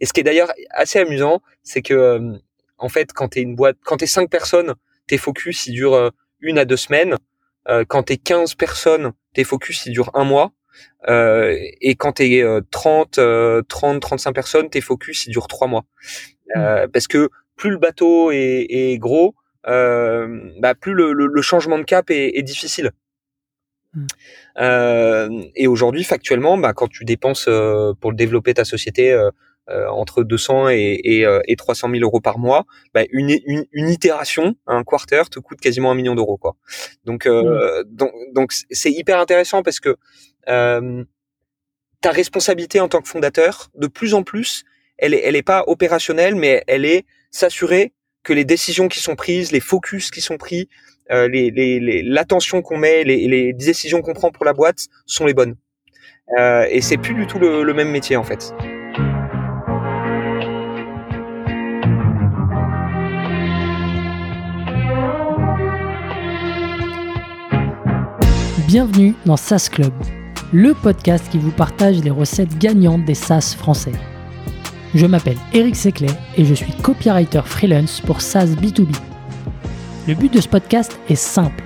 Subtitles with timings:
[0.00, 2.38] Et ce qui est d'ailleurs assez amusant, c'est que
[2.78, 4.74] en fait, quand t'es une boîte, quand t'es cinq personnes,
[5.06, 7.16] tes focus ils durent une à deux semaines.
[7.88, 10.52] quand t'es 15 personnes, tes focus ils durent un mois.
[11.08, 13.18] Euh, et quand t'es es 30,
[13.68, 15.84] 30, 35 personnes, tes focus ils durent trois mois.
[16.56, 16.90] Euh, mmh.
[16.90, 19.34] Parce que plus le bateau est, est gros,
[19.66, 22.92] euh, bah, plus le, le, changement de cap est, est difficile.
[23.94, 24.06] Mmh.
[24.58, 29.30] Euh, et aujourd'hui, factuellement, bah, quand tu dépenses euh, pour développer ta société euh,
[29.68, 34.54] entre 200 et, et, et, 300 000 euros par mois, bah, une, une, une, itération,
[34.68, 36.36] un quarter, te coûte quasiment un million d'euros.
[36.36, 36.54] quoi.
[37.04, 37.82] Donc, mmh.
[37.86, 39.96] donc, donc c'est hyper intéressant parce que
[42.00, 44.64] ta responsabilité en tant que fondateur, de plus en plus,
[44.98, 49.14] elle est, elle est pas opérationnelle, mais elle est s'assurer que les décisions qui sont
[49.14, 50.68] prises, les focus qui sont pris,
[51.12, 55.34] euh, les, l'attention qu'on met, les, les, décisions qu'on prend pour la boîte sont les
[55.34, 55.56] bonnes.
[56.38, 58.52] Euh, et c'est plus du tout le, même métier en fait.
[68.76, 69.94] Bienvenue dans SaaS Club,
[70.52, 73.94] le podcast qui vous partage les recettes gagnantes des SaaS français.
[74.94, 78.94] Je m'appelle Eric Seclet et je suis copywriter freelance pour SaaS B2B.
[80.06, 81.64] Le but de ce podcast est simple.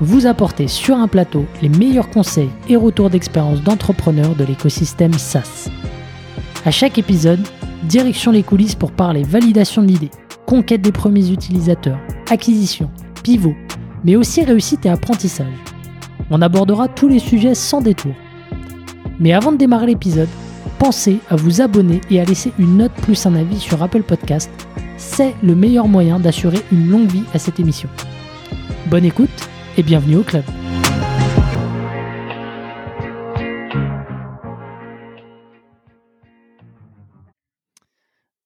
[0.00, 5.68] Vous apporter sur un plateau les meilleurs conseils et retours d'expérience d'entrepreneurs de l'écosystème SaaS.
[6.64, 7.44] À chaque épisode,
[7.82, 10.10] direction les coulisses pour parler validation de l'idée,
[10.46, 11.98] conquête des premiers utilisateurs,
[12.30, 12.92] acquisition,
[13.24, 13.56] pivot,
[14.04, 15.48] mais aussi réussite et apprentissage.
[16.30, 18.14] On abordera tous les sujets sans détour.
[19.18, 20.28] Mais avant de démarrer l'épisode,
[20.78, 24.50] pensez à vous abonner et à laisser une note plus un avis sur Apple Podcast.
[24.96, 27.88] C'est le meilleur moyen d'assurer une longue vie à cette émission.
[28.86, 30.44] Bonne écoute et bienvenue au club.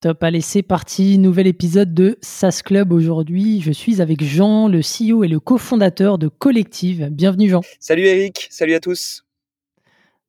[0.03, 1.17] Top, allez, c'est parti.
[1.17, 3.61] Nouvel épisode de SAS Club aujourd'hui.
[3.61, 7.09] Je suis avec Jean, le CEO et le cofondateur de Collective.
[7.13, 7.61] Bienvenue Jean.
[7.79, 9.25] Salut Eric, salut à tous.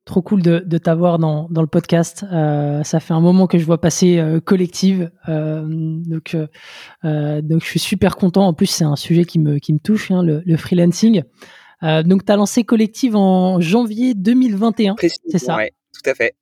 [0.04, 2.24] Trop cool de, de t'avoir dans, dans, le podcast.
[2.32, 5.10] Euh, ça fait un moment que je vois passer euh, Collective.
[5.28, 6.36] Euh, donc,
[7.02, 8.46] donc, je suis super content.
[8.46, 11.24] En plus, c'est un sujet qui me, qui me touche, hein, le, le, freelancing.
[11.82, 14.94] donc, tu as lancé Collective en janvier 2021.
[15.00, 16.36] C'est ça ouais, tout à fait.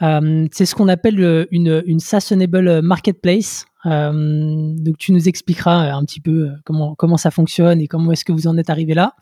[0.00, 3.66] C'est ce qu'on appelle une, une sustainable marketplace.
[3.86, 8.12] Euh, donc tu nous expliqueras un petit peu euh, comment comment ça fonctionne et comment
[8.12, 9.14] est-ce que vous en êtes arrivé là.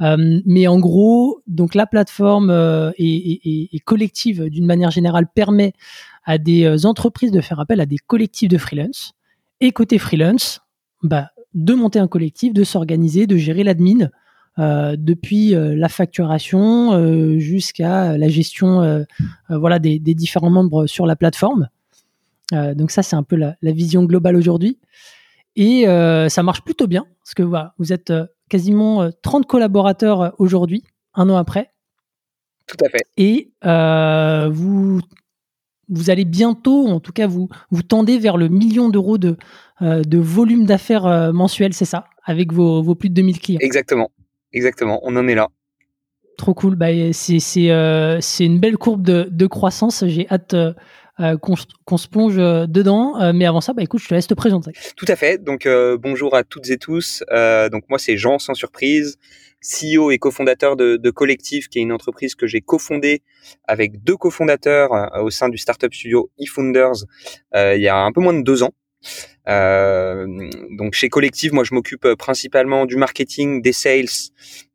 [0.00, 2.50] Euh, mais en gros, donc la plateforme
[2.98, 5.72] est, collective d'une manière générale permet
[6.24, 9.14] à des entreprises de faire appel à des collectifs de freelance.
[9.60, 10.60] Et côté freelance,
[11.02, 14.08] bah, de monter un collectif, de s'organiser, de gérer l'admin, euh,
[14.60, 19.04] depuis la facturation euh, jusqu'à la gestion
[19.48, 21.68] voilà des, des, différents membres sur la plateforme.
[22.52, 24.78] Euh, donc ça, c'est un peu la, vision globale aujourd'hui.
[25.56, 30.34] Et euh, ça marche plutôt bien, parce que voilà, vous êtes euh, quasiment 30 collaborateurs
[30.38, 30.84] aujourd'hui,
[31.14, 31.72] un an après.
[32.66, 33.02] Tout à fait.
[33.16, 33.52] Et
[34.52, 35.00] vous,
[35.88, 39.36] vous allez bientôt, en tout cas, vous, vous tendez vers le million d'euros de,
[39.80, 43.58] de volume d'affaires mensuel, c'est ça, avec vos, vos, plus de 2000 clients.
[43.60, 44.10] Exactement,
[44.52, 45.48] exactement, on en est là.
[46.36, 50.54] Trop cool, bah, c'est une belle courbe de, de croissance, j'ai hâte
[51.20, 53.20] euh, qu'on se plonge euh, dedans.
[53.20, 54.72] Euh, mais avant ça, bah, écoute, je te laisse te présenter.
[54.96, 55.42] Tout à fait.
[55.42, 55.68] Donc,
[55.98, 57.22] bonjour à toutes et tous.
[57.30, 59.18] donc, moi, c'est Jean, sans surprise,
[59.62, 63.22] CEO et cofondateur de, de Collectif, qui est une entreprise que j'ai cofondée
[63.68, 64.90] avec deux cofondateurs
[65.22, 67.04] au sein du startup studio eFounders
[67.54, 68.72] il y a un peu moins de deux ans.
[69.48, 70.26] Euh,
[70.70, 74.04] donc chez Collective, moi je m'occupe principalement du marketing, des sales,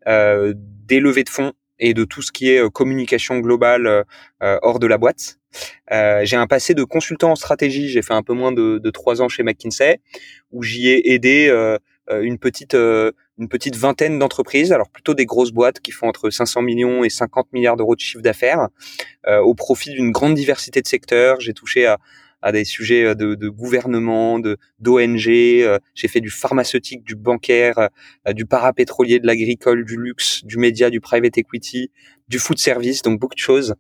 [0.08, 4.06] euh, des levées de fonds et de tout ce qui est communication globale
[4.42, 5.40] hors de la boîte.
[5.92, 7.90] Euh, j'ai un passé de consultant en stratégie.
[7.90, 10.00] J'ai fait un peu moins de, de trois ans chez McKinsey,
[10.52, 11.78] où j'y ai aidé euh,
[12.10, 12.76] euh, une petite
[13.38, 17.10] une petite vingtaine d'entreprises, alors plutôt des grosses boîtes qui font entre 500 millions et
[17.10, 18.70] 50 milliards d'euros de chiffre d'affaires,
[19.28, 21.42] au profit d'une grande diversité de secteurs.
[21.42, 21.98] J'ai touché à,
[22.46, 25.20] à des sujets de, de gouvernement, de d'ONG.
[25.20, 27.90] J'ai fait du pharmaceutique, du bancaire,
[28.34, 31.90] du parapétrolier, de l'agricole, du luxe, du média, du private equity,
[32.28, 33.76] du food service, donc beaucoup de choses.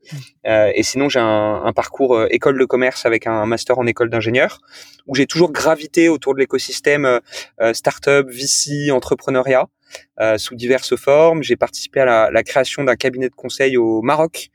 [0.45, 3.87] Euh, et sinon, j'ai un, un, parcours euh, école de commerce avec un master en
[3.87, 4.59] école d'ingénieur,
[5.07, 7.19] où j'ai toujours gravité autour de l'écosystème euh,
[7.61, 9.67] euh startup, VC, entrepreneuriat,
[10.19, 11.41] euh, sous diverses formes.
[11.41, 14.49] J'ai participé à la, la création d'un cabinet de conseil au Maroc.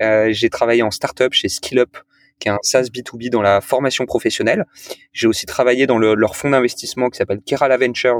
[0.00, 1.96] j'ai travaillé en startup chez SkillUp,
[2.38, 4.64] qui est un SaaS B2B dans la formation professionnelle.
[5.12, 8.18] J'ai aussi travaillé dans le, leur fonds d'investissement qui s'appelle Kerala Ventures,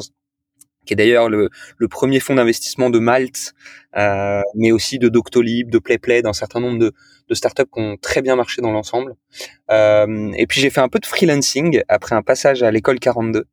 [0.86, 3.54] qui est d'ailleurs le, le, premier fonds d'investissement de Malte
[3.96, 6.92] euh, mais aussi de Doctolib, de PlayPlay, d'un certain nombre de,
[7.28, 9.14] de startups qui ont très bien marché dans l'ensemble.
[9.70, 13.46] Euh, et puis j'ai fait un peu de freelancing après un passage à l'école 42.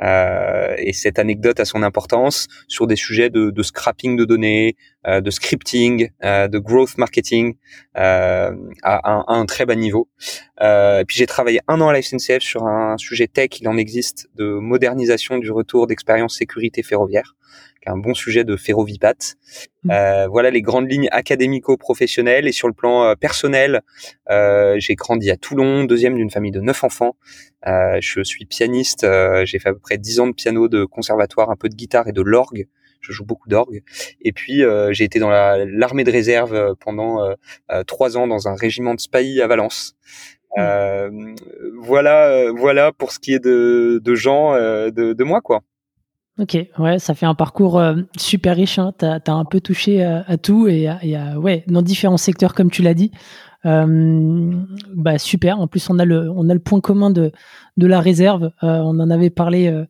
[0.00, 4.76] Euh, et cette anecdote a son importance sur des sujets de, de scrapping de données,
[5.06, 7.56] euh, de scripting, euh, de growth marketing
[7.94, 10.08] à un, à, un, très bas niveau.
[10.60, 13.76] et puis j'ai travaillé un an à la SNCF sur un sujet tech, il en
[13.76, 17.34] existe, de modernisation du retour d'expérience sécurité ferroviaire
[17.88, 19.36] un bon sujet de Ferrovipat.
[19.84, 19.90] Mmh.
[19.90, 23.82] Euh, voilà les grandes lignes académico-professionnelles et sur le plan euh, personnel,
[24.30, 27.16] euh, j'ai grandi à Toulon, deuxième d'une famille de neuf enfants.
[27.64, 29.06] je suis pianiste,
[29.44, 32.08] j'ai fait à peu près dix ans de piano, de conservatoire, un peu de guitare
[32.08, 32.68] et de l'orgue.
[33.00, 33.82] Je joue beaucoup d'orgue.
[34.20, 37.34] Et puis j'ai été dans l'armée de réserve pendant
[37.86, 39.96] trois ans dans un régiment de Spahis à Valence.
[40.56, 41.34] Mmh.
[41.80, 45.62] voilà, voilà pour ce qui est de, de gens, de, de moi quoi.
[46.38, 48.78] Ok, ouais, ça fait un parcours euh, super riche.
[48.78, 48.92] Hein.
[48.98, 50.88] Tu as, un peu touché euh, à, tout et,
[51.36, 53.10] ouais, dans différents secteurs, comme tu l'as dit.
[53.66, 54.52] Euh,
[54.94, 55.58] bah, super.
[55.58, 57.32] En plus, on a le, on a le point commun de,
[57.76, 58.52] de la réserve.
[58.62, 59.84] on en avait parlé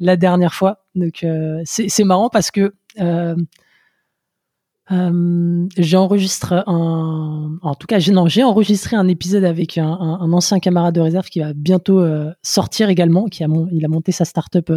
[0.00, 0.84] la dernière fois.
[1.64, 2.74] C'est marrant parce que
[4.88, 11.00] j'ai enregistré un, en tout cas, j'ai enregistré un épisode avec un, ancien camarade de
[11.00, 12.04] réserve qui va bientôt
[12.42, 14.72] sortir également, qui a, il a monté sa startup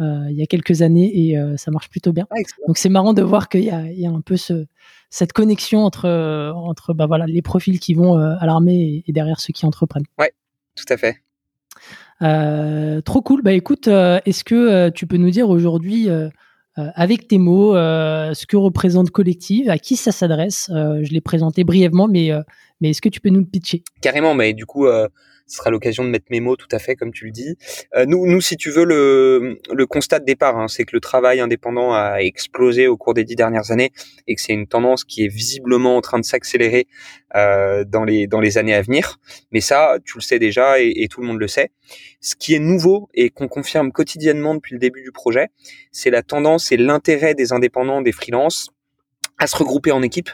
[0.00, 2.26] il y a quelques années et euh, ça marche plutôt bien.
[2.30, 4.66] Ah, Donc c'est marrant de voir qu'il y, y a, un peu ce,
[5.10, 6.08] cette connexion entre,
[6.54, 10.06] entre bah, voilà, les profils qui vont euh, à l'armée et, derrière ceux qui entreprennent.
[10.18, 10.32] Ouais,
[10.74, 11.16] tout à fait.
[12.22, 13.42] Euh, trop cool.
[13.42, 16.08] Bah écoute, est-ce que tu peux nous dire aujourd'hui,
[16.76, 20.70] avec tes mots, ce que représente Collective, à qui ça s'adresse?
[20.70, 22.32] Je l'ai présenté brièvement, mais,
[22.80, 23.82] mais est-ce que tu peux nous le pitcher?
[24.00, 24.86] Carrément, mais du coup,
[25.46, 27.56] ce sera l'occasion de mettre mes mots tout à fait comme tu le dis.
[27.94, 31.00] Euh, nous, nous, si tu veux, le, le constat de départ, hein, c'est que le
[31.00, 33.92] travail indépendant a explosé au cours des dix dernières années
[34.26, 36.88] et que c'est une tendance qui est visiblement en train de s'accélérer
[37.36, 39.18] euh, dans les dans les années à venir.
[39.52, 41.70] Mais ça, tu le sais déjà et, et tout le monde le sait.
[42.20, 45.48] Ce qui est nouveau et qu'on confirme quotidiennement depuis le début du projet,
[45.92, 48.70] c'est la tendance et l'intérêt des indépendants, des freelances
[49.38, 50.30] à se regrouper en équipe,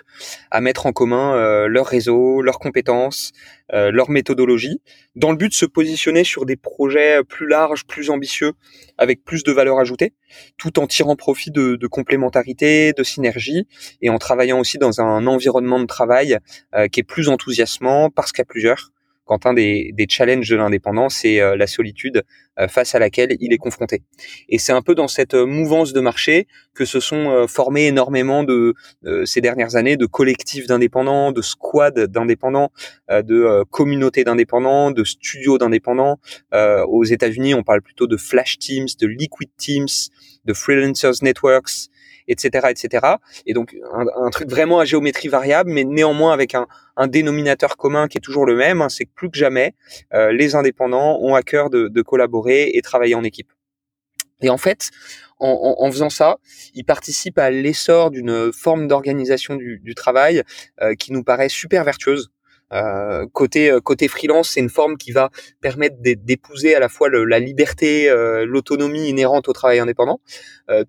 [0.50, 3.32] à mettre en commun euh, leur réseau, leurs compétences,
[3.72, 4.80] euh, leur méthodologie,
[5.16, 8.52] dans le but de se positionner sur des projets plus larges, plus ambitieux,
[8.98, 10.12] avec plus de valeur ajoutée,
[10.56, 13.66] tout en tirant profit de, de complémentarité, de synergie,
[14.02, 16.38] et en travaillant aussi dans un environnement de travail
[16.74, 18.91] euh, qui est plus enthousiasmant parce qu'à plusieurs,
[19.44, 22.22] un des, des challenges de l'indépendance, c'est euh, la solitude
[22.58, 24.02] euh, face à laquelle il est confronté.
[24.48, 28.44] Et c'est un peu dans cette euh, mouvance de marché que se sont formés énormément
[28.44, 28.74] de
[29.26, 32.70] ces dernières années de collectifs d'indépendants, de squads d'indépendants,
[33.10, 36.18] de communautés d'indépendants, de studios d'indépendants.
[36.88, 39.86] aux États-Unis, on parle plutôt de flash teams, de liquid teams,
[40.46, 41.90] de freelancers networks
[42.28, 43.06] etc., etc.
[43.46, 46.66] Et donc un, truc vraiment à géométrie variable, mais néanmoins avec un,
[47.06, 49.74] dénominateur commun qui est toujours le même, hein, c'est que plus que jamais,
[50.14, 53.50] euh, les indépendants ont à cœur de, collaborer et travailler en équipe.
[54.42, 54.90] Et en fait,
[55.38, 56.38] en, faisant ça,
[56.74, 60.42] ils participent à l'essor d'une forme d'organisation du, travail
[60.80, 62.30] euh, qui nous paraît super vertueuse.
[62.72, 65.30] Euh, côté euh, côté freelance, c'est une forme qui va
[65.60, 70.20] permettre d'épouser à la fois la liberté, euh, l'autonomie inhérente au travail indépendant,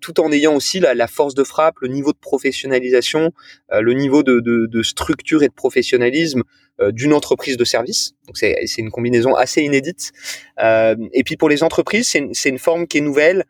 [0.00, 3.32] tout en ayant aussi la, force de frappe, le niveau de professionnalisation,
[3.70, 6.42] le niveau de, de, structure et de professionnalisme
[6.90, 8.12] d'une entreprise de service.
[8.26, 10.12] Donc c'est une combinaison assez inédite.
[10.58, 13.44] et puis pour les entreprises, c'est une, forme qui est nouvelle,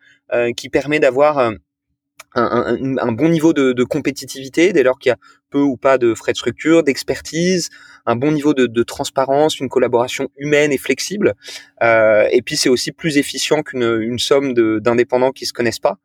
[0.56, 1.54] qui permet d'avoir un,
[2.34, 5.18] un, bon niveau de, de compétitivité dès lors qu'il y a
[5.54, 7.70] peu ou pas de frais de structure, d'expertise,
[8.06, 11.34] un bon niveau de, transparence, une collaboration humaine et flexible.
[11.82, 15.96] Euh, et puis c'est aussi plus efficient qu'une une somme d'indépendants qui se connaissent pas.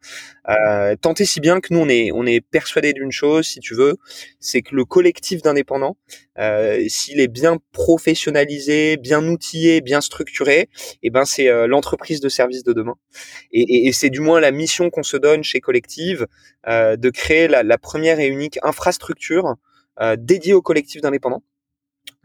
[0.50, 3.60] Euh, tant et si bien que nous on est on est persuadé d'une chose, si
[3.60, 3.98] tu veux,
[4.40, 5.98] c'est que le collectif d'indépendants,
[6.38, 10.70] euh, s'il est bien professionnalisé, bien outillé, bien structuré, et
[11.04, 12.96] eh ben c'est euh, l'entreprise de service de demain.
[13.52, 16.28] Et, c'est du moins la mission qu'on se donne chez Collective
[16.68, 19.39] de créer la première et unique infrastructure
[20.02, 21.44] euh, dédié au collectif d'indépendants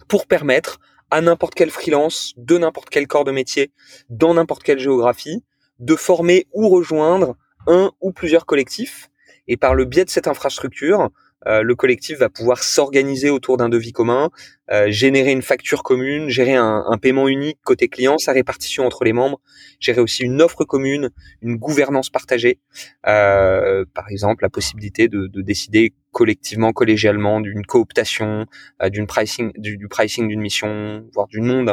[0.09, 0.78] pour permettre
[1.11, 3.73] à n'importe quel freelance, de n'importe quel corps de métier,
[4.09, 5.44] dans n'importe quelle géographie,
[5.78, 9.11] de former ou rejoindre un ou plusieurs collectifs.
[9.47, 11.11] Et par le biais de cette infrastructure,
[11.47, 14.31] euh, le collectif va pouvoir s'organiser autour d'un devis commun,
[14.71, 19.13] euh, générer une facture commune, gérer un, paiement unique côté client, sa répartition entre les
[19.13, 19.41] membres,
[19.79, 21.11] gérer aussi une offre commune,
[21.43, 22.61] une gouvernance partagée,
[23.07, 28.47] euh, par exemple la possibilité de, décider collectivement, collégialement d'une cooptation,
[28.87, 31.65] d'une pricing, du, pricing d'une mission, voire du nom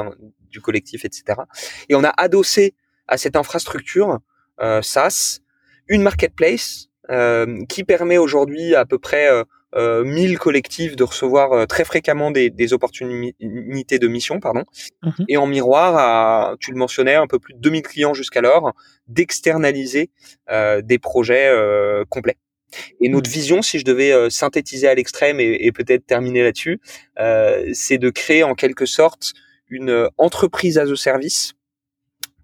[0.49, 1.39] du collectif, etc.
[1.87, 2.73] Et on a adossé
[3.07, 4.19] à cette infrastructure
[4.81, 5.39] SaaS
[5.87, 6.89] une marketplace
[7.69, 9.43] qui permet aujourd'hui à peu près euh,
[9.75, 14.63] 1000 collectifs de recevoir euh, très fréquemment des, des, opportunités de mission, pardon.
[15.03, 15.25] Mhm.
[15.29, 18.73] Et en miroir, à, tu le mentionnais, un peu plus de 2000 clients jusqu'alors,
[19.07, 20.09] d'externaliser
[20.49, 22.37] euh, des projets euh, complets.
[23.01, 23.33] Et notre mhm.
[23.33, 26.79] vision, si je devais synthétiser à l'extrême et, et peut-être terminer là-dessus,
[27.73, 29.33] c'est de créer en quelque sorte
[29.67, 31.53] une entreprise as a service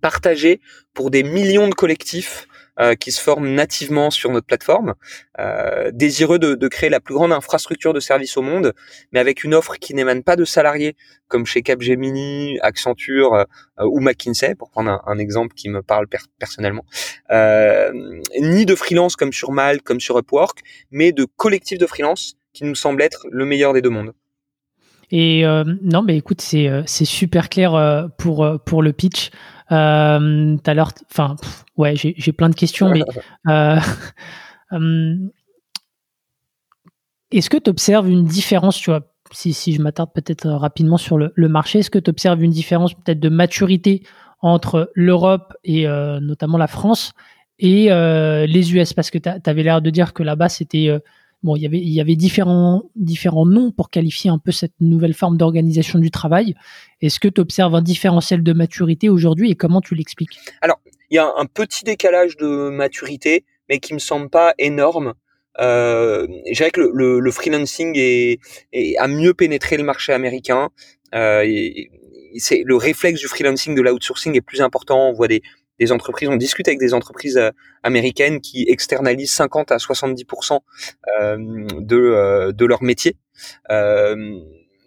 [0.02, 0.60] partagée
[0.94, 2.48] pour des millions de collectifs
[2.80, 4.94] euh, qui se forment nativement sur notre plateforme,
[5.40, 8.74] euh, désireux de, de, créer la plus grande infrastructure de services au monde,
[9.12, 10.96] mais avec une offre qui n'émane pas de salariés
[11.28, 13.46] comme chez Capgemini, Accenture euh,
[13.86, 16.08] ou McKinsey, pour prendre un, un, exemple qui me parle
[16.40, 16.86] personnellement,
[17.32, 17.92] euh,
[18.40, 20.60] ni de freelance comme sur Mal, comme sur Upwork,
[20.92, 24.14] mais de collectifs de freelance qui nous semble être le meilleur des deux mondes.
[25.10, 29.32] Et euh, non, mais écoute, c'est c'est super clair pour pour le pitch.
[29.72, 31.36] Euh, tout à l'heure, enfin,
[31.76, 33.02] ouais, j'ai plein de questions, mais
[33.50, 33.80] euh,
[34.74, 35.16] euh,
[37.32, 41.18] est-ce que tu observes une différence, tu vois, si, si je m'attarde peut-être rapidement sur
[41.18, 44.04] le, le marché, est-ce que tu observes une différence peut-être de maturité
[44.40, 45.86] entre l'Europe et
[46.22, 47.14] notamment la France
[47.60, 50.90] et les US Parce que tu avais l'air de dire que là-bas, c'était
[51.44, 56.00] bon, il y avait, différents, différents noms pour qualifier un peu cette nouvelle forme d'organisation
[56.00, 56.56] du travail.
[57.02, 60.40] Est-ce que tu observes un différentiel de maturité aujourd'hui et comment tu l'expliques?
[60.62, 60.80] Alors,
[61.10, 65.14] il y a un petit décalage de maturité, mais qui me semble pas énorme.
[65.60, 68.40] Euh, je dirais que le, le, freelancing est,
[68.98, 70.70] a mieux pénétré le marché américain.
[71.16, 71.46] Euh,
[72.38, 75.10] c'est le réflexe du freelancing, de l'outsourcing est plus important.
[75.10, 75.42] On voit des,
[75.80, 77.52] des entreprises, on discute avec des entreprises euh,
[77.84, 80.60] américaines qui externalisent 50 à 70%
[81.22, 81.38] euh,
[81.80, 83.16] de, euh, de leur métier.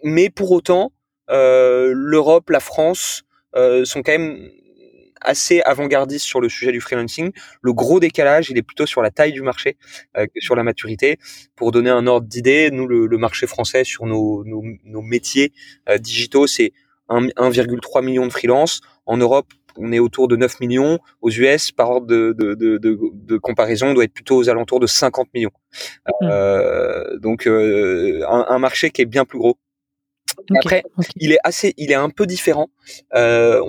[0.03, 0.91] mais pour autant,
[1.29, 4.49] l'Europe, la France sont quand même
[5.21, 7.31] assez avant-gardistes sur le sujet du freelancing.
[7.61, 9.77] Le gros décalage, il est plutôt sur la taille du marché
[10.15, 11.17] que sur la maturité.
[11.55, 15.53] Pour donner un ordre d'idée, nous, le, marché français sur nos, nos, nos métiers
[15.99, 16.73] digitaux, c'est
[17.11, 18.81] 1,3 million de freelance.
[19.05, 20.99] En Europe, on est autour de 9 millions.
[21.21, 24.79] Aux US, par ordre de, de, de, de, comparaison, on doit être plutôt aux alentours
[24.79, 25.51] de 50 millions.
[26.05, 26.27] Hmm.
[26.29, 29.57] Euh, donc euh, un, marché qui est bien plus gros.
[30.55, 30.83] Après,
[31.17, 32.69] il est assez, il est un peu différent.
[33.13, 33.59] Euh,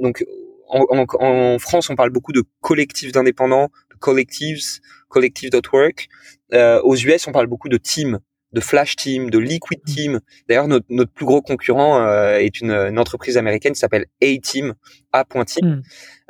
[0.00, 0.24] donc
[0.68, 4.60] en, France, on parle beaucoup de collectifs d'indépendants, de collectives,
[5.08, 6.08] collective.work.
[6.52, 8.20] Euh, aux US, on parle beaucoup de teams
[8.56, 9.92] de Flash Team, de Liquid mm.
[9.92, 10.20] Team.
[10.48, 14.74] D'ailleurs, notre, notre, plus gros concurrent euh, est une, une, entreprise américaine qui s'appelle A-Team,
[15.12, 15.82] A.Team, mm.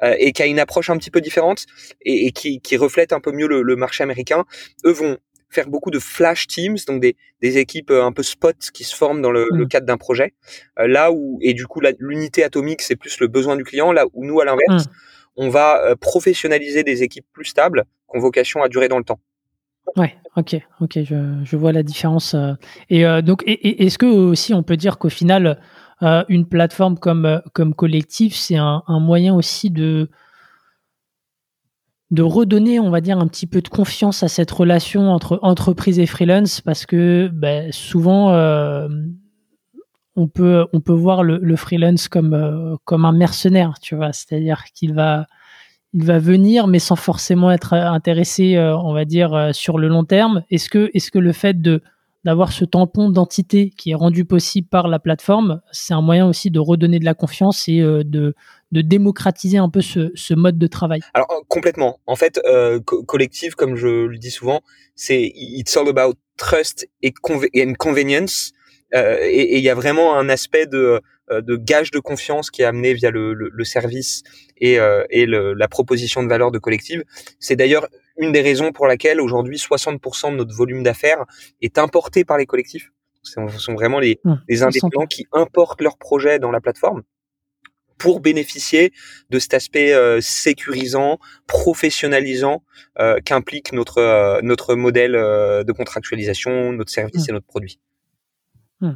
[0.02, 1.66] euh, et qui a une approche un petit peu différente
[2.02, 4.45] et, et qui, qui, reflète un peu mieux le, le, marché américain.
[4.85, 5.18] Eux vont
[5.50, 8.97] faire beaucoup de Flash Teams, donc des, des équipes euh, un peu spot qui se
[8.97, 9.68] forment dans le, le mm.
[9.68, 10.35] cadre d'un projet.
[10.76, 14.26] là où, et du coup, l'unité atomique, c'est plus le besoin du client, là où
[14.26, 14.87] nous, à l'inverse,
[15.37, 19.21] on va professionnaliser des équipes plus stables, qui ont vocation à durer dans le temps.
[19.96, 22.34] Ouais, ok, ok, je, je vois la différence.
[22.34, 22.52] Euh.
[22.90, 25.58] Et euh, donc, est-ce que aussi on peut dire qu'au final,
[26.02, 30.08] euh, une plateforme comme collectif, c'est un, moyen aussi de
[32.18, 36.06] redonner, on va dire, un petit peu de confiance à cette relation entre entreprise et
[36.06, 38.32] freelance, parce que ben, souvent
[40.16, 45.26] on peut voir le, le freelance comme comme un mercenaire, tu vois, c'est-à-dire qu'il va
[45.96, 49.88] il va venir, mais sans forcément être intéressé, euh, on va dire, euh, sur le
[49.88, 50.44] long terme.
[50.50, 51.56] Est-ce que, est-ce que le fait
[52.22, 56.50] d'avoir ce tampon d'entité qui est rendu possible par la plateforme, c'est un moyen aussi
[56.50, 58.34] de redonner de la confiance et euh, de,
[58.72, 61.00] de démocratiser un peu ce, ce, mode de travail?
[61.14, 61.98] Alors complètement.
[62.06, 62.38] En fait,
[62.84, 64.60] collectif, comme je le dis souvent,
[64.96, 67.12] c'est it's all about trust et,
[67.78, 68.52] convenience.
[68.92, 71.00] et il y a vraiment un aspect de euh,
[71.30, 74.23] de gage de confiance qui est amené via le, le, service
[74.59, 77.04] et, euh, et la proposition de valeur de collective.
[77.40, 81.25] C'est d'ailleurs une des raisons pour laquelle aujourd'hui 60% de notre volume d'affaires
[81.61, 82.92] est importé par les collectifs.
[83.23, 87.02] Ce sont vraiment les, les indépendants qui importent leurs projets dans la plateforme
[87.99, 88.92] pour bénéficier
[89.30, 92.62] de cet aspect euh, sécurisant, professionnalisant
[93.00, 97.80] euh, qu'implique notre notre modèle de contractualisation, notre service et notre produit.
[98.80, 98.90] Mmh.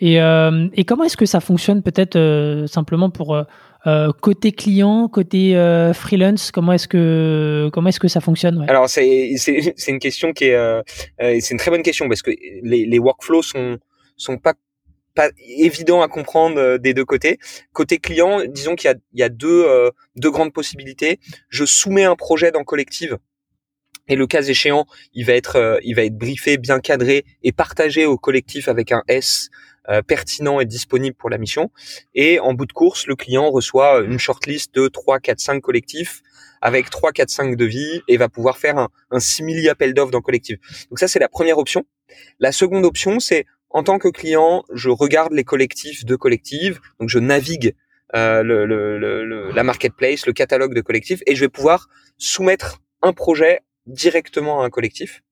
[0.00, 5.08] Et, euh, et comment est-ce que ça fonctionne peut-être euh, simplement pour euh, côté client,
[5.08, 5.54] côté
[5.94, 10.44] freelance Comment est-ce que comment est-ce que ça fonctionne Alors c'est c'est une question qui
[10.44, 10.82] est
[11.18, 12.30] c'est une très bonne question parce que
[12.62, 13.78] les les workflows sont
[14.16, 14.54] sont pas
[15.14, 17.38] pas évidents à comprendre des deux côtés.
[17.72, 19.66] Côté client, disons qu'il y a il y a deux
[20.16, 21.18] deux grandes possibilités.
[21.48, 23.18] Je soumets un projet dans collective
[24.08, 28.06] et le cas échéant, il va être, il va être briefé, bien cadré et partagé
[28.06, 29.50] au collectif avec un S
[30.08, 31.70] pertinent et disponible pour la mission.
[32.14, 36.22] Et en bout de course, le client reçoit une shortlist de 3, 4, 5 collectifs
[36.60, 40.20] avec 3, 4, 5 devis et va pouvoir faire un, un simili appel d'offres dans
[40.20, 40.58] collectif.
[40.90, 41.84] Donc ça, c'est la première option.
[42.40, 47.08] La seconde option, c'est en tant que client, je regarde les collectifs de collectifs, donc
[47.08, 47.74] je navigue
[48.14, 52.80] euh, le, le, le, la marketplace, le catalogue de collectifs, et je vais pouvoir soumettre
[53.02, 55.22] un projet directement à un collectif.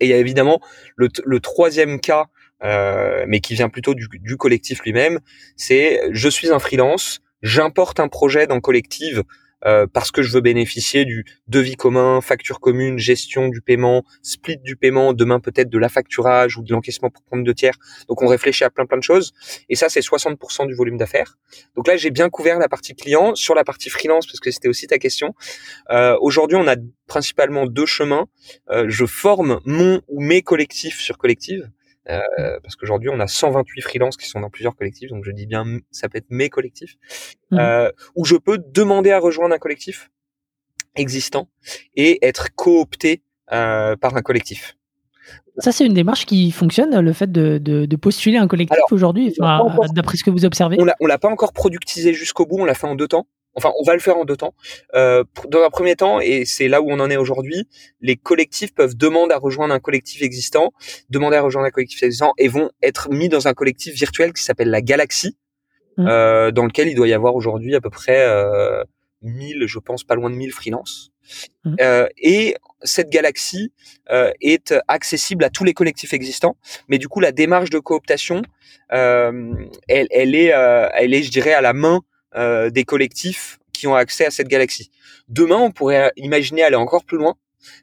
[0.00, 0.60] Et il y a évidemment
[0.96, 2.26] le, troisième cas,
[2.62, 5.20] euh, mais qui vient plutôt du, du collectif lui-même,
[5.56, 9.20] c'est je suis un freelance, j'importe un projet dans collectif
[9.64, 14.58] euh, parce que je veux bénéficier du devis commun, facture commune, gestion du paiement, split
[14.58, 17.74] du paiement, demain peut-être de la facturage ou de l'encaissement pour compte de tiers.
[18.08, 19.32] Donc on réfléchit à plein plein de choses.
[19.68, 21.38] Et ça, c'est 60% du volume d'affaires.
[21.76, 23.34] Donc là, j'ai bien couvert la partie client.
[23.34, 25.34] Sur la partie freelance, parce que c'était aussi ta question,
[25.90, 28.26] euh, aujourd'hui, on a principalement deux chemins.
[28.70, 31.70] Euh, je forme mon ou mes collectifs sur Collective.
[32.10, 35.46] Euh, parce qu'aujourd'hui on a 128 freelances qui sont dans plusieurs collectifs, donc je dis
[35.46, 36.96] bien ça peut être mes collectifs,
[37.50, 37.58] mmh.
[37.58, 40.10] euh, où je peux demander à rejoindre un collectif
[40.96, 41.48] existant
[41.96, 43.22] et être coopté
[43.52, 44.76] euh, par un collectif.
[45.58, 49.34] Ça, c'est une démarche qui fonctionne, le fait de, de, de postuler un collectif aujourd'hui,
[49.92, 50.78] d'après ce que vous observez?
[51.00, 53.26] On l'a pas encore productisé jusqu'au bout, on l'a fait en deux temps.
[53.58, 54.54] Enfin, on va le faire en deux temps.
[54.94, 57.68] Euh, dans un premier temps, et c'est là où on en est aujourd'hui,
[58.00, 60.72] les collectifs peuvent demander à rejoindre un collectif existant,
[61.10, 64.42] demander à rejoindre un collectif existant, et vont être mis dans un collectif virtuel qui
[64.42, 65.36] s'appelle la Galaxie,
[65.96, 66.06] mmh.
[66.06, 68.84] euh, dans lequel il doit y avoir aujourd'hui à peu près euh,
[69.22, 71.10] 1000, je pense, pas loin de 1000 freelances.
[71.64, 71.76] Mmh.
[71.80, 73.72] Euh, et cette galaxie
[74.10, 76.56] euh, est accessible à tous les collectifs existants,
[76.88, 78.42] mais du coup la démarche de cooptation,
[78.92, 79.54] euh,
[79.88, 82.00] elle, elle est, euh, elle est, je dirais, à la main
[82.34, 84.90] euh, des collectifs qui ont accès à cette galaxie.
[85.28, 87.36] Demain, on pourrait imaginer aller encore plus loin,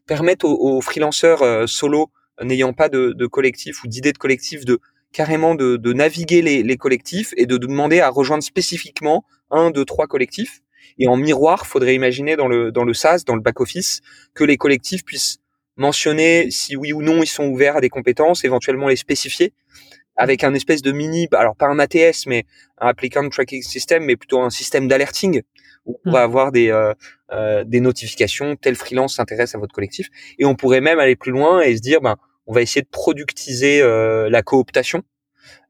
[0.08, 2.12] permettre aux, aux freelanceurs euh, solo
[2.42, 4.80] n'ayant pas de, de, collectif ou d'idées de collectif de
[5.14, 9.86] carrément de, de naviguer les, les, collectifs et de demander à rejoindre spécifiquement un, deux,
[9.86, 10.62] trois collectifs.
[11.00, 14.02] Et en miroir, faudrait imaginer dans le dans le SaaS, dans le back office,
[14.34, 15.40] que les collectifs puissent
[15.78, 19.54] mentionner si oui ou non ils sont ouverts à des compétences, éventuellement les spécifier
[20.18, 22.46] avec un espèce de mini, alors pas un ATS, mais
[22.80, 25.42] un applicant tracking system, mais plutôt un système d'alerting
[25.86, 26.24] où on va hmm.
[26.24, 26.94] avoir des euh,
[27.32, 30.08] euh, des notifications, tel freelance s'intéresse à votre collectif,
[30.40, 32.16] et on pourrait même aller plus loin et se dire, ben,
[32.48, 35.04] on va essayer de productiser euh, la cooptation.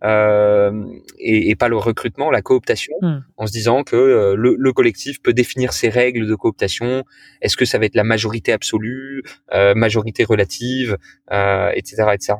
[0.04, 0.86] Euh,
[1.17, 3.20] et, et, pas le recrutement, la cooptation, hmm.
[3.38, 7.04] en se disant que euh, le, le, collectif peut définir ses règles de cooptation.
[7.41, 10.98] Est-ce que ça va être la majorité absolue, euh, majorité relative,
[11.30, 12.34] etc., etc.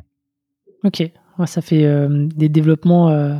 [0.84, 1.04] Ok,
[1.46, 3.34] ça fait euh, des développements euh,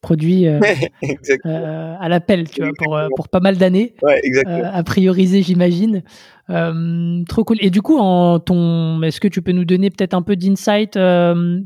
[0.00, 0.60] produits euh,
[1.44, 3.94] à l'appel, tu vois, pour, pour pas mal d'années.
[4.02, 6.02] Ouais, à prioriser, j'imagine.
[6.48, 7.58] trop cool.
[7.60, 10.94] Et du coup, en ton, est-ce que tu peux nous donner peut-être un peu d'insight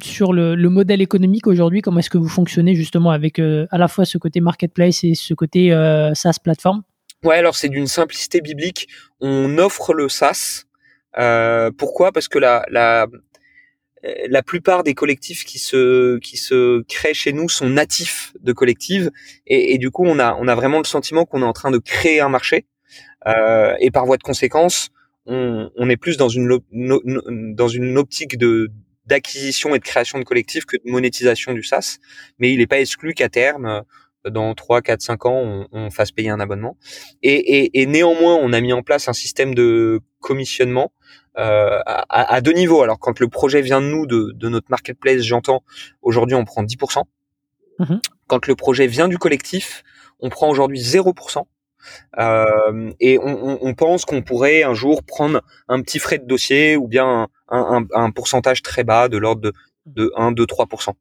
[0.02, 1.82] sur le, le, modèle économique aujourd'hui?
[1.82, 5.34] Comment est-ce que vous fonctionnez justement avec à la fois ce côté marketplace et ce
[5.34, 5.70] côté
[6.14, 6.82] SaaS plateforme?
[7.22, 8.88] Ouais, alors c'est d'une simplicité biblique.
[9.20, 10.64] On offre le SaaS.
[11.78, 12.10] Pourquoi?
[12.10, 13.06] Parce que la, la,
[14.28, 19.08] la plupart des collectifs qui se qui se créent chez nous sont natifs de collectifs
[19.46, 21.70] et, et du coup on a on a vraiment le sentiment qu'on est en train
[21.70, 22.66] de créer un marché.
[23.26, 24.90] Euh, et par voie de conséquence
[25.24, 26.58] on, on est plus dans une
[27.54, 28.70] dans une optique de
[29.06, 31.98] d'acquisition et de création de collectifs que de monétisation du SaaS.
[32.38, 33.82] Mais il n'est pas exclu qu'à terme
[34.30, 36.76] dans 3, 4, 5 ans, on, on fasse payer un abonnement.
[37.22, 40.92] Et, et, et, néanmoins, on a mis en place un système de commissionnement
[41.36, 42.82] euh, à, à, deux niveaux.
[42.82, 45.62] Alors quand le projet vient de nous, de, de notre marketplace, j'entends,
[46.02, 47.02] aujourd'hui on prend 10%.
[47.80, 49.84] Mmh quand le projet vient du collectif,
[50.18, 51.42] on prend aujourd'hui 0%.
[52.18, 56.76] Euh, et on, on, pense qu'on pourrait un jour prendre un petit frais de dossier
[56.76, 59.52] ou bien un, un, un pourcentage très bas de l'ordre de,
[59.84, 60.94] de 1, 2, 3%.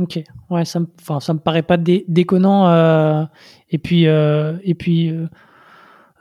[0.00, 2.68] Ok, ouais, ça me, enfin, ça me paraît pas déconnant.
[2.68, 3.24] Euh,
[3.68, 5.26] et puis, euh, et puis, euh,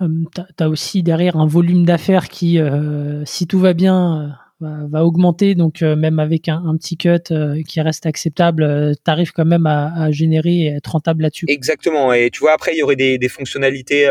[0.02, 5.04] Hum, tu as aussi derrière un volume d'affaires qui, euh, si tout va bien, va,
[5.04, 5.56] augmenter.
[5.56, 7.34] Donc même avec un, petit cut
[7.68, 11.46] qui reste acceptable, tu arrives quand même à, générer et être rentable là-dessus.
[11.50, 12.14] Exactement.
[12.14, 14.10] Et tu vois, après, il y aurait des, fonctionnalités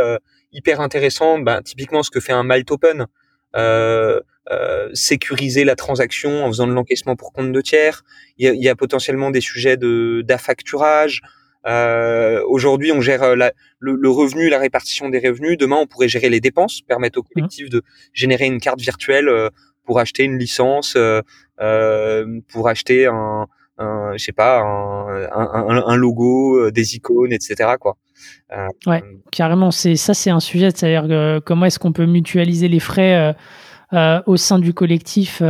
[0.53, 1.43] hyper intéressantes.
[1.43, 3.07] Ben, typiquement, ce que fait un Malt Open.
[4.95, 8.03] Sécuriser la transaction en faisant de l'encaissement pour compte de tiers.
[8.39, 11.23] Il y a, il y a potentiellement des sujets de d'affacturage.
[11.67, 15.59] Euh, Aujourd'hui, on gère euh, la, le, le, revenu, la répartition des revenus.
[15.59, 17.35] Demain, on pourrait gérer les dépenses, permettre au mmh.
[17.35, 17.83] collectif de
[18.13, 19.51] générer une carte virtuelle euh,
[19.85, 21.21] pour acheter une licence, euh,
[21.61, 23.47] euh, pour acheter un,
[23.79, 27.75] un je sais pas, un, un, un, logo, des icônes, etc.
[27.81, 27.97] Quoi.
[28.87, 29.71] ouais, carrément.
[29.71, 30.71] C'est ça, c'est un sujet.
[30.75, 33.35] C'est-à-dire comment est-ce qu'on peut mutualiser les frais
[33.93, 35.43] au sein du collectif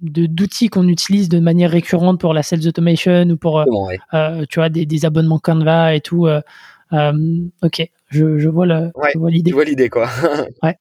[0.00, 3.64] d'outils qu'on utilise de manière récurrente pour la sales automation ou pour
[4.48, 6.28] tu vois des, abonnements Canva et tout.
[6.92, 9.50] ok, je, je vois l'idée.
[9.50, 10.08] Tu vois l'idée quoi.
[10.62, 10.76] ouais.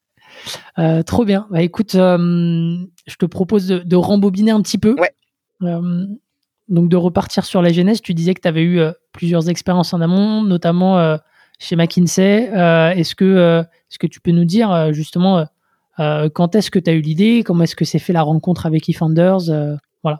[0.79, 1.47] Euh, trop bien.
[1.49, 4.95] Bah, écoute, euh, je te propose de, rembobiner un petit peu.
[4.99, 5.11] Ouais.
[5.61, 6.05] Euh,
[6.67, 8.01] donc de repartir sur la genèse.
[8.01, 11.17] Tu disais que tu avais eu plusieurs expériences en amont, notamment
[11.59, 12.49] chez McKinsey.
[12.97, 15.45] est-ce que, est-ce que tu peux nous dire justement
[15.97, 17.43] quand est-ce que tu as eu l'idée?
[17.45, 20.19] Comment est-ce que s'est fait la rencontre avec eFounders Voilà.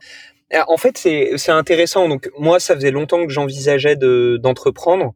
[0.68, 2.08] En fait, c'est intéressant.
[2.08, 5.14] Donc moi, ça faisait longtemps que j'envisageais d'entreprendre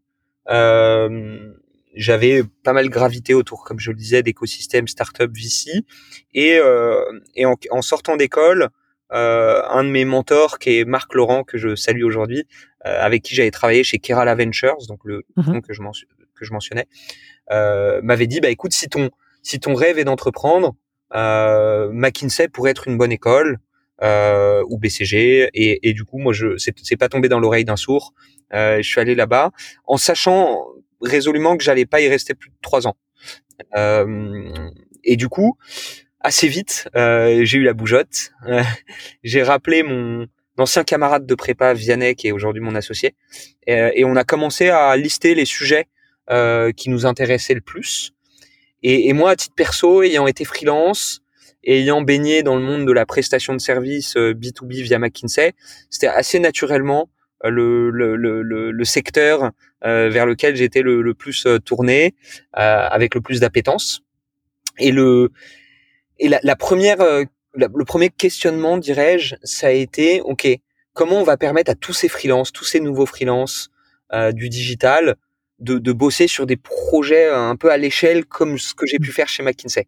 [1.95, 5.83] j'avais pas mal gravité autour, comme je le disais, d'écosystèmes startup VC.
[6.33, 7.03] Et, euh,
[7.35, 8.69] et en, en, sortant d'école,
[9.11, 12.45] euh, un de mes mentors, qui est Marc Laurent, que je salue aujourd'hui,
[12.85, 15.43] euh, avec qui j'avais travaillé chez Kerala Ventures, donc le mhm.
[15.43, 16.87] fonds que je, que je mentionnais,
[17.51, 19.09] euh, m'avait dit, bah écoute, si ton
[19.41, 20.75] si ton rêve est d'entreprendre,
[21.13, 23.59] euh, McKinsey pourrait être une bonne école.
[24.01, 27.75] Euh, ou BCG et, et, du coup moi je c'est pas tombé dans l'oreille d'un
[27.75, 28.13] sourd
[28.53, 29.51] euh, je suis allé là-bas
[29.87, 30.63] en sachant
[31.01, 32.95] résolument que j'allais pas y rester plus de trois ans.
[33.75, 34.69] Euh,
[35.03, 35.57] et du coup,
[36.19, 38.31] assez vite, euh, j'ai eu la bougeotte.
[38.47, 38.63] Euh,
[39.23, 43.15] j'ai rappelé mon ancien camarade de prépa, Vianney, qui est aujourd'hui mon associé,
[43.65, 45.87] et, on a commencé à lister les sujets
[46.75, 48.13] qui nous intéressaient le plus.
[48.83, 51.21] Et, et, moi, à titre perso, ayant été freelance,
[51.63, 55.53] ayant baigné dans le monde de la prestation de services B2B via McKinsey,
[55.89, 57.09] c'était assez naturellement
[57.43, 59.51] le, le, le, le secteur
[59.85, 62.15] euh, vers lequel j'étais le, le, plus euh, tourné,
[62.57, 64.01] euh, avec le plus d'appétence.
[64.77, 65.31] Et le
[66.21, 70.49] et la, la première, le premier questionnement, dirais-je, ça a été, ok,
[70.93, 73.71] comment on va permettre à tous ces freelances, tous ces nouveaux freelances
[74.33, 75.15] du digital,
[75.59, 79.11] de, de, bosser sur des projets un peu à l'échelle comme ce que j'ai pu
[79.11, 79.87] faire chez McKinsey.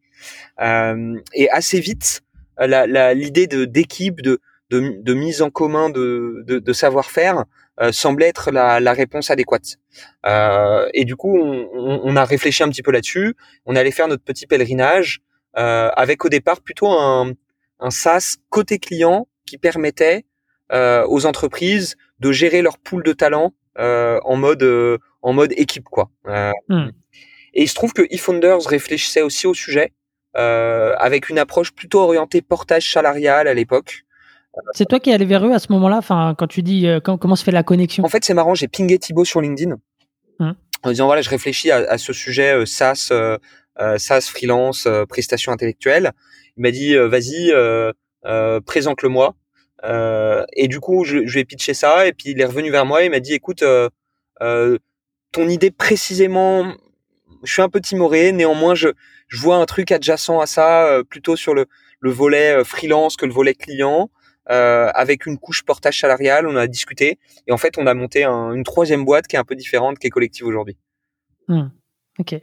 [0.61, 2.21] Euh, et assez vite,
[2.59, 7.45] l'idée de d'équipe, de, de, de, mise en commun de, de, de savoir-faire
[7.79, 9.77] euh, semblait être la, la réponse adéquate.
[10.25, 13.35] Euh, et du coup, on, on, a réfléchi un petit peu là-dessus.
[13.65, 15.21] On allait faire notre petit pèlerinage
[15.57, 17.33] euh, avec au départ plutôt un,
[17.79, 20.25] un SaaS côté client qui permettait
[20.71, 26.09] euh, aux entreprises de gérer leur pool de talents en mode en mode équipe quoi.
[26.69, 26.89] Hmm.
[27.53, 29.93] Et il se trouve que eFounders réfléchissait aussi au sujet
[30.33, 34.05] avec une approche plutôt orientée portage salarial à l'époque.
[34.73, 36.99] C'est toi qui es allé vers eux à ce moment-là, enfin, quand tu dis euh,
[36.99, 38.03] comment se fait la connexion?
[38.03, 39.77] En fait, c'est marrant, j'ai pingé Thibaut sur LinkedIn
[40.39, 40.55] hum.
[40.83, 43.37] en disant voilà, je réfléchis à, ce sujet euh, SaaS, euh,
[43.97, 46.11] SaaS freelance, prestation intellectuelle.
[46.57, 47.53] Il m'a dit vas-y,
[48.65, 49.35] présente-le-moi.
[49.83, 52.85] Et du coup, je, je lui ai pitché ça, et puis il est revenu vers
[52.85, 53.63] moi, et il m'a dit écoute,
[54.39, 56.73] ton idée précisément,
[57.43, 58.89] je suis un peu timoré, néanmoins, je,
[59.33, 61.65] vois un truc adjacent à ça, plutôt sur le,
[61.99, 64.09] le volet freelance que le volet client.
[64.49, 66.47] Euh, avec une couche portage salarial.
[66.47, 69.43] On a discuté et en fait, on a monté une troisième boîte qui est un
[69.43, 70.77] peu différente, qui est collective aujourd'hui.
[71.47, 71.67] Hmm.
[72.19, 72.35] Ok.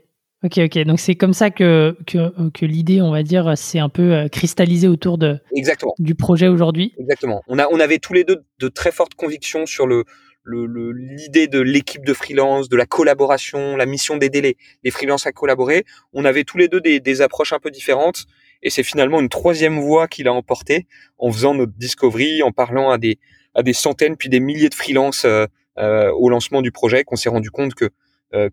[0.43, 0.77] Ok, ok.
[0.85, 4.27] Donc c'est comme ça que, que, que l'idée, on va dire, s'est un peu euh,
[4.29, 5.93] cristallisée autour de, Exactement.
[5.99, 6.93] du projet aujourd'hui.
[6.97, 7.41] Exactement.
[7.47, 10.05] On, a, on avait tous les deux de très fortes convictions sur le,
[10.45, 15.31] l'idée de l'équipe de freelance, de la collaboration, la mission d'aider les, les freelances à
[15.31, 15.83] collaborer.
[16.13, 18.25] On avait tous les deux des, des approches un peu différentes
[18.63, 22.89] et c'est finalement une troisième voie qu'il a emporté en faisant notre discovery, en parlant
[22.89, 23.19] à des,
[23.55, 25.45] à des centaines puis des milliers de freelances euh,
[25.77, 27.89] euh, au lancement du projet, qu'on s'est rendu compte que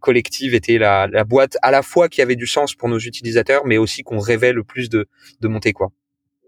[0.00, 3.66] Collective était la, la, boîte à la fois qui avait du sens pour nos utilisateurs,
[3.66, 5.06] mais aussi qu'on rêvait le plus de,
[5.40, 5.72] de monter.
[5.72, 5.92] quoi.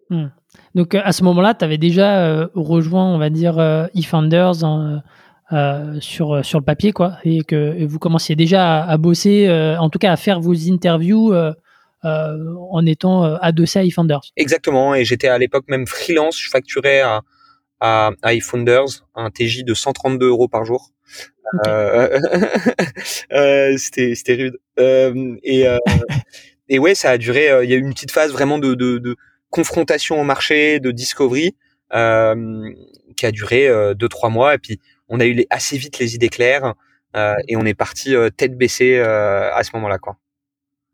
[0.08, 0.28] Hmm.
[0.74, 3.58] Donc à ce moment-là, tu avais déjà rejoint, on va dire,
[3.94, 4.54] eFounders
[6.00, 9.98] sur, sur le papier, quoi, et que vous commenciez déjà à, à bosser, en tout
[9.98, 11.34] cas à faire vos interviews
[12.04, 14.20] euh, en étant euh, adossé à eFounders.
[14.36, 17.22] Exactement, et j'étais à l'époque même freelance, je facturais à,
[17.80, 20.92] à, à eFounders un TJ de 132 euros par jour.
[21.66, 22.20] Euh,
[23.32, 24.58] euh, c'était c'était rude.
[24.78, 25.64] Euh, et
[26.68, 27.48] et ouais, ça a duré.
[27.64, 29.16] Il y a eu une petite phase vraiment de, de, de
[29.50, 31.56] confrontation au marché, de discovery,
[31.90, 34.54] qui a duré deux trois mois.
[34.54, 36.74] Et puis on a eu les, assez vite les idées claires
[37.14, 40.18] et on est parti tête baissée à ce moment-là, quoi.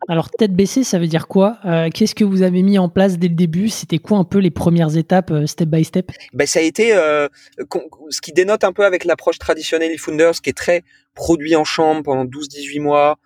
[0.08, 1.58] Alors tête baissée, ça veut dire quoi?
[1.64, 3.68] Euh, Qu'est-ce que vous avez mis en place dès le début?
[3.68, 6.10] C'était quoi un peu les premières étapes, euh, step by step?
[6.32, 7.28] Ben, Ça a été euh,
[8.10, 10.82] ce qui dénote un peu avec l'approche traditionnelle eFounders, qui est très
[11.14, 13.18] produit en chambre pendant 12-18 mois,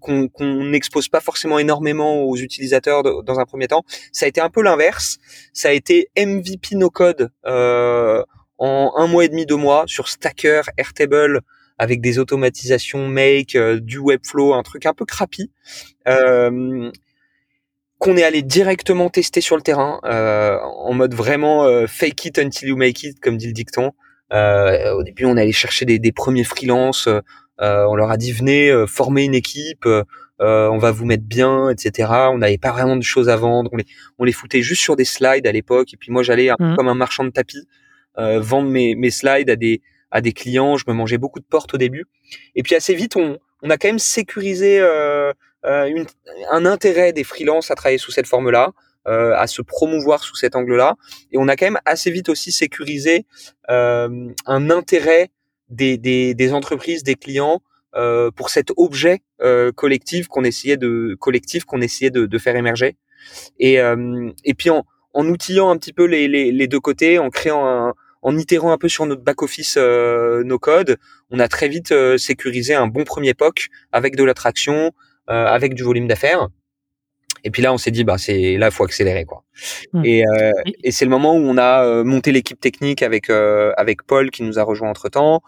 [0.00, 3.82] qu'on n'expose pas forcément énormément aux utilisateurs dans un premier temps.
[4.12, 5.18] Ça a été un peu l'inverse.
[5.52, 10.62] Ça a été MVP no code en un mois et demi, deux mois sur Stacker,
[10.76, 11.40] Airtable,
[11.78, 15.50] avec des automatisations make, euh, du webflow, un truc un peu crappy.
[16.08, 16.90] Euh,
[17.98, 22.76] qu'on est allé directement tester sur le terrain en mode vraiment fake it until you
[22.76, 23.92] make it, comme dit le dicton.
[24.30, 27.08] au début, on est allé chercher des, des premiers freelances.
[27.58, 29.86] on leur a dit venez former une équipe.
[30.38, 32.10] on va vous mettre bien, etc.
[32.30, 33.70] On n'avait pas vraiment de choses à vendre.
[33.72, 33.86] On les,
[34.18, 35.94] on les foutait juste sur des slides à l'époque.
[35.94, 36.74] Et puis moi, j'allais mmh.
[36.76, 37.66] comme un marchand de tapis
[38.18, 39.80] vendre mes, mes slides à des
[40.14, 40.76] à des clients.
[40.78, 42.06] Je me mangeais beaucoup de portes au début.
[42.54, 45.32] Et puis assez vite, on, on a quand même sécurisé euh,
[45.66, 46.06] euh, une,
[46.50, 48.72] un intérêt des freelances à travailler sous cette forme-là,
[49.08, 50.94] euh, à se promouvoir sous cet angle-là.
[51.32, 53.26] Et on a quand même assez vite aussi sécurisé
[53.70, 55.30] euh, un intérêt
[55.68, 57.60] des, des, des, entreprises, des clients
[57.96, 62.54] euh, pour cet objet euh, collectif qu'on essayait de collectif qu'on essayait de, de, faire
[62.54, 62.96] émerger.
[63.58, 63.78] Et,
[64.44, 67.66] et puis en, en outillant un petit peu les, les, les deux côtés, en créant
[67.66, 70.96] un, en itérant un peu sur notre back office euh, nos codes,
[71.30, 74.92] on a très vite euh, sécurisé un bon premier POC avec de l'attraction,
[75.30, 76.48] euh, avec du volume d'affaires.
[77.44, 79.44] Et puis là, on s'est dit, bah c'est là, faut accélérer quoi.
[79.92, 80.02] Mmh.
[80.06, 80.24] Et,
[80.82, 84.58] et c'est le moment où on a monté l'équipe technique avec avec Paul qui nous
[84.58, 85.42] a rejoint entre temps.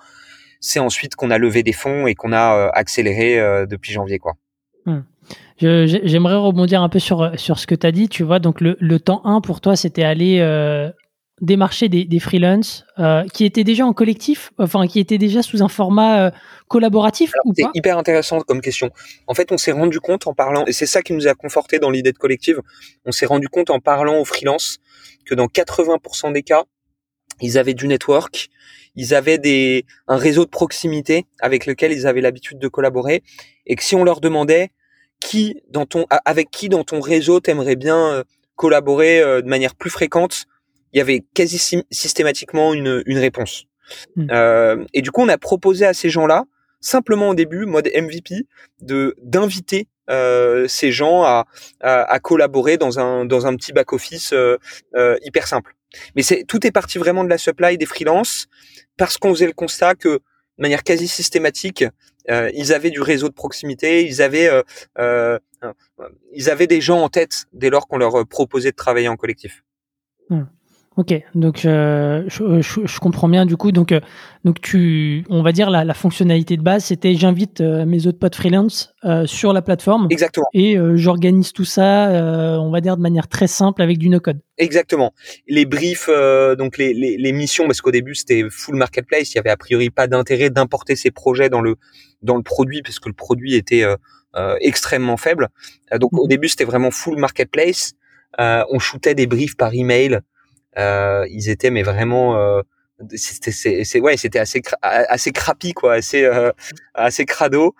[0.61, 4.35] C'est ensuite qu'on a levé des fonds et qu'on a accéléré depuis janvier quoi.
[4.85, 4.99] Mmh.
[5.57, 8.11] J'aimerais rebondir un peu sur, sur ce que tu as dit.
[8.11, 10.39] Tu vois, donc le, le temps 1 pour toi, c'était aller
[11.41, 15.63] démarcher des, des freelances euh, qui étaient déjà en collectif, enfin qui étaient déjà sous
[15.63, 16.31] un format euh,
[16.69, 18.91] collaboratif C'est hyper intéressant comme question.
[19.27, 21.79] En fait, on s'est rendu compte en parlant, et c'est ça qui nous a conforté
[21.79, 22.63] dans l'idée de collective,
[23.05, 24.79] on s'est rendu compte en parlant aux freelances
[25.27, 26.65] que dans 80% des cas,
[27.43, 28.49] ils avaient du network,
[28.95, 33.23] ils avaient des, un réseau de proximité avec lequel ils avaient l'habitude de collaborer,
[33.67, 34.71] et que si on leur demandait
[35.21, 39.91] qui dans ton, avec qui dans ton réseau t'aimerais bien euh, collaborer de manière plus
[39.91, 40.47] fréquente,
[40.93, 43.67] il y avait quasi systématiquement une, une réponse.
[44.17, 44.27] Hmm.
[44.31, 46.45] Euh, et du coup, on a proposé à ces gens-là,
[46.81, 48.47] simplement au début, mode MVP,
[48.81, 51.47] de d'inviter euh, ces gens à,
[51.81, 54.57] à, collaborer dans un dans un petit back office euh,
[54.95, 55.75] euh, hyper simple.
[56.15, 58.47] Mais c'est tout est parti vraiment de la supply des freelances
[58.97, 61.85] parce qu'on faisait le constat que de manière quasi systématique,
[62.31, 64.49] euh, ils avaient du réseau de proximité, ils avaient
[64.99, 65.39] euh,
[66.33, 69.65] ils avaient des gens en tête dès lors qu'on leur proposait de travailler en collectif.
[70.31, 70.45] Hmm.
[70.97, 73.71] Ok, donc euh, je, je, comprends bien du coup.
[73.71, 74.01] Donc, euh,
[74.45, 78.19] donc tu, on va dire la, la fonctionnalité de base, c'était j'invite euh, mes autres
[78.19, 78.95] potes freelance
[79.27, 80.09] sur la plateforme.
[80.11, 80.47] Exactement.
[80.55, 82.09] Et j'organise tout ça,
[82.61, 84.41] on va dire de manière très simple avec du no-code.
[84.59, 85.13] Exactement.
[85.47, 86.11] Les briefs,
[86.59, 89.57] donc les, les, les, missions, parce qu'au début c'était full marketplace, il y avait a
[89.57, 91.77] priori pas d'intérêt d'importer ces projets dans le
[92.23, 93.85] dans le produit parce que le produit était
[94.61, 95.51] extrêmement faible.
[96.01, 96.29] donc au mmh.
[96.29, 97.93] début c'était vraiment full marketplace.
[98.39, 100.21] on shootait des briefs par email.
[100.79, 102.61] Euh, ils étaient mais vraiment euh,
[103.15, 106.53] c'était c'est ouais c'était assez assez crappy quoi assez euh,
[106.95, 107.75] assez crado.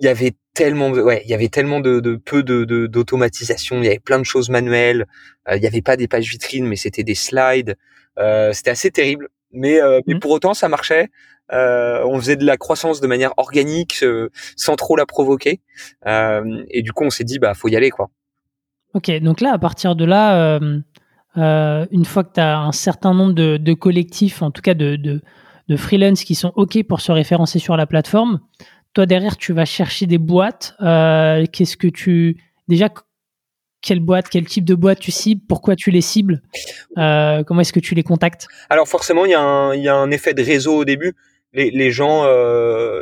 [0.00, 3.78] Il y avait tellement de, ouais il y avait tellement de, de peu de d'automatisation
[3.78, 5.06] il y avait plein de choses manuelles
[5.50, 7.76] il y avait pas des pages vitrines mais c'était des slides.
[8.52, 10.20] C'était assez terrible mais, mais mmh.
[10.20, 11.08] pour autant ça marchait.
[11.50, 14.04] On faisait de la croissance de manière organique
[14.56, 15.60] sans trop la provoquer.
[16.06, 18.10] Et du coup on s'est dit bah faut y aller quoi
[18.94, 20.78] Ok, donc là, à partir de là, euh,
[21.38, 24.96] euh, une fois que tu as un certain nombre de, collectifs, en tout cas de,
[24.96, 25.20] de,
[25.76, 28.40] freelance qui sont OK pour se référencer sur la plateforme,
[28.92, 30.74] toi derrière, tu vas chercher des boîtes.
[30.82, 32.36] Euh, qu'est-ce que tu.
[32.68, 32.90] Déjà,
[33.80, 36.42] quelle boîte, quel type de boîte tu cibles, pourquoi tu les cibles,
[36.94, 38.46] comment est-ce que tu les contactes?
[38.68, 41.14] Alors forcément, il y, a un, effet de réseau au début.
[41.54, 42.24] Les, gens,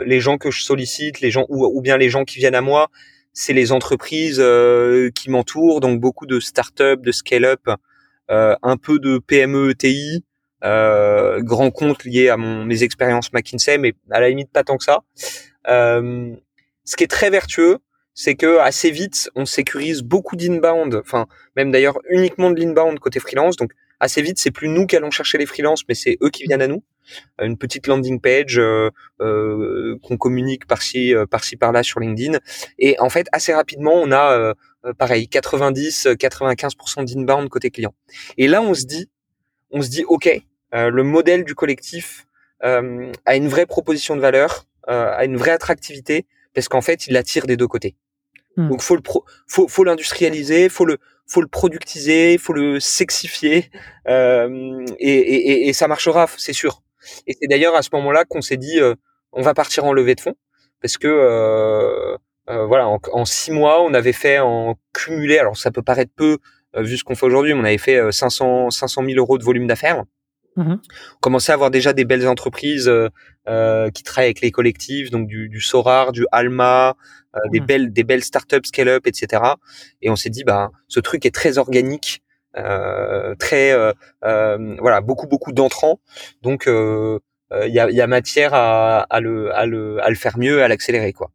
[0.07, 2.89] les gens que je sollicite, les gens ou bien les gens qui viennent à moi,
[3.33, 7.61] c'est les entreprises euh, qui m'entourent, donc beaucoup de start-up, de scale-up,
[8.31, 10.25] euh, un peu de PME, ETI,
[10.65, 14.77] euh, grands comptes liés à mon, mes expériences McKinsey, mais à la limite pas tant
[14.77, 15.01] que ça.
[15.67, 17.79] Ce qui est très vertueux,
[18.15, 23.21] c'est que assez vite, on sécurise beaucoup d'inbound, enfin même d'ailleurs uniquement de l'inbound côté
[23.21, 23.57] freelance.
[23.57, 26.45] Donc assez vite, c'est plus nous qui allons chercher les freelances, mais c'est eux qui
[26.45, 26.83] viennent à nous.
[27.41, 32.39] Une petite landing page euh, euh, qu'on communique par-ci, euh, par-ci par-là sur LinkedIn.
[32.79, 34.55] Et en fait, assez rapidement, on a
[34.99, 37.95] pareil 90-95% d'inbound côté client.
[38.39, 39.11] Et là, on se dit,
[39.71, 40.31] on se dit, ok,
[40.73, 42.27] le modèle du collectif
[42.63, 47.47] a une vraie proposition de valeur, a une vraie attractivité, parce qu'en fait, il attire
[47.47, 47.97] des deux côtés.
[48.57, 48.69] Hmm.
[48.69, 50.99] Donc faut le pro, faut, faut l'industrialiser, faut le
[51.31, 53.71] faut le productiser, faut le sexifier
[54.09, 56.83] euh, et, et, et, ça marchera, c'est sûr.
[57.27, 58.95] Et c'est d'ailleurs à ce moment-là qu'on s'est dit euh,
[59.33, 60.35] on va partir en levée de fonds
[60.81, 62.17] parce que euh,
[62.49, 66.13] euh voilà en, en, six mois on avait fait en cumulé alors ça peut paraître
[66.15, 66.39] peu
[66.77, 69.45] euh, vu ce qu'on fait aujourd'hui mais on avait fait 500 500 000 euros de
[69.45, 70.05] volume d'affaires
[70.57, 72.91] Mmh on commençait à avoir déjà des belles entreprises
[73.95, 76.97] qui travaillent avec les collectifs, donc du, du Sorar, du Alma,
[77.53, 77.67] des mmh.
[77.67, 79.43] belles des belles startups scale-up, etc.
[80.03, 82.23] Et on s'est dit, bah, ce truc est très organique,
[82.55, 83.75] très
[84.33, 86.01] voilà, beaucoup beaucoup d'entrants,
[86.43, 90.39] donc il y a, y, a, matière à, à, le, à, le, à le faire
[90.39, 91.31] mieux, à l'accélérer quoi.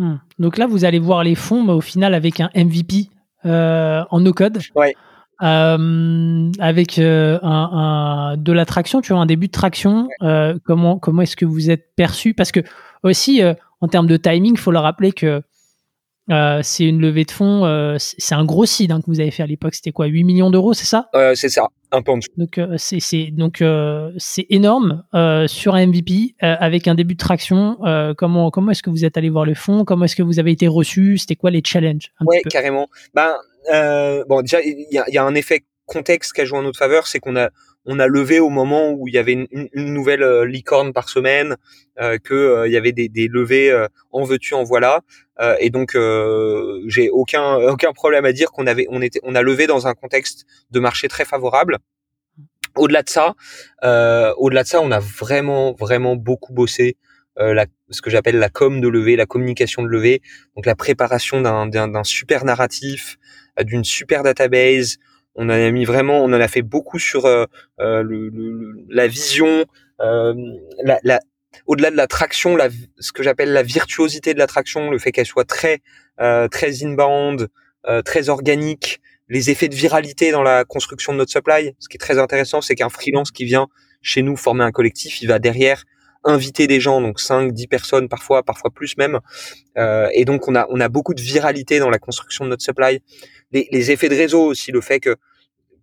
[0.00, 0.16] Mmh.
[0.38, 3.10] Donc là, vous allez voir les fonds, mais au final avec un MVP
[3.44, 4.58] euh, en no code.
[4.74, 4.94] Ouais.
[5.42, 10.08] Euh, avec euh, un, un, de la traction, tu vois, un début de traction.
[10.22, 12.34] Euh, comment comment est-ce que vous êtes perçu?
[12.34, 12.60] Parce que
[13.02, 15.42] aussi euh, en termes de timing, il faut le rappeler que
[16.30, 19.30] euh, c'est une levée de fonds, euh, c'est un gros seed hein, que vous avez
[19.30, 19.74] fait à l'époque.
[19.74, 21.08] C'était quoi 8 millions d'euros, c'est ça?
[21.14, 22.30] Euh, C'est ça, un peu en dessous.
[22.36, 23.62] Donc c'est donc
[24.18, 25.04] c'est énorme
[25.48, 27.78] sur un MVP avec un début de traction.
[28.16, 29.84] comment comment est-ce que vous êtes allé voir le fonds?
[29.84, 31.18] Comment est-ce que vous avez été reçu?
[31.18, 32.88] C'était quoi les challenges Ouais, carrément.
[33.14, 33.34] Ben
[34.28, 36.78] bon, déjà il y a, y a, un effet contexte qui a joué en notre
[36.78, 37.50] faveur, c'est qu'on a
[37.86, 41.56] on a levé au moment où il y avait une, nouvelle euh, licorne par semaine,
[42.00, 45.00] euh, que euh, il y avait des, des levées euh, en veux-tu en voilà,
[45.58, 45.96] et donc
[46.86, 49.94] j'ai aucun aucun problème à dire qu'on avait on était on a levé dans un
[49.94, 51.78] contexte de marché très favorable.
[52.76, 53.34] Au-delà de ça,
[54.36, 56.96] au-delà de ça, on a vraiment vraiment beaucoup bossé
[57.36, 60.20] la, ce que j'appelle la com de levée, la communication de levée,
[60.56, 63.18] donc la préparation d'un d'un super narratif,
[63.62, 64.98] d'une super database,
[65.34, 67.44] on en a mis vraiment, on en a fait beaucoup sur euh,
[67.80, 68.30] euh le,
[68.88, 69.64] la vision,
[70.00, 70.34] euh,
[70.82, 71.20] la, la,
[71.66, 75.12] au-delà de la traction, la, ce que j'appelle la virtuosité de la traction, le fait
[75.12, 75.80] qu'elle soit très
[76.20, 77.48] euh, très inbound,
[77.86, 81.74] euh, très organique, les effets de viralité dans la construction de notre supply.
[81.78, 83.68] Ce qui est très intéressant, c'est qu'un freelance qui vient
[84.02, 85.84] chez nous former un collectif, il va derrière
[86.24, 89.20] inviter des gens, donc 5, 10 personnes parfois, parfois plus même.
[89.78, 92.62] Euh, et donc on a on a beaucoup de viralité dans la construction de notre
[92.62, 93.00] supply
[93.52, 95.16] les, effets de réseau aussi, le fait que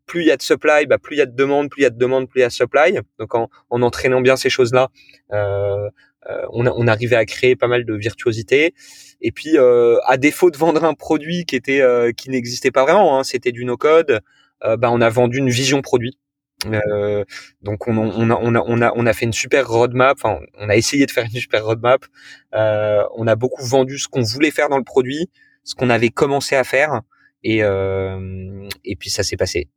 [0.06, 1.84] plus il y a de supply, bah, plus il y a de demande, plus il
[1.84, 3.00] y a de demande, plus il y a de supply.
[3.20, 4.90] Donc en, en entraînant bien ces choses-là,
[5.34, 5.90] euh,
[6.30, 8.74] euh, on, on arrivait à créer pas mal de virtuosité.
[9.22, 12.84] Et puis euh, à défaut de vendre un produit qui était euh, qui n'existait pas
[12.84, 14.22] vraiment, hein, c'était du no-code,
[14.64, 16.18] euh, bah, on a vendu une vision produit.
[16.66, 17.24] Euh,
[17.62, 20.40] donc on, on, a, on, a, on, a, on a fait une super roadmap, enfin
[20.58, 22.06] on a essayé de faire une super roadmap.
[22.56, 25.30] Euh, on a beaucoup vendu ce qu'on voulait faire dans le produit,
[25.64, 27.02] ce qu'on avait commencé à faire.
[27.50, 29.70] Et, euh, et puis ça s'est passé.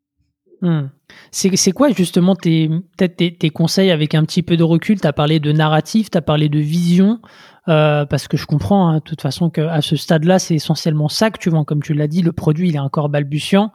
[0.60, 0.88] Hmm.
[1.30, 5.00] C'est quoi justement tes, peut-être tes, tes, conseils avec un petit peu de recul?
[5.00, 7.20] Tu as parlé de narratif, tu as parlé de vision,
[7.68, 11.30] euh, parce que je comprends hein, de toute façon qu'à ce stade-là, c'est essentiellement ça
[11.30, 11.64] que tu vends.
[11.64, 13.72] Comme tu l'as dit, le produit il est encore balbutiant.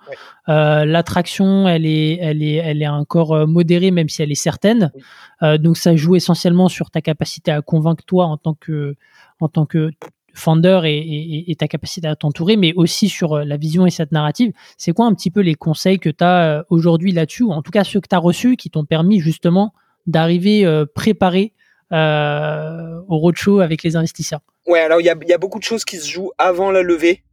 [0.50, 4.92] Euh, L'attraction, elle est, elle, est, elle est encore modérée, même si elle est certaine.
[4.94, 5.02] Oui.
[5.44, 8.98] Euh, donc ça joue essentiellement sur ta capacité à convaincre toi en tant que,
[9.40, 9.92] en tant que
[10.36, 14.52] founder et, ta capacité à t'entourer, mais aussi sur euh, la vision et cette narrative.
[14.78, 17.62] C'est quoi un petit peu les conseils que tu as euh, aujourd'hui là-dessus, ou en
[17.62, 19.74] tout cas ceux que tu as reçus qui t'ont permis justement
[20.06, 21.54] d'arriver euh, préparé
[21.92, 24.42] au roadshow avec les investisseurs?
[24.68, 27.24] Ouais, alors il y a, beaucoup de choses qui se jouent avant la levée,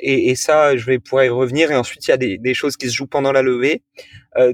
[0.00, 1.70] et, ça, je vais pouvoir y revenir.
[1.70, 3.82] Et ensuite, il y a des, choses qui se jouent pendant la levée.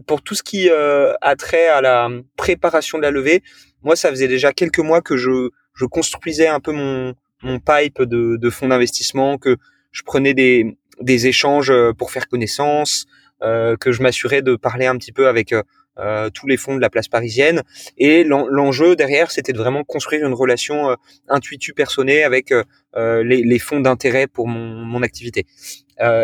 [0.08, 3.44] Pour tout ce qui a trait à la préparation de la levée,
[3.82, 8.02] moi, ça faisait déjà quelques mois que je je construisais un peu mon, mon pipe
[8.02, 9.56] de, de fonds d'investissement, que
[9.92, 13.06] je prenais des, des échanges euh, pour faire connaissance,
[13.42, 15.62] euh, que je m'assurais de parler un petit peu avec euh,
[15.98, 17.62] euh tous les fonds de la place parisienne.
[17.96, 20.94] Et l'enjeu derrière, c'était de vraiment construire une relation euh,
[21.28, 25.46] intuitu personnée avec euh, les, les, fonds d'intérêt pour mon, mon activité.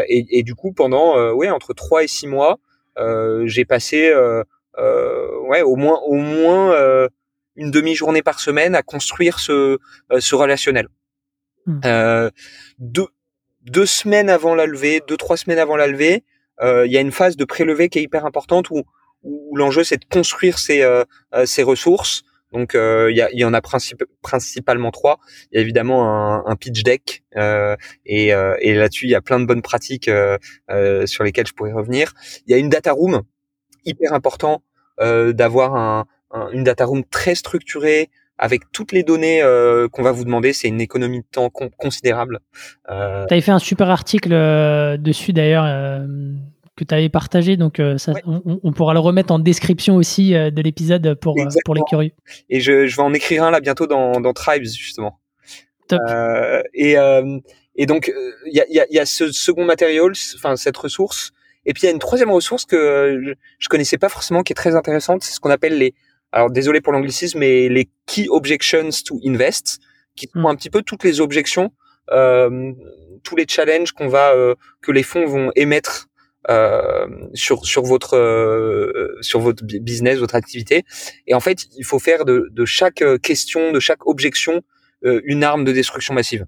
[0.08, 2.58] Et, et, du coup, pendant ouais entre trois et six mois,
[3.44, 4.10] j'ai passé
[5.50, 7.08] ouais au moins au moins
[7.56, 9.78] une demi-journée par semaine à construire ce,
[10.12, 10.88] euh, ce relationnel.
[11.66, 11.80] Mmh.
[11.84, 12.30] Euh,
[12.78, 13.08] deux,
[13.62, 16.24] deux semaines avant la levée, deux trois semaines avant la levée,
[16.62, 18.84] euh, il y a une phase de prélevé qui est hyper importante où,
[19.22, 21.04] où l'enjeu c'est de construire ces, euh,
[21.44, 22.22] ces ressources.
[22.52, 25.18] Donc il y, y, en a princip principalement trois.
[25.50, 27.24] Il y a évidemment un, un pitch deck
[28.06, 30.08] et, et là-dessus il y a plein de bonnes pratiques
[31.06, 32.14] sur lesquelles je pourrais revenir.
[32.46, 33.22] Il y a une data room
[33.84, 34.62] hyper important
[34.98, 36.06] d'avoir un,
[36.52, 40.52] une data room très structurée avec toutes les données euh, qu'on va vous demander.
[40.52, 42.40] C'est une économie de temps con considérable.
[42.90, 43.26] Euh...
[43.26, 46.06] Tu avais fait un super article euh, dessus d'ailleurs euh,
[46.76, 48.22] que tu avais partagé, donc ça, ouais.
[48.26, 52.10] on, on, pourra le remettre en description aussi de l'épisode pour, pour les curieux.
[52.50, 55.18] Et je, je, vais en écrire un là bientôt dans, dans Tribes justement.
[55.88, 56.02] Top.
[56.74, 56.96] et,
[57.76, 58.12] et donc
[58.44, 61.32] il y a, y, a, y a ce second matériel, enfin cette ressource.
[61.64, 64.52] Et puis il y a une troisième ressource que je, je connaissais pas forcément, qui
[64.52, 65.94] est très intéressante, c'est ce qu'on appelle les
[66.32, 69.78] alors désolé pour l'anglicisme, mais les key objections to invest,
[70.16, 70.46] qui sont mm.
[70.46, 71.72] un petit peu toutes les objections,
[72.10, 72.72] euh,
[73.22, 76.08] tous les challenges qu'on va, euh, que les fonds vont émettre
[76.48, 80.84] euh, sur sur votre euh, sur votre business, votre activité.
[81.26, 84.62] Et en fait, il faut faire de, de chaque question, de chaque objection,
[85.02, 86.46] une arme de destruction massive.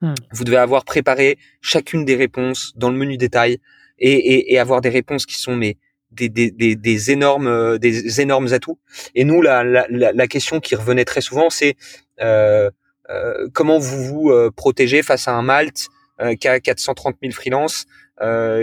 [0.00, 0.14] Hmm.
[0.32, 3.58] Vous devez avoir préparé chacune des réponses dans le menu détail
[3.98, 5.76] et, et, et avoir des réponses qui sont mais
[6.14, 8.78] des, des, des, des, énormes des énormes atouts.
[9.14, 11.76] Et nous, la, la, la question qui revenait très souvent, c'est
[12.20, 12.70] euh,
[13.10, 15.88] euh, comment vous vous euh, protégez face à un Malte
[16.20, 17.86] euh, qui a 430 000 freelances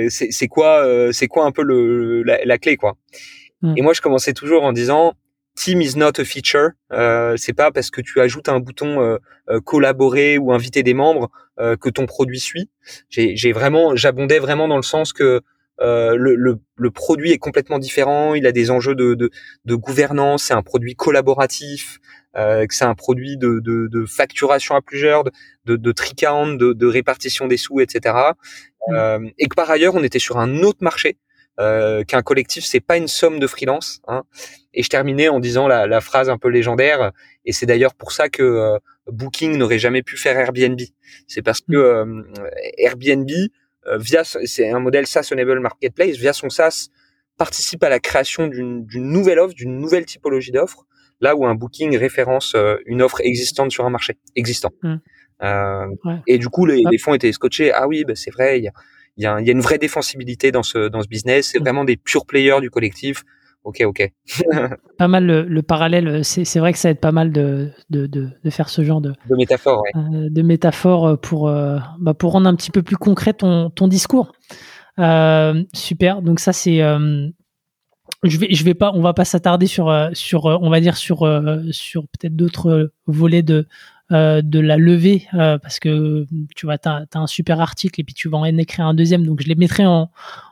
[0.09, 2.97] C'est quoi c'est quoi un peu le, la, clé quoi?
[3.61, 3.73] Hmm.
[3.77, 5.13] Et moi, je commençais toujours en disant
[5.55, 6.69] Team is not a feature.
[6.93, 9.17] Euh, c'est pas parce que tu ajoutes un bouton
[9.65, 12.69] collaborer ou inviter des membres que ton produit suit.
[13.09, 15.41] J'ai vraiment, j'abondais vraiment dans le sens que
[15.79, 18.35] le, le, le, produit est complètement différent.
[18.35, 19.31] Il a des enjeux de, de,
[19.65, 20.43] de gouvernance.
[20.43, 21.99] C'est un produit collaboratif
[22.37, 25.31] euh, que c'est un produit de, de, de, facturation à plusieurs, de,
[25.65, 28.15] de, de tricount, de, de, répartition des sous, etc.
[28.87, 28.93] Mmh.
[28.93, 31.17] Euh, et que par ailleurs, on était sur un autre marché,
[31.59, 34.01] euh, qu'un collectif, c'est pas une somme de freelance.
[34.07, 34.23] Hein.
[34.73, 37.11] Et je terminais en disant la, la, phrase un peu légendaire,
[37.43, 40.79] et c'est d'ailleurs pour ça que euh, Booking n'aurait jamais pu faire Airbnb.
[41.27, 41.75] C'est parce que mmh.
[41.75, 43.47] euh, Airbnb, euh,
[43.97, 46.89] via c'est un modèle SaaS-enable marketplace, via son SaaS
[47.37, 50.85] participe à la création d'une nouvelle offre, d'une nouvelle typologie d'offre,
[51.21, 54.71] là où un booking référence euh, une offre existante sur un marché existant.
[54.83, 54.97] Hmm.
[55.41, 55.87] Euh,
[56.27, 57.71] et du coup, les, les, fonds étaient scotchés.
[57.71, 58.73] Ah oui, bah, c'est vrai, il y a,
[59.17, 61.49] y, a, y a, une vraie défensibilité dans ce, dans ce business.
[61.51, 61.63] C'est hmm.
[61.63, 63.23] vraiment des pure players du collectif.
[63.63, 64.11] Ok, ok.
[64.97, 66.23] pas mal le, le parallèle.
[66.23, 69.13] C'est vrai que ça aide pas mal de, de, de, de faire ce genre de,
[69.29, 69.91] de métaphore, ouais.
[69.95, 73.87] euh, de métaphore pour, euh, bah, pour rendre un petit peu plus concret ton, ton
[73.87, 74.31] discours.
[74.99, 76.21] Euh, super.
[76.21, 76.81] Donc ça c'est
[78.23, 80.79] je vais je vais pas on va pas s'attarder sur euh, sur euh, on va
[80.79, 83.67] dire sur euh, sur peut-être d'autres volets de
[84.11, 88.27] de la levée parce que tu vois tu as, un super article et puis tu
[88.27, 90.11] vas en écrire un deuxième donc je les mettrai en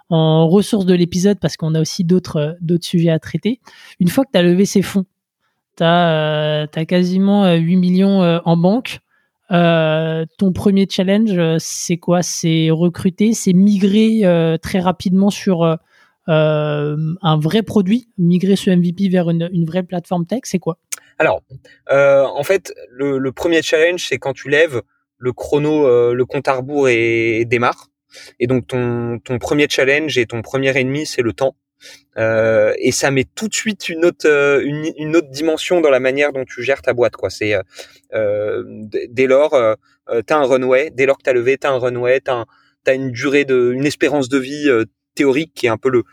[0.10, 3.60] en ressources de l'épisode parce qu'on a aussi d'autres d'autres sujets à traiter.
[4.00, 5.06] Une fois que tu as levé ces fonds,
[5.78, 9.00] tu as, as, quasiment 8 millions en banque.
[9.50, 12.22] ton premier challenge, c'est quoi?
[12.24, 15.78] C'est recruter, c'est migrer très rapidement sur
[16.30, 20.78] euh, un vrai produit, migrer ce MVP vers une, une vraie plateforme tech, c'est quoi?
[21.18, 21.42] Alors,
[21.92, 24.82] euh, en fait, le, premier challenge, c'est quand tu lèves
[25.18, 27.89] le chrono, euh, le compte à rebours et, démarre.
[28.40, 31.56] Et donc ton, ton premier challenge et ton premier ennemi, c'est le temps.
[32.18, 35.90] Euh, et ça met tout de suite une autre euh, une, une, autre dimension dans
[35.90, 37.30] la manière dont tu gères ta boîte quoi.
[37.30, 37.56] C'est
[38.14, 38.64] euh,
[39.10, 39.76] dès lors euh,
[40.26, 40.92] t'as un runway.
[40.92, 42.20] Dès lors que t'as levé t'as un runway.
[42.20, 42.46] T'as
[42.88, 44.68] as une durée de une espérance de vie
[45.16, 46.04] théorique qui est un peu le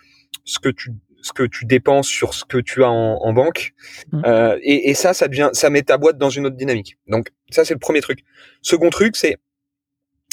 [0.44, 0.90] ce que tu
[1.22, 3.72] ce que tu dépenses sur ce que tu as en, en banque.
[4.12, 4.22] Mmh.
[4.62, 6.98] et, et, ça ça devient ça met ta boîte dans une autre dynamique.
[7.08, 8.20] Donc ça c'est le premier truc.
[8.62, 9.38] Second truc c'est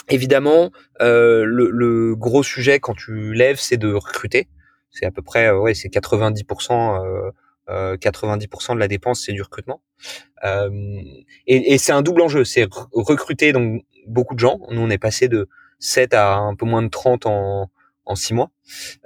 [0.09, 4.47] évidemment euh, le, le, gros sujet quand tu lèves c'est de recruter
[4.91, 7.31] c'est à peu près euh, ouais c'est 90%
[7.69, 9.81] euh, 90% euh, de la dépense c'est du recrutement
[10.43, 10.69] euh,
[11.47, 14.97] et, et c'est un double enjeu c'est recruter donc beaucoup de gens nous on est
[14.97, 15.47] passé de
[15.79, 17.69] 7 à un peu moins de 30 en
[18.05, 18.51] en six mois.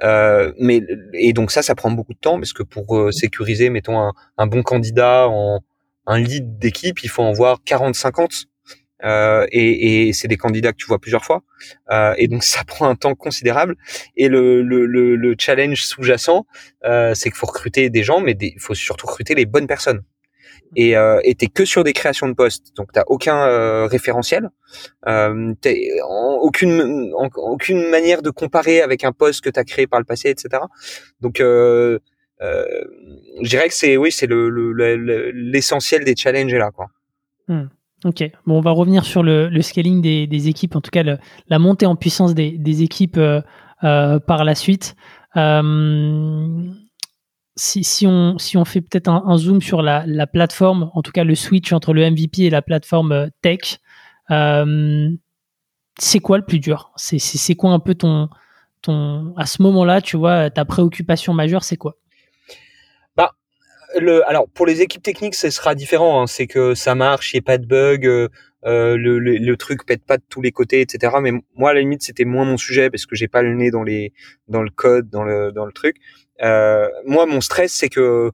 [0.04, 0.82] Euh, mais
[1.14, 4.48] et donc ça, ça prend beaucoup de temps parce que pour sécuriser, mettons un, un,
[4.48, 5.62] bon candidat en
[6.08, 8.46] un lead d'équipe, il faut en voir 40, 50.
[9.04, 11.44] Euh, et, et c'est des candidats que tu vois plusieurs fois.
[11.92, 13.76] Euh, et donc ça prend un temps considérable.
[14.16, 16.46] Et le, le, le, le challenge sous-jacent,
[16.86, 20.04] euh, c'est qu'il faut recruter des gens, mais il faut surtout recruter les bonnes personnes
[20.76, 24.50] et euh, t'es que sur des créations de postes, donc t'as aucun euh, référentiel,
[25.08, 25.54] euh,
[26.04, 30.30] en, aucune aucune manière de comparer avec un poste que t'as créé par le passé,
[30.30, 30.64] etc.
[31.22, 32.00] Donc euh,
[32.42, 32.66] euh,
[33.42, 34.50] je dirais que c'est oui c'est le
[35.32, 36.88] l'essentiel le, des challenges là quoi.
[37.48, 37.68] Hmm.
[38.06, 41.02] Ok, bon on va revenir sur le, le scaling des, des, équipes, en tout cas
[41.02, 41.18] le,
[41.48, 43.42] la montée en puissance des, des équipes euh,
[43.84, 44.96] euh, par la suite.
[45.36, 46.72] Euh,
[47.56, 51.12] si, si, on, si on fait peut-être un, zoom sur la, la, plateforme, en tout
[51.12, 53.80] cas le switch entre le MVP et la plateforme euh, tech,
[54.30, 55.10] euh,
[56.00, 56.92] c'est quoi le plus dur?
[56.98, 58.30] C'est quoi un peu ton,
[58.84, 61.96] ton à ce moment-là, tu vois, ta préoccupation majeure, c'est quoi?
[64.28, 66.22] Alors pour les équipes techniques, ce sera différent.
[66.22, 66.28] Hein.
[66.28, 68.30] C'est que ça marche, il n'y a pas de bug, euh,
[68.66, 71.16] euh, le, le, le, truc pète pas de tous les côtés, etc.
[71.22, 73.72] Mais moi, à la limite, c'était moins mon sujet parce que j'ai pas le nez
[73.72, 74.14] dans les
[74.48, 75.98] dans le code, dans le dans le truc.
[76.44, 78.32] Euh, moi, mon stress, c'est que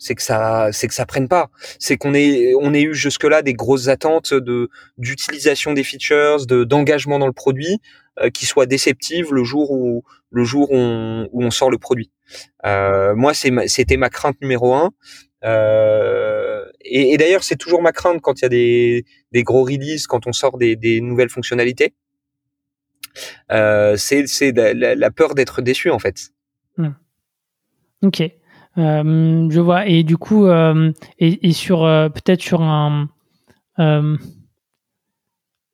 [0.00, 3.24] c'est que ça c'est que ça prenne pas c'est qu'on est on ait eu jusque
[3.24, 7.80] là des grosses attentes de d'utilisation des features de d'engagement dans le produit
[8.18, 11.76] euh, qui soient déceptives le jour où le jour où on, où on sort le
[11.76, 12.10] produit
[12.66, 14.90] euh, moi c'était ma crainte numéro un
[15.44, 18.48] euh, et, d'ailleurs c'est toujours ma crainte quand il y a
[19.32, 21.94] des gros releases quand on sort des nouvelles fonctionnalités
[23.50, 26.30] Euh, c'est la, peur d'être déçu en fait.
[26.76, 26.92] Hmm.
[28.02, 28.22] Ok,
[28.76, 29.86] je vois.
[29.86, 30.48] Et du coup,
[31.18, 31.80] et, sur
[32.14, 33.08] peut-être sur un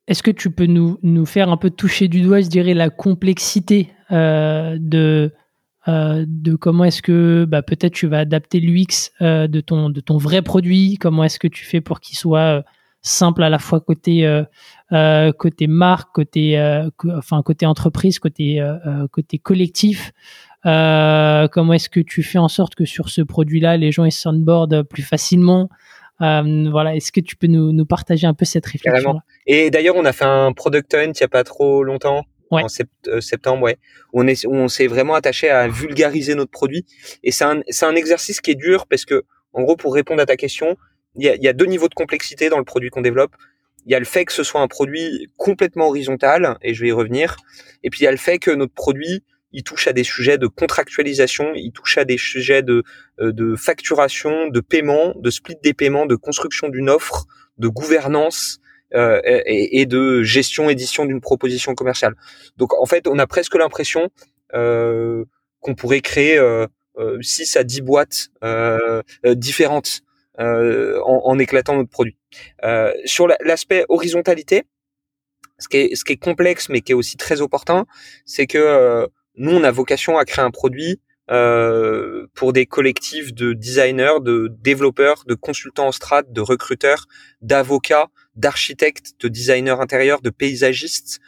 [0.07, 2.89] est-ce que tu peux nous, nous faire un peu toucher du doigt, je dirais, la
[2.89, 5.31] complexité de,
[5.87, 9.99] euh, de comment est-ce que bah, peut-être tu vas adapter l'UX euh, de, ton, de
[9.99, 12.63] ton vrai produit, comment est-ce que tu fais pour qu'il soit
[13.01, 14.27] simple à la fois côté,
[15.37, 16.59] côté marque, côté,
[17.15, 18.61] enfin, côté entreprise, côté,
[19.11, 20.11] côté collectif.
[20.63, 24.83] comment est-ce que tu fais en sorte que sur ce produit-là, les gens ils s'onboardent
[24.83, 25.69] plus facilement?
[26.21, 29.95] Euh, voilà, est-ce que tu peux nous, nous, partager un peu cette réflexion Et d'ailleurs,
[29.95, 32.67] on a fait un product hunt il y a pas trop longtemps, en
[33.07, 33.77] euh, septembre, ouais.
[34.13, 36.85] On est, on s'est vraiment attaché à vulgariser notre produit.
[37.23, 39.23] Et c'est un, c'est un exercice qui est dur parce que,
[39.53, 40.77] en gros, pour répondre à ta question,
[41.15, 43.35] il y a, y a deux niveaux de complexité dans le produit qu'on développe.
[43.85, 46.89] Il y a le fait que ce soit un produit complètement horizontal, et je vais
[46.89, 47.37] y revenir.
[47.83, 49.23] Et puis il y a le fait que notre produit
[49.53, 52.83] il touche à des sujets de contractualisation, il touche à des sujets de,
[53.19, 57.25] euh, de facturation, de paiement, de split des paiements, de construction d'une offre,
[57.57, 58.59] de gouvernance
[58.93, 62.15] euh, et, de gestion édition d'une proposition commerciale.
[62.57, 64.09] Donc en fait, on a presque l'impression
[64.53, 65.25] euh,
[65.59, 66.67] qu'on pourrait créer euh,
[67.21, 68.29] 6 à 10 boîtes
[69.25, 70.01] différentes
[70.39, 72.17] en, en, éclatant notre produit.
[73.05, 74.63] sur l'aspect horizontalité,
[75.59, 77.85] ce qui, est, ce qui est complexe mais qui est aussi très opportun,
[78.25, 83.51] c'est que nous, on a vocation à créer un produit euh, pour des collectifs de
[83.51, 87.05] designers, de développeurs, de consultants en strat, de recruteurs,
[87.41, 88.07] d'avocats,
[88.37, 91.19] d'architectes, de designers intérieurs, de paysagistes,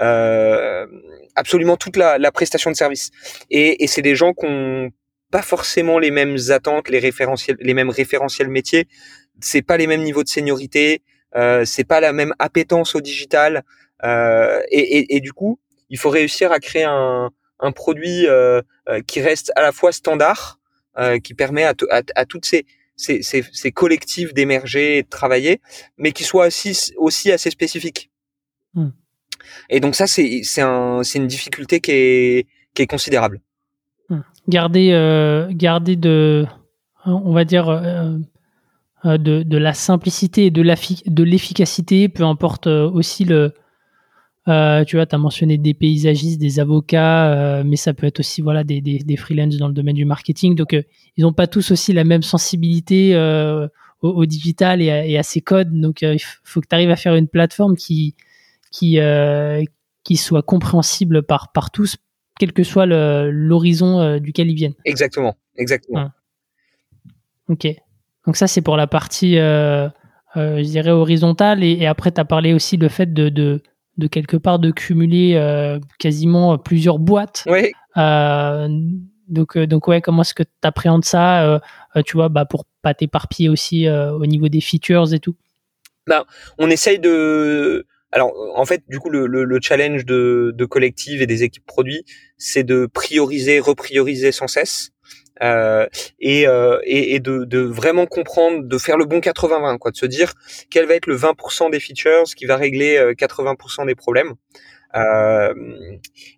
[0.00, 0.86] euh,
[1.34, 3.10] absolument toute la, la, prestation de service.
[3.50, 4.90] Et, et c'est des gens qui ont
[5.30, 8.86] pas forcément les mêmes attentes, les référentiels, les mêmes référentiels métiers.
[9.40, 11.02] C'est pas les mêmes niveaux de seniorité,
[11.36, 13.64] euh, c'est pas la même appétence au digital.
[14.04, 15.58] Euh, et, et, et, du coup,
[15.90, 19.92] il faut réussir à créer un, un produit euh, euh, qui reste à la fois
[19.92, 20.58] standard,
[20.98, 22.64] euh, qui permet à, à, à toutes ces,
[22.98, 25.62] ces, ces, ces collectifs d'émerger et de travailler,
[25.96, 28.10] mais qui soit aussi, aussi assez spécifique.
[28.74, 28.88] Hmm.
[29.70, 33.40] Et donc ça, c'est un, une difficulté qui est, qui est considérable.
[34.10, 34.20] Hmm.
[34.48, 36.44] Garder, euh, garder de,
[37.06, 38.18] on va dire, euh,
[39.04, 43.54] de, de, la simplicité et de l'efficacité, peu importe aussi le,
[44.48, 48.20] euh, tu vois, tu as mentionné des paysagistes, des avocats, euh, mais ça peut être
[48.20, 50.54] aussi voilà des, des, des freelances dans le domaine du marketing.
[50.54, 50.82] Donc, euh,
[51.16, 53.14] ils n'ont pas tous aussi la même sensibilité
[54.00, 55.78] au, digital et à, et à, ces codes.
[55.78, 58.14] Donc, il faut que tu arrives à faire une plateforme qui
[58.70, 58.98] qui
[60.04, 61.96] qui soit compréhensible par par tous,
[62.38, 64.76] quel que soit l'horizon duquel ils viennent.
[64.84, 66.10] Exactement, exactement.
[67.48, 67.66] Ok.
[68.26, 71.62] Donc ça, c'est pour la partie, je dirais, horizontale.
[71.62, 73.62] Et, et après, tu as parlé aussi le fait de, de
[73.98, 77.44] de quelque part de cumuler euh, quasiment plusieurs boîtes.
[77.46, 77.72] Oui.
[77.96, 78.68] Euh,
[79.28, 81.60] donc, euh, donc ouais, comment est-ce que tu appréhendes ça,
[82.06, 85.34] tu vois, bah, pour pas t'éparpiller aussi au niveau des features et tout?
[86.06, 86.24] Ben,
[86.58, 87.86] On essaye de...
[88.10, 92.04] Alors, en fait, du coup, le, le, challenge de, de collective et des équipes produits,
[92.38, 94.92] c'est de prioriser, reprioriser sans cesse.
[95.42, 95.86] Euh,
[96.18, 99.96] et, euh, et, et de, de, vraiment comprendre, de faire le bon 80-20, quoi, de
[99.96, 100.34] se dire
[100.70, 104.34] quel va être le 20% des features qui va régler 80% euh, des problèmes.
[104.96, 105.54] Euh,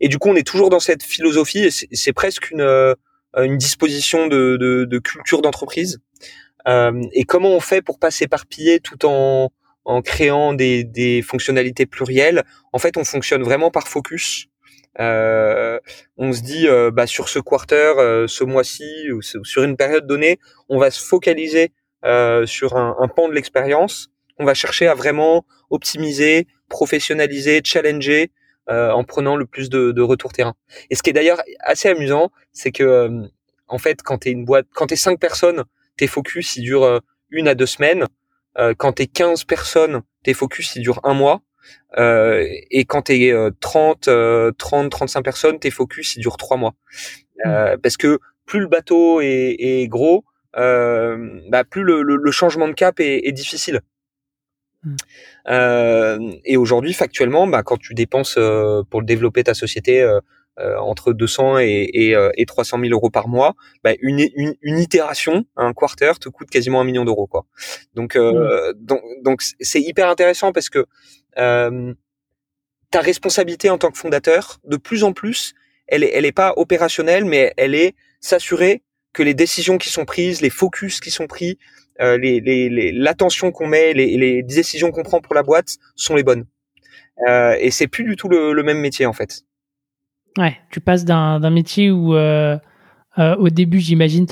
[0.01, 2.95] et du coup, on est toujours dans cette philosophie, c'est presque une,
[3.37, 6.01] une disposition de, de, de culture d'entreprise.
[6.67, 9.51] et comment on fait pour pas s'éparpiller tout en,
[9.85, 12.45] en créant des, des fonctionnalités plurielles?
[12.73, 14.50] En fait, on fonctionne vraiment par focus.
[14.99, 15.79] Euh,
[16.17, 20.07] on se dit euh, bah, sur ce quarter, euh, ce mois-ci ou sur une période
[20.07, 20.39] donnée,
[20.69, 21.73] on va se focaliser
[22.47, 24.09] sur un, un, pan de l'expérience.
[24.39, 28.33] On va chercher à vraiment optimiser, professionnaliser, challenger
[28.69, 30.55] en prenant le plus de, de retours terrain.
[30.91, 33.11] Et ce qui est d'ailleurs assez amusant, c'est que
[33.67, 35.65] en fait, quand t'es une boîte, quand t'es cinq personnes,
[35.97, 38.07] tes focus il dure une à deux semaines.
[38.79, 41.43] quand t'es 15 personnes, tes focus il dure un mois.
[41.99, 44.09] Euh, et quand tu es 30,
[44.59, 46.75] 30, 35 personnes, tes focus, il dure trois mois.
[47.47, 47.81] Euh, mmh.
[47.81, 50.25] parce que plus le bateau est, est gros,
[50.57, 53.81] euh, bah, plus le, le, changement de cap est, est difficile.
[54.83, 54.97] Mmh.
[55.49, 60.21] Euh, et aujourd'hui, factuellement, bah, quand tu dépenses euh, pour développer ta société euh,
[60.79, 65.47] entre 200 et, et, et, 300 000 euros par mois, bah, une, une, une, itération,
[65.57, 67.27] un quarter, te coûte quasiment un million d'euros.
[67.27, 67.47] quoi.
[67.95, 68.73] Donc, mmh.
[68.77, 70.85] donc, donc c'est hyper intéressant parce que
[71.39, 71.95] euh,
[72.91, 75.55] ta responsabilité en tant que fondateur, de plus en plus,
[75.87, 80.05] elle est, elle est pas opérationnelle, mais elle est s'assurer que les décisions qui sont
[80.05, 81.59] prises, les focus qui sont pris,
[82.01, 82.19] euh,
[82.95, 86.47] l'attention qu'on met, les, décisions qu'on prend pour la boîte sont les bonnes.
[87.29, 89.43] Euh, et c'est plus du tout le, même métier en fait.
[90.39, 94.27] Ouais, tu passes d'un métier où au début, j'imagine,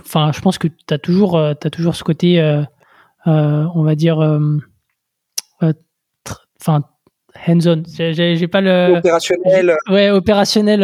[0.00, 2.40] enfin, je pense que tu as toujours, as toujours ce côté,
[3.24, 4.18] on va dire,
[6.60, 6.84] enfin,
[7.46, 7.82] hands-on.
[7.86, 9.76] J'ai pas le opérationnel.
[9.88, 10.82] Ouais, opérationnel,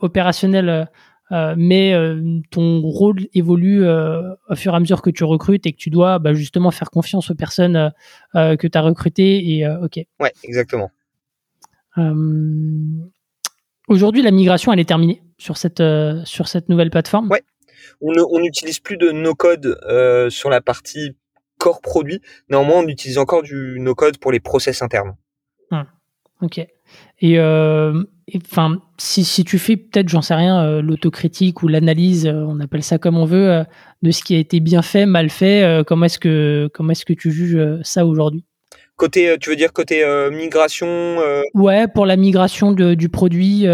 [0.00, 0.88] opérationnel
[1.30, 5.66] euh, mais euh, ton rôle évolue euh, au fur et à mesure que tu recrutes
[5.66, 7.92] et que tu dois bah, justement faire confiance aux personnes
[8.34, 9.56] que tu as recrutées.
[9.56, 10.00] Et, ok.
[10.20, 10.90] Ouais, exactement.
[13.88, 15.82] Aujourd'hui, la migration, elle est terminée sur cette,
[16.24, 17.28] sur cette nouvelle plateforme?
[17.30, 17.42] Ouais.
[18.00, 19.78] On n'utilise plus de no-code
[20.30, 21.16] sur la partie
[21.58, 22.20] core produit.
[22.48, 25.16] Néanmoins, on utilise encore du no-code pour les process internes.
[25.70, 25.84] Hum.
[26.40, 26.66] Ok.
[27.20, 27.38] Et
[28.36, 32.60] enfin, si, si, tu fais peut-être, j'en sais rien, euh, l'autocritique ou l'analyse, euh, on
[32.60, 33.64] appelle ça comme on veut, euh,
[34.02, 37.12] de ce qui a été bien fait, mal fait, comment est-ce que comment est-ce que
[37.12, 38.44] tu juges ça aujourd'hui?
[38.96, 41.18] Côté, tu veux dire côté migration
[41.54, 43.64] Ouais, pour la migration de, du produit,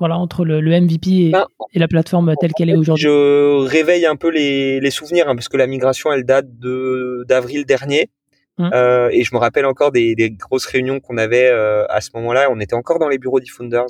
[0.00, 3.04] voilà, entre le, le MVP et, ben, et, la plateforme telle qu'elle est aujourd'hui.
[3.04, 7.24] Je réveille un peu les, les souvenirs, hein, parce que la migration, elle date de
[7.28, 8.10] d'avril dernier.
[8.58, 8.70] Mmh.
[8.74, 12.10] Euh, et je me rappelle encore des, des grosses réunions qu'on avait euh, à ce
[12.14, 12.48] moment-là.
[12.50, 13.86] On était encore dans les bureaux d'eFounders.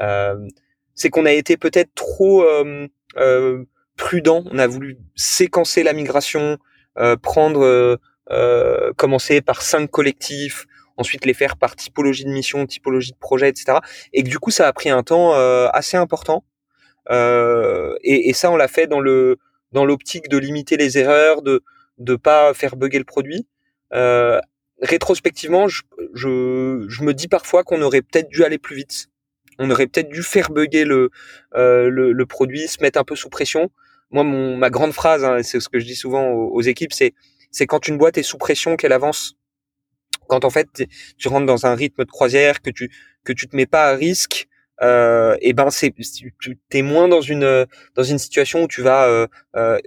[0.00, 0.36] Euh,
[0.94, 2.44] c'est qu'on a été peut-être trop
[3.96, 4.44] prudent.
[4.50, 6.58] On a voulu séquencer la migration,
[7.22, 7.98] prendre,
[8.96, 10.66] commencer par cinq collectifs,
[10.96, 13.78] ensuite les faire par typologie de mission, typologie de projet, etc.
[14.12, 15.32] Et que du coup, ça a pris un temps
[15.70, 16.44] assez important.
[17.10, 19.38] Et, et, ça, on l'a fait dans le
[19.72, 21.62] dans l'optique de limiter les erreurs, de
[21.98, 23.46] de pas faire bugger le produit.
[23.94, 24.40] Euh,
[24.82, 25.82] rétrospectivement, je,
[26.14, 29.08] je, je, me dis parfois qu'on aurait peut-être dû aller plus vite.
[29.58, 31.10] On aurait peut-être dû faire bugger le,
[31.54, 33.70] euh, le, le, produit, se mettre un peu sous pression.
[34.10, 37.14] Moi, mon, ma grande phrase, hein, c'est ce que je dis souvent aux, équipes, c'est
[37.50, 39.36] c'est quand une boîte est sous pression qu'elle avance.
[40.28, 40.84] Quand en fait
[41.18, 42.90] tu rentres dans un rythme de croisière, que tu
[43.24, 44.48] que tu te mets pas à risque,
[44.82, 49.06] euh, et ben c'est tu es moins dans une dans une situation où tu vas
[49.06, 49.78] euh, euh,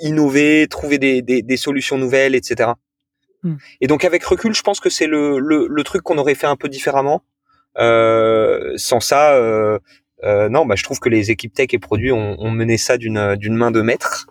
[0.00, 2.70] innover, trouver des, des, des solutions nouvelles, etc.
[3.42, 3.56] Hmm.
[3.80, 6.46] Et donc avec recul, je pense que c'est le, le, le, truc qu'on aurait fait
[6.46, 7.22] un peu différemment.
[7.78, 9.78] Euh, sans ça, euh,
[10.24, 12.96] euh, non, bah, je trouve que les équipes tech et produits ont, ont mené ça
[12.96, 14.26] d'une d'une main de maître.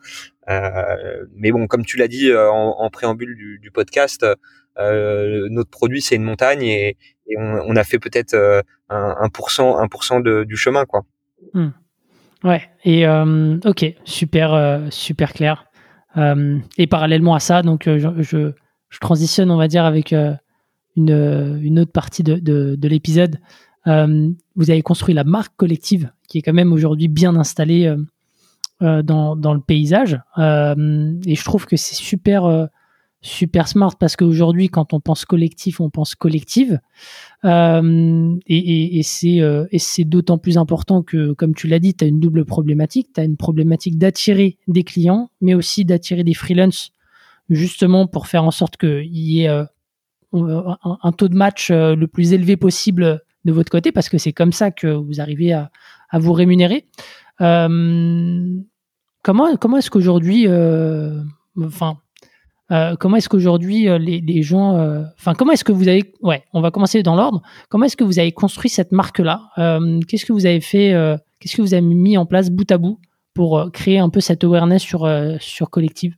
[0.50, 4.26] Euh, mais bon, comme tu l'as dit euh, en, préambule du, podcast,
[4.80, 6.98] euh, notre produit c'est une montagne et,
[7.38, 8.36] on, a fait peut-être
[8.90, 11.04] un, un pourcent un pourcent du chemin, quoi.
[11.54, 11.70] Hmm.
[12.44, 12.70] Ouais.
[12.84, 15.66] Et ok, super super clair.
[16.18, 18.52] et parallèlement à ça, donc je,
[19.00, 20.14] transitionne, on va dire, avec
[20.98, 23.40] une, autre partie de, de, de l'épisode.
[23.86, 27.96] Vous avez construit la marque collective, qui est quand même aujourd'hui bien installée
[28.84, 30.20] dans, dans, le paysage.
[30.38, 32.70] et je trouve que c'est super
[33.24, 36.80] super smart parce qu'aujourd'hui, quand on pense collectif, on pense collective.
[37.46, 39.66] Euh, et, et, c'est euh,
[40.00, 43.10] d'autant plus important que, comme tu l'as dit, tu as une double problématique.
[43.16, 46.92] Tu as une problématique d'attirer des clients, mais aussi d'attirer des freelances
[47.50, 49.64] justement pour faire en sorte qu'il y ait euh,
[50.34, 54.34] un, taux de match euh, le plus élevé possible de votre côté, parce que c'est
[54.34, 55.72] comme ça que vous arrivez à,
[56.14, 56.86] vous rémunérer.
[59.24, 60.48] Euh, comment comment est-ce qu'aujourd'hui,
[61.62, 61.98] enfin,
[63.00, 67.04] comment est-ce qu'aujourd'hui les, gens, enfin, comment est-ce que vous avez, ouais, on va commencer
[67.04, 67.42] dans l'ordre.
[67.70, 69.42] Comment est-ce que vous avez construit cette marque-là
[70.08, 70.94] Qu'est-ce que vous avez fait
[71.40, 73.00] Qu'est-ce que vous avez mis en place bout à bout
[73.34, 75.10] pour créer un peu cette awareness sur
[75.40, 76.16] sur collective?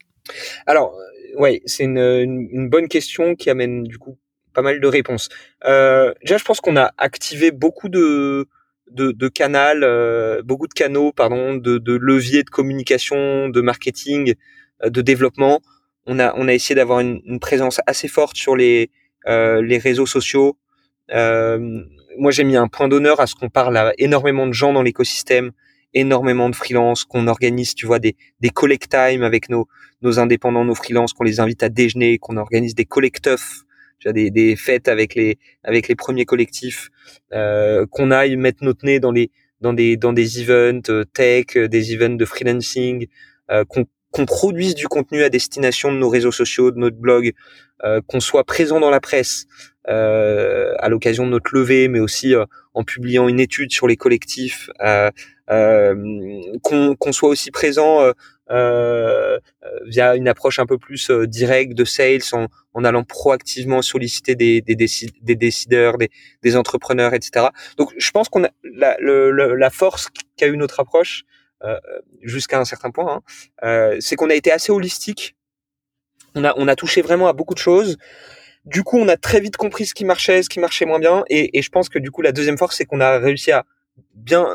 [0.66, 0.94] Alors,
[1.38, 4.18] ouais, c'est une, une, bonne question qui amène du coup
[4.56, 5.30] pas mal de réponses.
[5.66, 8.48] Euh, déjà, je pense qu'on a activé beaucoup de
[8.92, 14.36] de, de canaux, euh, beaucoup de canaux, pardon, de, de leviers de communication, de marketing,
[14.84, 15.62] euh, de développement.
[16.06, 18.92] On a on a essayé d'avoir une, une, présence assez forte sur les
[19.28, 20.58] euh, les réseaux sociaux.
[21.12, 21.84] Euh,
[22.18, 24.84] moi, j'ai mis un point d'honneur à ce qu'on parle à énormément de gens dans
[24.84, 25.52] l'écosystème,
[25.94, 29.68] énormément de freelance, qu'on organise, tu vois, des, des collect time avec nos,
[30.02, 33.65] nos indépendants, nos freelances, qu'on les invite à déjeuner, qu'on organise des vois,
[34.14, 36.90] des, des fêtes avec les, avec les premiers collectifs,
[37.34, 39.32] euh, qu'on aille mettre notre nez dans les,
[39.62, 43.08] dans des, dans des events euh, tech, euh, des events de freelancing,
[43.52, 43.86] euh, qu'on
[44.16, 47.34] qu'on produise du contenu à destination de nos réseaux sociaux, de notre blog,
[47.84, 49.46] euh, qu'on soit présent dans la presse
[49.90, 53.98] euh, à l'occasion de notre levée, mais aussi euh, en publiant une étude sur les
[53.98, 54.70] collectifs,
[55.50, 58.10] qu'on soit aussi présent
[58.50, 64.62] via une approche un peu plus directe de sales, en, en, allant proactivement solliciter des,
[64.62, 66.10] des, décideurs, des,
[66.44, 67.48] des, entrepreneurs, etc.
[67.78, 71.24] Donc, je pense qu'on a la, la force qu'a eu notre approche,
[71.64, 71.80] euh,
[72.22, 73.22] jusqu'à un certain point, hein,
[73.64, 75.36] euh, c'est qu'on a été assez holistique.
[76.36, 77.98] On a, on a touché vraiment à beaucoup de choses.
[78.66, 81.24] du coup, on a très vite compris ce qui marchait, ce qui marchait moins bien,
[81.30, 83.66] et, et je pense que du coup, la deuxième force, c'est qu'on a réussi à
[84.14, 84.48] bien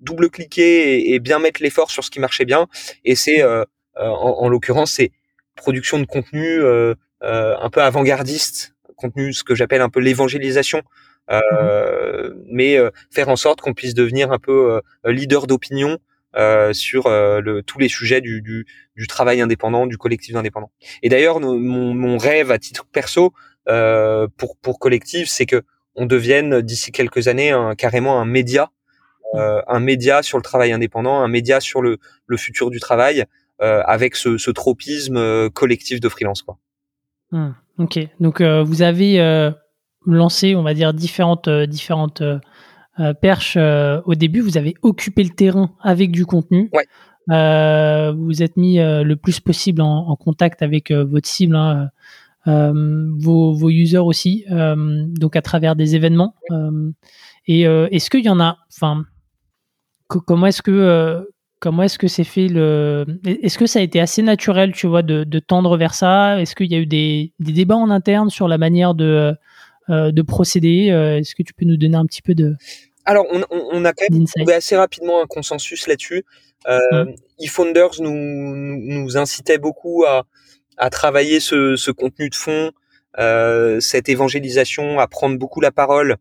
[0.00, 2.66] double-cliquer et, bien mettre l'effort sur ce qui marchait bien.
[3.04, 3.64] Et c'est, euh,
[3.98, 5.10] euh, en, en l'occurrence, c'est
[5.54, 10.82] production de contenu euh, un peu avant-gardiste, contenu, ce que j'appelle un peu l'évangélisation.
[11.28, 12.78] Euh, mmh mais
[13.10, 15.98] faire en sorte qu'on puisse devenir un peu leader d'opinion
[16.36, 20.70] euh, sur le, tous les sujets du, du, du, travail indépendant, du collectif indépendant.
[21.02, 23.32] Et d'ailleurs, mon, mon, rêve à titre perso
[23.68, 25.62] euh, pour, pour collectif, c'est que
[25.96, 28.70] on devienne d'ici quelques années un, carrément un média
[29.34, 33.24] euh, un média sur le travail indépendant, un média sur le, le futur du travail,
[33.60, 36.42] euh, avec ce, ce, tropisme euh, collectif de freelance.
[36.42, 36.58] Quoi.
[37.32, 39.50] Hmm, ok, donc vous avez
[40.06, 42.22] lancé, on va dire, différentes, différentes
[43.20, 44.40] perches au début.
[44.40, 46.70] Vous avez occupé le terrain avec du contenu.
[46.72, 46.86] Ouais.
[47.32, 51.88] Euh, vous êtes mis le plus possible en, en contact avec votre cible, hein,
[52.46, 56.36] euh, vos, vos, users aussi, donc à travers des événements.
[57.46, 59.04] et est-ce qu'il y en a, enfin,
[60.08, 61.22] comment est-ce que euh,
[61.60, 65.02] comment est-ce que c'est fait le est-ce que ça a été assez naturel tu vois
[65.02, 66.40] de, tendre vers ça?
[66.40, 69.34] Est-ce qu'il y a eu des, débats en interne sur la manière de
[69.88, 70.90] euh, de procéder?
[70.90, 72.54] Euh, est-ce que tu peux nous donner un petit peu de
[73.08, 76.24] alors on, a quand même trouvé assez rapidement un consensus là-dessus.
[76.66, 77.14] Euh, mmh.
[77.38, 80.24] eFounders nous, nous, incitait beaucoup à,
[80.76, 82.72] à travailler ce, contenu de fond
[83.80, 86.16] cette évangélisation à prendre beaucoup la parole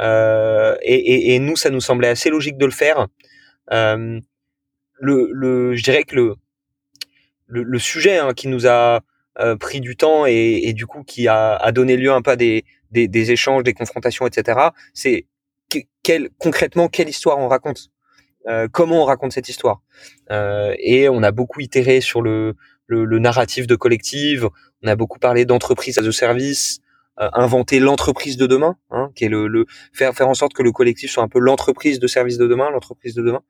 [0.00, 3.06] et, et, nous ça nous semblait assez logique de le faire.
[3.72, 4.20] Euh,
[5.00, 6.36] le, le, je dirais que le,
[7.46, 9.00] le, le sujet hein, qui nous a
[9.40, 12.32] euh, pris du temps et, et, du coup qui a, a, donné lieu un peu
[12.32, 14.68] à des, des, des échanges, des confrontations, etc.
[14.92, 15.26] C'est
[16.02, 17.90] quel, concrètement quelle histoire on raconte,
[18.46, 19.82] euh, comment on raconte cette histoire.
[20.30, 22.54] Euh, et on a beaucoup itéré sur le,
[22.86, 24.48] le, le narratif de collective.
[24.82, 26.80] On a beaucoup parlé d'entreprise as a service,
[27.16, 31.10] inventer l'entreprise de demain, hein, qui est le, faire faire en sorte que le collectif
[31.10, 33.42] soit un peu l'entreprise de service de demain, l'entreprise de demain.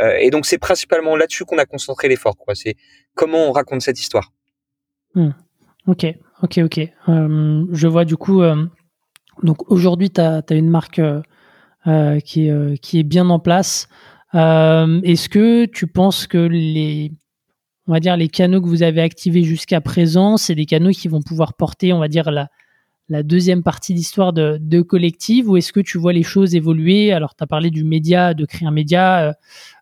[0.00, 2.36] Euh, et donc c'est principalement là-dessus qu'on a concentré l'effort.
[2.54, 2.76] C'est
[3.14, 4.32] comment on raconte cette histoire.
[5.14, 5.30] Hmm.
[5.86, 6.06] Ok,
[6.42, 6.80] ok, ok.
[7.08, 8.42] Euh, je vois du coup.
[8.42, 8.66] Euh,
[9.42, 13.88] donc aujourd'hui, tu as, une marque euh, qui, est, qui est bien en place.
[14.34, 17.12] Est-ce que tu penses que les
[17.86, 21.08] on va dire les canaux que vous avez activés jusqu'à présent, c'est des canaux qui
[21.08, 22.48] vont pouvoir porter, on va dire, la,
[23.10, 27.12] la deuxième partie d'histoire de, de collective ou est-ce que tu vois les choses évoluer?
[27.12, 29.28] Alors, tu as parlé du média, de créer un média.
[29.28, 29.32] Euh,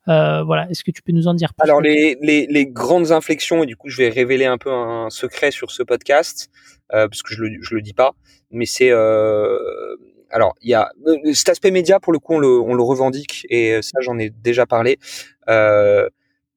[0.09, 1.69] euh, voilà, est-ce que tu peux nous en dire plus?
[1.69, 5.11] Alors, les, les, les, grandes inflexions, et du coup, je vais révéler un peu un
[5.11, 6.51] secret sur ce podcast,
[6.95, 8.13] euh, parce que je le, le dis pas,
[8.51, 8.91] mais c'est.
[8.91, 9.59] Euh,
[10.31, 10.91] alors, il y a
[11.35, 14.99] cet aspect média, pour le coup, on le, revendique, et ça, j'en ai déjà parlé.
[15.49, 16.09] Euh,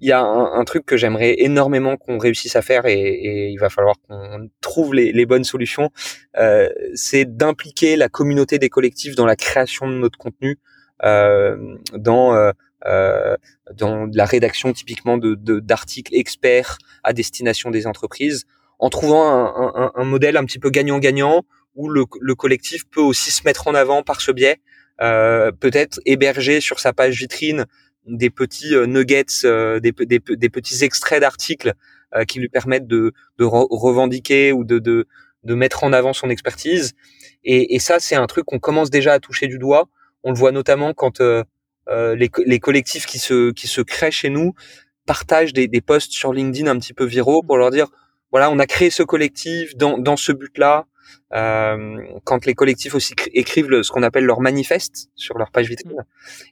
[0.01, 3.47] il y a un, un truc que j'aimerais énormément qu'on réussisse à faire et, et
[3.49, 5.91] il va falloir qu'on trouve les, les, bonnes solutions.
[6.37, 10.59] Euh, c'est d'impliquer la communauté des collectifs dans la création de notre contenu,
[11.03, 12.51] euh, dans euh,
[12.85, 13.37] euh
[13.73, 18.45] dans la rédaction typiquement de d'articles experts à destination des entreprises,
[18.79, 21.43] en trouvant un, un, un modèle un petit peu gagnant-gagnant
[21.75, 24.59] où le, le, collectif peut aussi se mettre en avant par ce biais,
[25.01, 27.65] euh, peut-être héberger sur sa page vitrine
[28.05, 31.73] des petits euh, nuggets, euh, des, des, petits extraits d'articles
[32.15, 35.07] euh, qui lui permettent de, de revendiquer ou de, de,
[35.43, 36.93] de, mettre en avant son expertise.
[37.43, 39.87] Et, et ça, c'est un truc qu'on commence déjà à toucher du doigt.
[40.23, 41.43] On le voit notamment quand euh,
[41.87, 44.53] les, les, collectifs qui se, qui se créent chez nous
[45.05, 47.87] partagent des, des posts sur LinkedIn un petit peu viraux pour leur dire
[48.31, 50.85] voilà, on a créé ce collectif dans, dans ce but-là.
[51.33, 56.05] Euh, quand les collectifs aussi écrivent ce qu'on appelle leur manifeste sur leur page vitrine.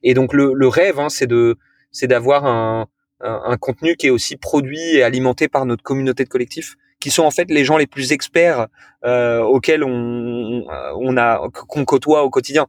[0.04, 1.58] Et donc le, le rêve, hein, c'est de
[1.92, 2.88] c'est d'avoir un,
[3.20, 7.24] un, contenu qui est aussi produit et alimenté par notre communauté de collectifs, qui sont
[7.24, 8.68] en fait les gens les plus experts
[9.04, 12.68] euh, auxquels on, on a qu'on côtoie au quotidien.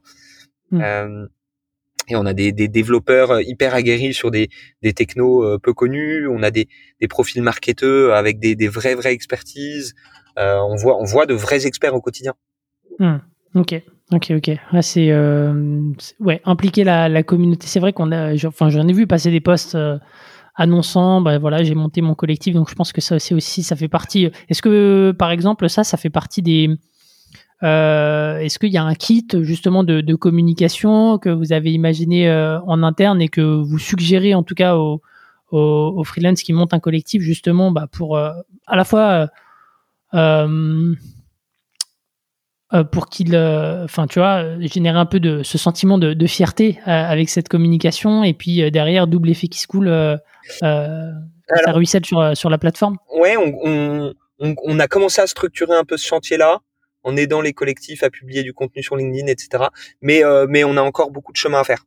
[0.71, 0.81] Mmh.
[0.81, 1.27] Euh,
[2.09, 4.49] et on a des, des, développeurs hyper aguerris sur des,
[4.81, 6.27] des technos peu connus.
[6.27, 6.67] On a des,
[6.99, 9.93] des profils marketeux avec des, des vraies vraies expertises.
[10.37, 12.33] Euh, on voit on voit de vrais experts au quotidien.
[12.99, 13.17] Hmm.
[13.55, 13.81] Ok,
[14.13, 14.51] ok, ok.
[14.81, 17.67] c'est euh, ouais impliquer la, communauté.
[17.67, 19.97] C'est vrai qu'on a, enfin j'en ai vu passer des posts euh,
[20.55, 23.75] annonçant, bah voilà, j'ai monté mon collectif, donc je pense que ça c'est aussi ça
[23.75, 24.29] fait partie.
[24.49, 26.69] Est-ce que par exemple ça, ça fait partie des
[27.61, 33.21] Est-ce qu'il y a un kit justement de, communication que vous avez imaginé en interne
[33.21, 35.01] et que vous suggérez en tout cas aux,
[35.51, 39.29] aux, aux freelance qui montent un collectif justement bah, pour à la fois
[42.91, 46.79] pour qu'il, euh, enfin, tu vois, générer un peu de ce sentiment de, de fierté
[46.85, 49.89] avec cette communication et puis derrière double effet qui se coule,
[50.59, 51.13] ça
[51.67, 52.97] ruisselle sur sur la plateforme.
[53.13, 56.59] Ouais, on, on, on, a commencé à structurer un peu ce chantier-là.
[57.03, 59.65] en aidant les collectifs à publier du contenu sur LinkedIn, etc.
[60.01, 61.83] Mais mais on a encore beaucoup de chemin à faire.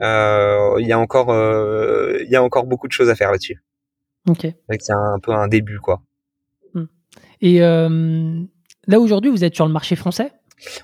[0.00, 3.62] Il y a encore il y a encore beaucoup de choses à faire là-dessus.
[4.28, 4.46] Ok.
[4.80, 6.02] C'est un, peu un début quoi.
[7.40, 10.32] Et là aujourd'hui, vous êtes sur le marché français?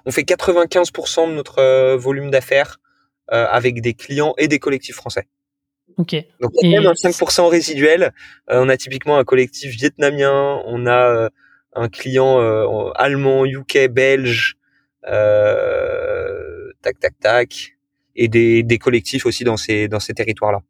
[0.07, 2.79] On fait 95% de notre volume d'affaires
[3.29, 5.27] avec des clients et des collectifs français.
[5.97, 6.17] Ok.
[6.41, 8.13] Donc y a même un 5% résiduel.
[8.51, 11.29] Euh, on a typiquement un collectif vietnamien, on a euh,
[11.75, 14.57] un client euh, allemand, UK, belge,
[16.83, 17.77] tac tac tac,
[18.17, 20.63] et des, des collectifs aussi dans ces dans ces territoires-là.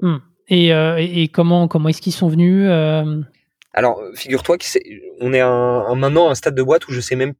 [0.00, 0.18] Hmm.
[0.48, 2.68] Et, et, comment comment est-ce qu'ils sont venus
[3.72, 7.34] Alors figure-toi qu'on est un, maintenant à un stade de boîte où je sais même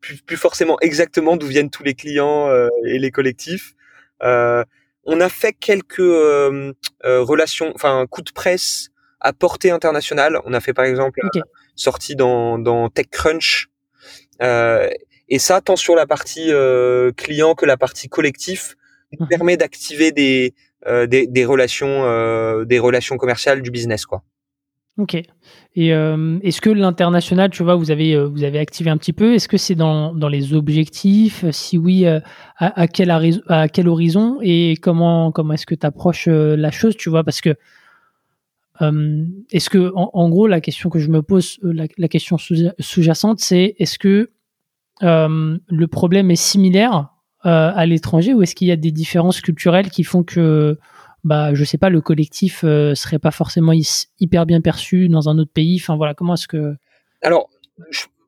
[0.00, 2.50] plus, plus forcément exactement d'où viennent tous les clients
[2.86, 3.74] et les collectifs.
[4.22, 4.64] Euh,
[5.04, 6.72] on a fait quelques euh,
[7.04, 10.40] euh, relations, enfin coup de presse à portée internationale.
[10.44, 11.40] On a fait par exemple okay.
[11.74, 13.68] sortie dans, dans TechCrunch.
[14.42, 14.88] Euh,
[15.28, 16.50] et ça, tant sur la partie
[17.16, 18.76] client que la partie collectif,
[19.12, 19.28] nous mhm.
[19.28, 20.54] permet d'activer des,
[20.86, 24.22] des, des relations des relations commerciales du business quoi.
[24.98, 25.14] Ok.
[25.14, 29.12] Et euh, est-ce que l'international, tu vois, vous avez, euh, vous avez activé un petit
[29.12, 29.34] peu?
[29.34, 31.44] Est-ce que c'est dans, dans les objectifs?
[31.52, 32.20] Si oui, euh,
[32.58, 34.38] à, à, quel, à quel horizon?
[34.42, 37.24] Et comment, comment est-ce que tu approches la chose, tu vois?
[37.24, 37.54] Parce que,
[39.52, 43.40] est-ce que, en, en, gros, la question que je me pose, la, la question sous-jacente,
[43.40, 44.30] c'est est-ce que
[45.02, 47.10] le problème est similaire
[47.42, 50.78] à l'étranger ou est-ce qu'il y a des différences culturelles qui font que
[51.24, 53.72] bah je sais pas le collectif euh, serait pas forcément
[54.18, 55.78] hyper bien perçu dans un autre pays.
[55.80, 56.74] Enfin voilà comment est-ce que
[57.22, 57.50] alors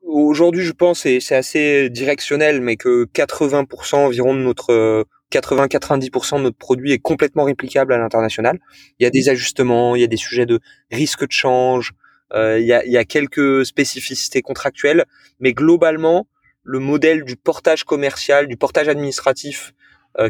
[0.03, 6.43] aujourd'hui je pense et c'est assez directionnel mais que 80% environ de notre 80-90% de
[6.43, 8.59] notre produit est complètement réplicable à l'international.
[8.99, 10.59] Il y a des ajustements il y a des sujets de
[10.91, 11.93] risque de change
[12.33, 15.05] euh, il, y a, il y a quelques spécificités contractuelles
[15.39, 16.27] mais globalement
[16.63, 19.73] le modèle du portage commercial du portage administratif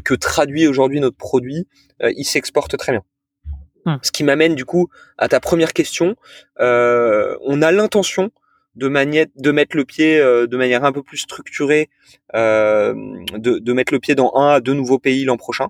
[0.04, 1.68] que traduit aujourd'hui notre produit,
[2.02, 3.04] euh, il s'exporte très bien.
[3.86, 4.00] Hum.
[4.02, 6.16] Ce qui m'amène du coup à ta première question.
[6.60, 8.32] Euh, on a l'intention
[8.76, 11.90] de, de mettre le pied de manière un peu plus structurée,
[12.34, 15.68] de, de, mettre le pied dans un à deux nouveaux pays l'an prochain.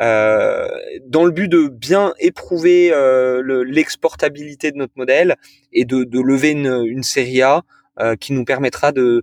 [0.00, 0.68] Euh,
[1.06, 5.36] dans le but de bien éprouver euh, l'exportabilité de notre modèle
[5.72, 7.62] et de, de lever une, une série A
[8.00, 9.22] euh, qui nous permettra de, euh,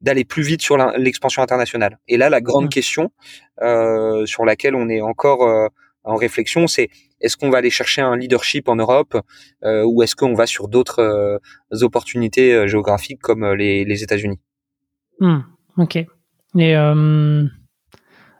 [0.00, 1.98] d'aller plus vite sur l'expansion internationale.
[2.08, 2.68] Et là, la grande mmh.
[2.68, 3.10] question
[3.62, 5.68] euh, sur laquelle on est encore euh,
[6.04, 9.18] en réflexion, c'est est-ce qu'on va aller chercher un leadership en Europe
[9.62, 14.38] ou est-ce qu'on va sur d'autres opportunités géographiques comme les, les États-Unis?
[15.20, 15.38] Mmh,
[15.78, 15.96] Ok.
[15.96, 16.74] Et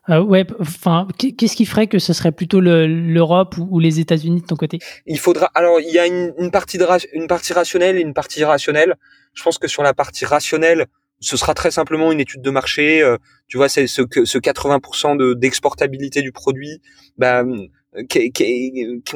[0.08, 4.56] ouais, enfin, qu'est-ce qui ferait que ce serait plutôt l'Europe ou, les États-Unis de ton
[4.56, 4.78] côté?
[5.06, 5.50] Il faudra.
[5.54, 8.96] Alors, il y a une, partie de, une partie rationnelle et une partie irrationnelle.
[9.34, 10.86] Je pense que sur la partie rationnelle,
[11.20, 13.02] ce sera très simplement une étude de marché.
[13.02, 13.16] Euh,
[13.48, 16.80] tu vois, c'est ce, ce 80% de d'exportabilité du produit.
[17.16, 17.44] Bah,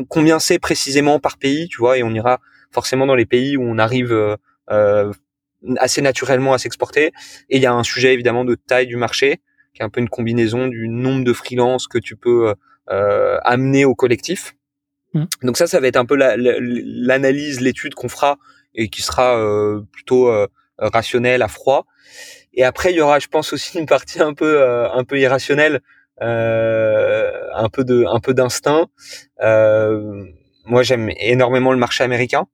[0.08, 2.38] combien c'est précisément par pays, tu vois, et on ira
[2.70, 4.36] forcément dans les pays où on arrive euh,
[4.70, 5.12] euh
[5.78, 7.06] assez naturellement à s'exporter.
[7.50, 9.40] Et il y a un sujet évidemment de taille du marché,
[9.78, 12.52] qui est un peu une combinaison du nombre de freelances que tu peux
[12.90, 14.56] euh, amener au collectif.
[15.14, 15.24] Mmh.
[15.44, 18.38] Donc ça, ça va être un peu l'analyse, l'étude qu'on fera
[18.74, 20.48] et qui sera euh, plutôt euh,
[20.78, 21.86] rationnel à froid.
[22.54, 25.18] Et après, il y aura, je pense aussi une partie un peu euh, un peu
[25.20, 25.80] irrationnelle,
[26.20, 28.86] un peu de un peu d'instinct.
[30.64, 32.46] moi, j'aime énormément le marché américain.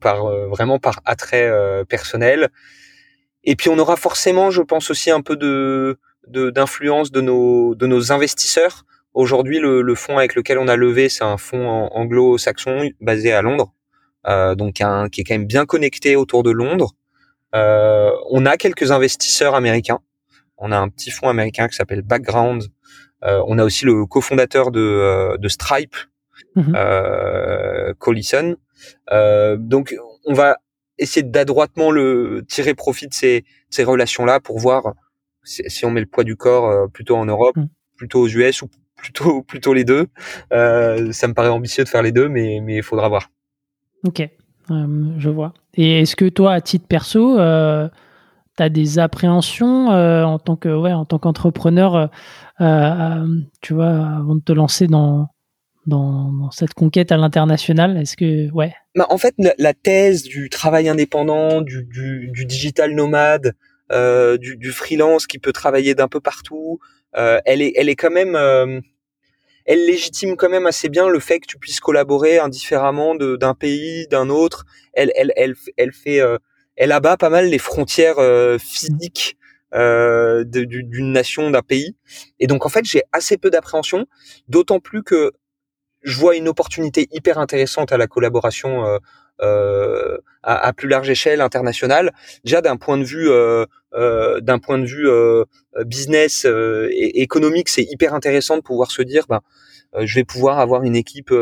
[0.00, 1.48] par vraiment par attrait
[1.88, 2.48] personnel
[3.50, 7.86] et puis on aura forcément je pense aussi un peu de d'influence de, nos de
[7.86, 8.84] nos investisseurs
[9.14, 13.40] aujourd'hui le, le fonds avec lequel on a levé c'est un fonds anglo-saxon basé à
[13.42, 13.72] Londres
[14.26, 16.92] euh, donc un, qui est quand même bien connecté autour de Londres.
[17.54, 20.00] Euh, on a quelques investisseurs américains.
[20.58, 22.64] On a un petit fonds américain qui s'appelle Background.
[23.24, 25.96] Euh, on a aussi le cofondateur de, de Stripe,
[26.56, 26.74] mm
[27.98, 28.56] Collison.
[29.56, 30.58] donc on va
[30.98, 34.94] essayer d'adroitement le tirer profit de ces, ces relations-là pour voir
[35.44, 37.68] si, on met le poids du corps plutôt en Europe, mm.
[37.96, 40.06] plutôt aux US ou plutôt plutôt les deux.
[40.52, 43.30] Euh, ça me paraît ambitieux de faire les deux, mais mais il faudra voir.
[44.06, 44.28] Ok,
[44.70, 45.54] euh, je vois.
[45.74, 47.88] Et est-ce que toi, à titre perso, euh,
[48.56, 52.10] tu as des appréhensions euh, en tant que ouais, en tant qu'entrepreneur,
[52.58, 55.28] tu vois, avant de te lancer dans,
[55.86, 60.88] dans, cette conquête à l'international Est-ce que ouais bah, En fait, la, thèse du travail
[60.88, 61.84] indépendant, du,
[62.46, 63.54] digital nomade,
[63.90, 66.78] du, du, freelance qui peut travailler d'un peu partout,
[67.14, 68.36] elle est elle est quand même
[69.68, 74.08] elle légitime quand même assez bien le fait que tu puisses collaborer indifféremment d'un pays,
[74.08, 74.64] d'un autre.
[74.94, 76.38] Elle, elle, elle, elle fait, euh,
[76.76, 78.16] elle abat pas mal les frontières
[78.58, 79.36] physiques
[79.74, 81.96] d'une nation, d'un pays.
[82.40, 84.06] Et donc en fait, j'ai assez peu d'appréhension,
[84.48, 85.32] d'autant plus que
[86.08, 88.98] je vois une opportunité hyper intéressante à la collaboration euh,
[89.42, 92.12] euh, à, à, plus large échelle internationale.
[92.44, 93.66] Déjà d'un point de vue euh,
[94.40, 95.08] d'un point de vue
[95.84, 99.40] business et économique, c'est hyper intéressant de pouvoir se dire, ben,
[99.96, 101.32] je vais pouvoir avoir une équipe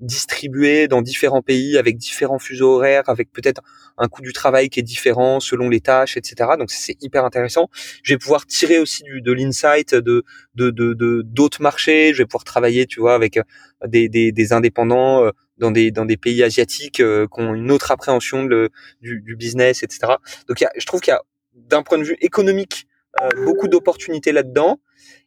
[0.00, 3.62] distribuée dans différents pays avec différents fuseaux horaires, avec peut-être
[3.98, 6.50] un coût du travail qui est différent selon les tâches, etc.
[6.58, 7.68] Donc c'est hyper intéressant.
[8.02, 10.24] Je vais pouvoir tirer aussi du, de l'insight de
[10.54, 12.12] de de d'autres marchés.
[12.14, 13.38] Je vais pouvoir travailler, tu vois, avec
[13.86, 15.30] des, des, des indépendants
[15.60, 18.70] dans des dans des pays asiatiques euh, qui ont une autre appréhension de,
[19.00, 20.14] du, du, business, etc.
[20.48, 21.22] Donc y a, je trouve qu'il y a
[21.54, 22.86] d'un point de vue économique
[23.22, 24.80] euh, beaucoup d'opportunités là-dedans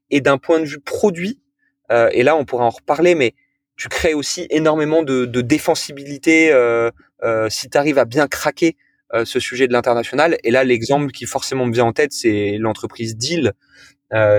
[0.09, 1.39] et d'un point de vue produit
[1.91, 3.33] euh, et là on pourra en reparler mais
[3.75, 6.91] tu crées aussi énormément de, de défensibilité euh,
[7.23, 8.75] euh, si tu arrives à bien craquer
[9.13, 12.57] euh, ce sujet de l'international et là l'exemple qui forcément me vient en tête c'est
[12.57, 13.53] l'entreprise Deal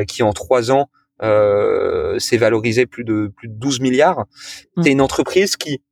[0.06, 0.88] qui en trois ans
[1.22, 4.26] euh, c'est valorisé plus de plus de 12 milliards.
[4.76, 4.82] Mmh.
[4.82, 5.82] C'est une entreprise qui,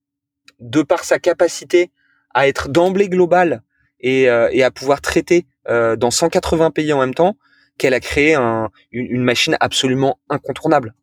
[0.61, 1.91] de par sa capacité
[2.35, 3.63] à être d'emblée globale
[4.01, 7.37] et, euh, et, à pouvoir traiter euh, dans 180 pays en même temps,
[7.79, 10.95] qu'elle a créé un, une, machine absolument incontournable.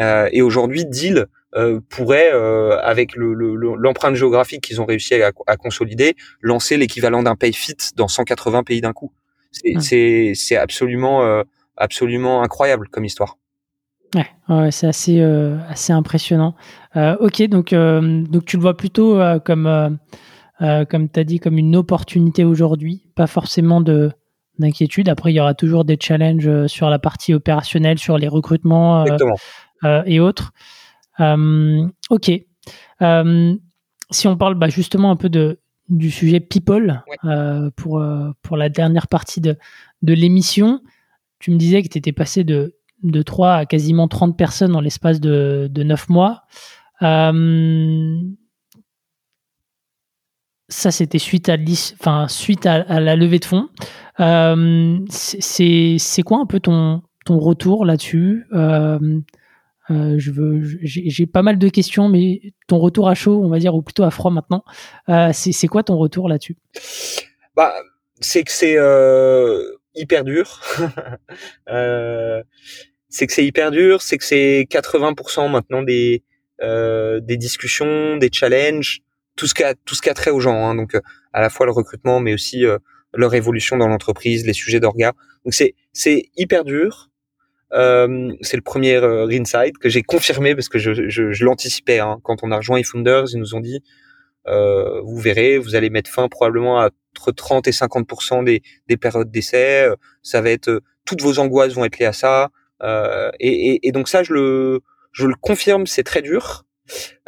[0.00, 5.32] Euh, et aujourd'hui, Deal euh, pourrait, euh, avec l'empreinte le, géographique qu'ils ont réussi à,
[5.46, 9.12] à consolider, lancer l'équivalent d'un PayFit dans 180 pays d'un coup.
[9.52, 10.56] C'est mmh.
[10.56, 11.42] absolument,
[11.76, 13.36] absolument incroyable comme histoire.
[14.14, 16.54] Ouais, ouais c'est assez, euh, assez impressionnant.
[16.96, 19.98] Euh, ok, donc, euh, donc tu le vois plutôt comme,
[20.58, 24.12] comme tu as dit, comme une opportunité aujourd'hui, pas forcément de
[24.60, 25.08] d'inquiétude.
[25.08, 29.04] Après, il y aura toujours des challenges sur la partie opérationnelle, sur les recrutements
[30.06, 30.52] et autres.
[31.18, 32.30] ok.
[34.10, 35.58] si on parle bah, justement un peu de,
[35.88, 37.02] du sujet people
[37.76, 38.04] pour,
[38.42, 39.56] pour la dernière partie de,
[40.02, 40.80] de l'émission,
[41.38, 44.80] tu me disais que tu étais passé de de 3 à quasiment 30 personnes dans
[44.80, 46.42] l'espace de, de 9 mois.
[47.02, 48.20] Euh,
[50.70, 53.68] ça, c'était suite à, la levée de fonds.
[54.20, 58.46] Euh, c'est quoi un peu ton, retour là-dessus?
[58.52, 59.20] Euh,
[59.88, 63.74] je veux, j'ai pas mal de questions, mais ton retour à chaud, on va dire,
[63.74, 64.64] ou plutôt à froid maintenant,
[65.32, 66.56] c'est quoi ton retour là-dessus?
[67.56, 67.74] Bah,
[68.20, 68.76] c'est que c'est
[69.94, 70.60] hyper dur.
[73.10, 75.82] c'est que c'est hyper dur, c'est que c'est 80% maintenant
[76.62, 79.00] euh, des discussions, des challenges,
[79.40, 81.00] tout ce qui tout ce qui trait aux gens, hein, donc euh,
[81.32, 82.76] à la fois le recrutement, mais aussi euh,
[83.14, 85.14] leur évolution dans l'entreprise, les sujets d'orga.
[85.46, 87.08] Donc c'est c'est hyper dur.
[87.72, 92.00] Euh, c'est le premier euh, insight que j'ai confirmé parce que je, je, je l'anticipais
[92.00, 92.18] hein.
[92.24, 93.80] quand on a rejoint eFounders, ils nous ont dit
[94.46, 98.96] euh, vous verrez, vous allez mettre fin probablement à entre 30 et 50 des, des
[98.98, 99.88] périodes d'essai.
[100.22, 102.50] Ça va être toutes vos angoisses vont être liées à ça.
[102.82, 104.80] Euh, et, et, et, donc ça, je le,
[105.12, 106.64] je le confirme, c'est très dur.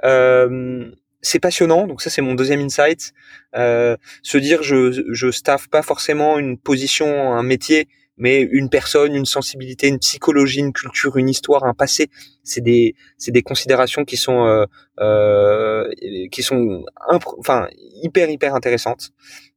[0.04, 0.90] Euh,
[1.22, 3.12] c'est passionnant, donc ça c'est mon deuxième insight.
[3.56, 9.14] Euh, se dire je je staff pas forcément une position, un métier, mais une personne,
[9.14, 12.08] une sensibilité, une psychologie, une culture, une histoire, un passé.
[12.42, 14.66] C'est des c'est des considérations qui sont euh,
[15.00, 15.88] euh,
[16.30, 17.68] qui sont enfin
[18.02, 19.10] hyper hyper intéressantes.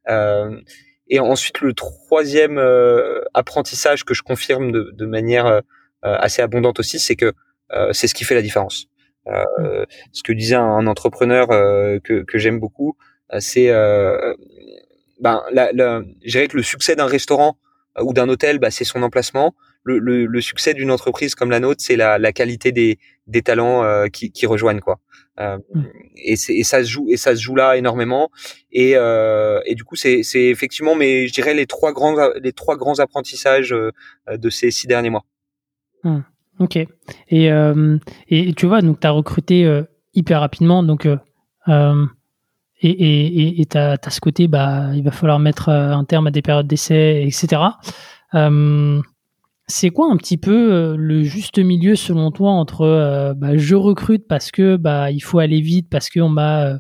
[0.08, 0.62] Euh,
[1.08, 5.62] et ensuite le troisième euh, apprentissage que je confirme de, de manière euh,
[6.02, 7.34] assez abondante aussi, c'est que
[7.92, 8.88] c'est ce qui fait la différence.
[9.28, 12.98] Euh, ce que disait un, entrepreneur que, que j'aime beaucoup,
[13.40, 13.72] c'est
[15.20, 17.58] ben, la, la, je dirais que le succès d'un restaurant
[18.02, 19.56] ou d'un hôtel, bah, c'est son emplacement.
[19.84, 22.98] Le, le, le succès d'une entreprise comme la nôtre, c'est la, la, qualité des,
[23.28, 25.00] des talents euh, qui, qui, rejoignent quoi.
[25.40, 25.84] Euh, mm.
[26.18, 28.32] et, et, ça se joue et ça se joue là énormément.
[28.72, 32.78] Et, euh, et du coup, c'est effectivement, mais je dirais les trois grands les trois
[32.78, 33.76] grands apprentissages
[34.28, 35.26] de ces six derniers mois.
[36.04, 36.22] Hmm.
[36.60, 36.78] Ok.
[37.30, 37.98] Et, euh,
[38.30, 39.84] et, tu vois, donc tu as recruté euh,
[40.14, 40.84] hyper rapidement.
[40.84, 42.06] Donc, euh,
[42.82, 46.68] et tu as, ce côté, bah, il va falloir mettre un terme à des périodes
[46.68, 47.62] d'essai, etc.
[49.68, 54.52] c'est quoi un petit peu le juste milieu selon toi entre bah, je recrute parce
[54.52, 56.80] que bah, il faut aller vite, parce qu'on m'a.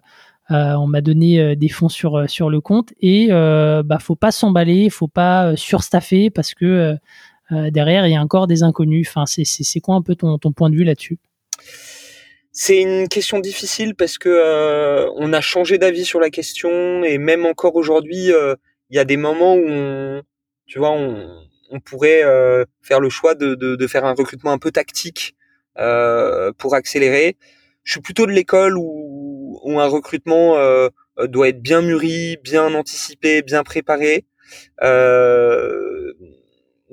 [0.49, 5.07] on m'a donné des fonds sur sur le compte et bah faut pas s'emballer, faut
[5.07, 6.95] pas surstaffer parce que
[7.51, 9.07] derrière, il y a encore des inconnus.
[9.09, 11.19] Enfin, c'est quoi un peu ton, ton point de vue là-dessus?
[12.57, 17.17] C'est une question difficile parce que euh, on a changé d'avis sur la question et
[17.17, 18.55] même encore aujourd'hui, euh,
[18.89, 20.23] il y a des moments où on,
[20.65, 22.23] tu vois, on, on pourrait
[22.81, 25.35] faire le choix de, de, de, faire un recrutement un peu tactique
[25.75, 27.35] pour accélérer.
[27.83, 30.55] Je suis plutôt de l'école où, où, un recrutement
[31.25, 34.25] doit être bien mûri, bien anticipé, bien préparé.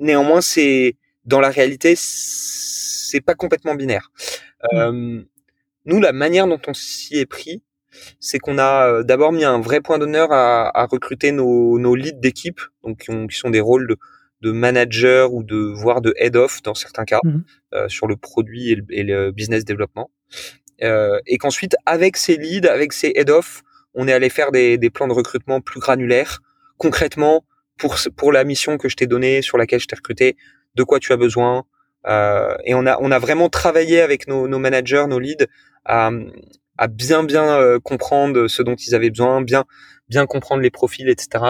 [0.03, 0.95] Néanmoins, c'est
[1.25, 4.11] dans la réalité, c'est pas complètement binaire.
[4.71, 5.23] Mmh.
[5.85, 7.63] nous, la manière dont on s'y est pris,
[8.19, 12.19] c'est qu'on a d'abord mis un vrai point d'honneur à, à, recruter nos, nos leads
[12.19, 13.97] d'équipe, donc qui, sont des rôles de,
[14.41, 17.43] de manager ou de voire de head off dans certains cas mmh.
[17.73, 20.11] euh, sur le produit et le, et le business développement.
[20.81, 24.77] Euh, et qu'ensuite, avec ces leads, avec ces head off, on est allé faire des,
[24.77, 26.41] des, plans de recrutement plus granulaires,
[26.77, 27.45] concrètement
[27.77, 30.37] pour pour la mission que je t'ai donnée, sur laquelle je t'ai recruté,
[30.75, 31.63] de quoi tu as besoin.
[32.05, 35.47] Euh, et on a on a vraiment travaillé avec nos, nos managers, nos leads
[35.85, 36.11] à,
[36.77, 39.63] à bien bien euh, comprendre ce dont ils avaient besoin, bien
[40.09, 41.45] bien comprendre les profils, etc.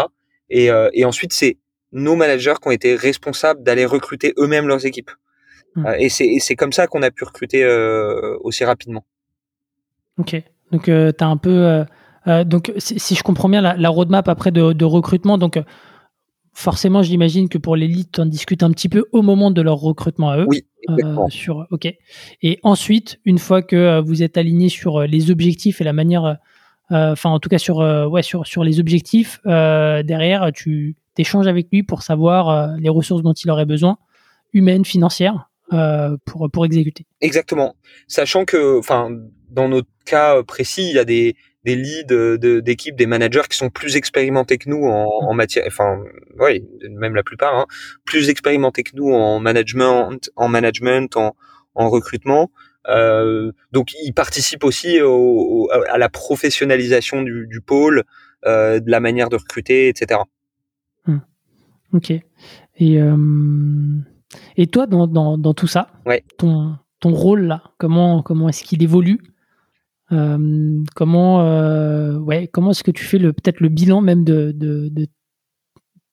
[0.50, 1.58] Et, euh, et ensuite c'est
[1.92, 5.12] nos managers qui ont été responsables d'aller recruter eux-mêmes leurs équipes.
[5.76, 5.86] Mmh.
[5.88, 7.66] Euh, et c'est comme ça qu'on a pu recruter
[8.42, 9.06] aussi rapidement.
[10.20, 10.36] Ok,
[10.72, 11.84] donc tu as un peu...
[12.46, 15.60] donc si, je comprends bien la, la roadmap après de, de recrutement, donc
[16.54, 20.30] forcément j'imagine que pour tu en discutes un petit peu au moment de leur recrutement
[20.30, 20.48] à eux.
[20.48, 20.64] Oui.
[21.30, 21.88] sur, ok.
[22.42, 26.38] Et ensuite, une fois que vous êtes aligné sur les objectifs et la manière,
[26.90, 31.84] enfin en tout cas sur, ouais, sur, sur les objectifs, derrière, tu, échanges avec lui
[31.84, 33.98] pour savoir euh, les ressources dont il aurait besoin,
[34.54, 37.06] humaines, financières, euh, pour, pour exécuter.
[37.22, 37.76] Exactement.
[38.08, 39.10] Sachant que, enfin,
[39.50, 41.36] dans notre cas précis, il y a des,
[41.66, 46.04] des leads d'équipe, des managers qui sont plus expérimentés que nous en, en matière, enfin,
[46.40, 47.66] oui, même la plupart, hein,
[48.06, 51.36] plus expérimentés que nous en management, en management, en,
[51.76, 52.52] en recrutement.
[52.90, 58.04] Euh, donc, ils participent aussi au, à la professionnalisation du, du pôle,
[58.46, 60.20] euh, de la manière de recruter, etc.
[61.94, 62.10] Ok.
[62.10, 63.16] Et, euh,
[64.58, 65.88] et toi, dans, dans, dans tout ça,
[66.38, 69.20] ton, ton rôle là, comment, comment est-ce qu'il évolue?
[70.12, 74.52] Euh, Comment, euh, ouais, comment est-ce que tu fais le, peut-être le bilan même de,
[74.52, 75.08] de, de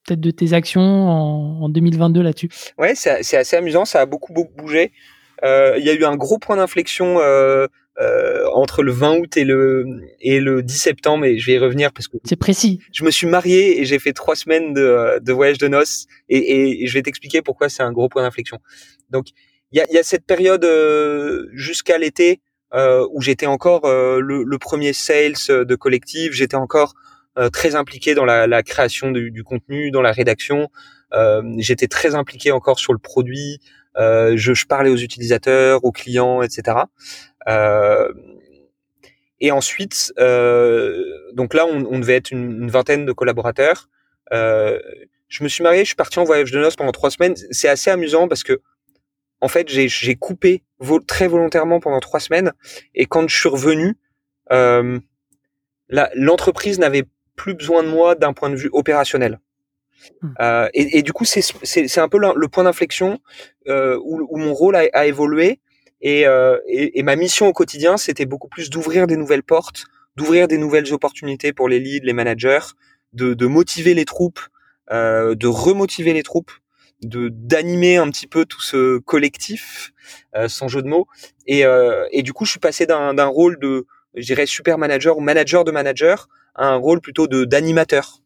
[0.07, 2.49] peut-être de tes actions en, en 2022 là-dessus?
[2.78, 4.93] Ouais, c'est assez amusant, ça a beaucoup, beaucoup bougé.
[5.43, 7.18] Il y a eu un gros point d'inflexion
[8.01, 9.84] euh, entre le 20 août et le
[10.20, 12.80] et le 10 septembre et je vais y revenir parce que c'est précis.
[12.93, 16.82] Je me suis marié et j'ai fait trois semaines de, de voyage de noces et,
[16.82, 18.59] et, je vais t'expliquer pourquoi c'est un gros point d'inflexion.
[19.11, 19.26] Donc
[19.72, 22.41] il y a, y a, cette période euh, jusqu'à l'été
[22.74, 26.94] euh, où j'étais encore euh, le, le, premier sales de collectif, j'étais encore
[27.52, 30.68] très impliqué dans la, la création du, du, contenu, dans la rédaction.
[31.56, 33.60] j'étais très impliqué encore sur le produit.
[33.96, 36.76] Je, je, parlais aux utilisateurs, aux clients, etc.
[37.48, 38.12] Euh,
[39.40, 41.02] et ensuite, euh,
[41.32, 43.88] donc là, on, on, devait être une, une vingtaine de collaborateurs.
[44.32, 44.78] Euh,
[45.28, 47.34] je me suis marié, je suis parti en voyage de noces pendant trois semaines.
[47.50, 48.60] C'est assez amusant parce que,
[49.41, 50.62] en fait, j'ai coupé
[51.07, 52.53] très volontairement pendant trois semaines.
[52.95, 53.97] Et quand je suis revenu,
[54.53, 54.99] euh,
[55.88, 57.05] l'entreprise n'avait
[57.36, 59.41] plus besoin de moi d'un point de vue opérationnel.
[60.22, 60.28] Hmm.
[60.41, 63.18] Euh, et, et, du coup, c'est un peu le, point d'inflexion
[63.68, 65.61] euh, où, où, mon rôle a, a évolué
[66.05, 69.84] euh, et, et, ma mission au quotidien, c'était beaucoup plus d'ouvrir des nouvelles portes,
[70.16, 72.74] d'ouvrir des nouvelles opportunités pour les leads, les managers,
[73.12, 74.41] de, de motiver les troupes,
[74.91, 76.53] euh, de remotiver les troupes,
[77.03, 79.92] de d'animer un petit peu tout ce collectif,
[80.36, 81.07] euh, sans jeu de mots.
[81.46, 85.16] Et, euh, et du coup, je suis passé d'un rôle de, je dirais, super manager
[85.16, 88.18] ou manager de manager à un rôle plutôt de d'animateur.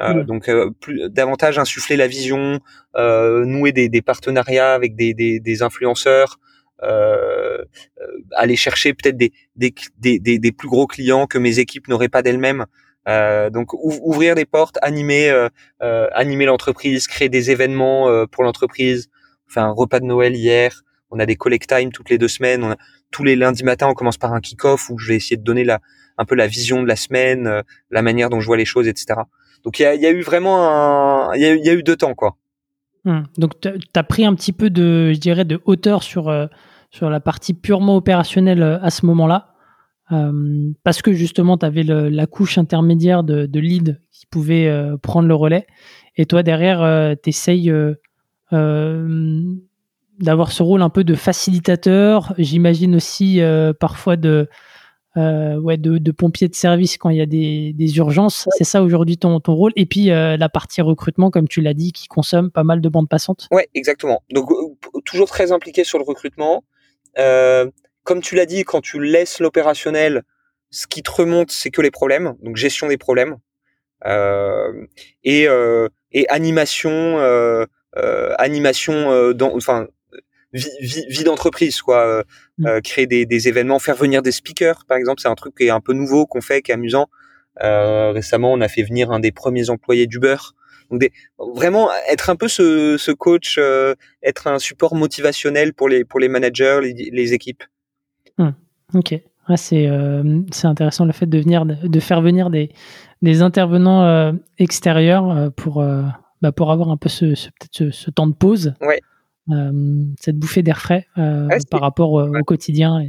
[0.00, 0.24] Euh, mmh.
[0.24, 0.50] Donc
[0.80, 2.60] plus, davantage insuffler la vision,
[2.96, 6.38] nouer des, des, partenariats avec des, des, des influenceurs,
[6.82, 7.64] euh,
[8.00, 8.06] euh,
[8.36, 12.22] aller chercher peut-être des, des, des, des, plus gros clients que mes équipes n'auraient pas
[12.22, 12.66] d'elles-mêmes.
[13.08, 15.48] Euh, donc ouvrir des portes, animer, euh,
[15.82, 19.10] euh, animer l'entreprise, créer des événements euh, pour l'entreprise.
[19.48, 20.82] On fait un repas de Noël hier.
[21.10, 22.64] On a des collect time toutes les deux semaines.
[22.64, 22.76] On a,
[23.10, 25.64] tous les lundis matins, on commence par un kick-off où je vais essayer de donner
[25.64, 25.80] la,
[26.18, 29.20] un peu la vision de la semaine, la manière dont je vois les choses, etc.
[29.62, 32.14] Donc il y a, y a, eu vraiment il y, y a eu deux temps
[32.14, 32.36] quoi.
[33.04, 33.24] Hmm.
[33.36, 36.46] Donc, tu as pris un petit peu de, je dirais, de hauteur sur, euh,
[36.90, 39.53] sur la partie purement opérationnelle euh, à ce moment-là,
[40.14, 44.70] euh, parce que justement, tu avais la couche intermédiaire de, de lead qui pouvait
[45.02, 45.66] prendre le relais.
[46.16, 47.72] Et toi, derrière, tu essayes
[48.50, 52.34] d'avoir ce rôle un peu de facilitateur.
[52.38, 53.40] J'imagine aussi
[53.78, 54.48] parfois de,
[55.16, 58.48] euh, ouais, de, de, pompier de service quand il y a des, des urgences.
[58.58, 59.72] C'est ça aujourd'hui ton, ton rôle.
[59.76, 62.88] Et puis euh, la partie recrutement, comme tu l'as dit, qui consomme pas mal de
[62.88, 63.48] bandes passantes.
[63.52, 64.22] Ouais, exactement.
[64.30, 66.64] Donc euh, toujours très impliqué sur le recrutement.
[67.18, 67.70] Euh,
[68.04, 70.22] comme tu l'as dit, quand tu laisses l'opérationnel,
[70.70, 72.34] ce qui te remonte, c'est que les problèmes.
[72.42, 73.38] Donc gestion des problèmes
[74.06, 74.86] euh,
[75.24, 75.46] et,
[76.12, 77.18] et animation,
[78.38, 79.88] animation dans, enfin
[80.54, 82.06] vie, vie, d'entreprise, quoi.
[82.06, 82.22] Euh,
[82.58, 82.66] mm.
[82.66, 85.64] euh, créer des, des, événements, faire venir des speakers, par exemple, c'est un truc qui
[85.64, 87.08] est un peu nouveau qu'on fait, qui est amusant.
[87.60, 90.36] récemment, on a fait venir un des premiers employés d'Uber.
[90.90, 93.58] Donc des, vraiment être un peu ce, ce coach,
[94.22, 97.64] être un support motivationnel pour les pour les managers, les, les équipes.
[98.38, 98.50] Hmm.
[98.94, 99.14] Ok,
[99.56, 99.88] c'est
[100.52, 102.70] c'est intéressant le fait de venir de faire venir des
[103.22, 105.82] des intervenants extérieurs pour
[106.44, 108.74] bah, pour avoir un peu ce, peut-être ce, temps de pause.
[108.82, 109.00] Ouais.
[109.50, 113.02] Euh, cette bouffée d'air frais euh, par rapport au, quotidien.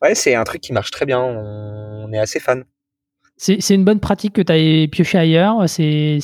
[0.00, 1.20] Ouais, c'est un truc qui marche très bien.
[1.20, 2.62] On, est assez fan.
[3.36, 5.68] C'est une bonne pratique que tu as pioché ailleurs.
[5.68, 6.20] C'est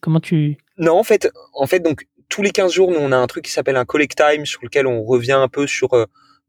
[0.00, 0.58] comment tu.
[0.78, 3.44] Non, en fait, en fait, donc tous les 15 jours, nous on a un truc
[3.46, 5.90] qui s'appelle un collect time sur lequel on revient un peu sur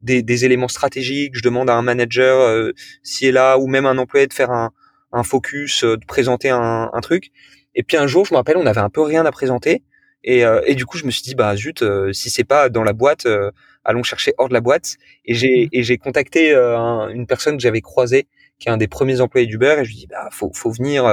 [0.08, 1.34] euh, des, éléments stratégiques.
[1.34, 2.72] Je demande à un manager euh,
[3.02, 7.00] s'il est là ou même un employé de faire un, focus, de présenter un, un,
[7.00, 7.30] truc.
[7.74, 9.82] Et puis un jour, je me rappelle, on avait un peu rien à présenter.
[10.24, 12.68] Et, euh, et du coup, je me suis dit, bah zut, euh, si c'est pas
[12.68, 13.50] dans la boîte, euh,
[13.84, 14.96] allons chercher hors de la boîte.
[15.24, 15.68] Et j'ai mmh.
[15.72, 18.26] et j'ai contacté une personne que j'avais croisée,
[18.58, 21.04] qui est un des premiers employés d'Uber, et je lui dis, bah faut faut venir,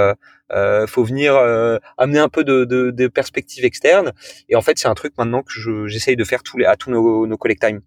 [0.87, 1.35] faut venir
[1.97, 4.11] amener un peu de, de, de perspective externe.
[4.49, 6.91] Et en fait, c'est un truc maintenant que j'essaye de faire tous les à tous
[6.91, 7.81] nos, nos collect time.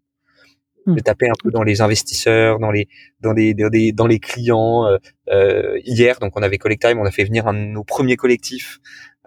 [0.95, 2.89] De taper un peu dans les investisseurs, dans les
[3.21, 4.87] dans les dans les, dans les clients.
[5.31, 8.17] Euh, hier, donc on avait Collect Time, on a fait venir un de nos premiers
[8.17, 8.79] collectifs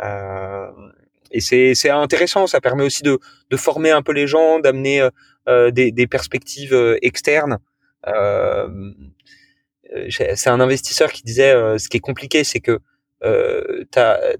[0.03, 0.71] euh,
[1.31, 2.47] et c'est c'est intéressant.
[2.47, 3.19] Ça permet aussi de
[3.49, 5.09] de former un peu les gens, d'amener euh,
[5.47, 7.59] euh des, des perspectives euh, externes.
[8.07, 8.91] Euh,
[10.09, 12.79] c'est un investisseur qui disait ce qui est compliqué, c'est que
[13.25, 13.83] euh,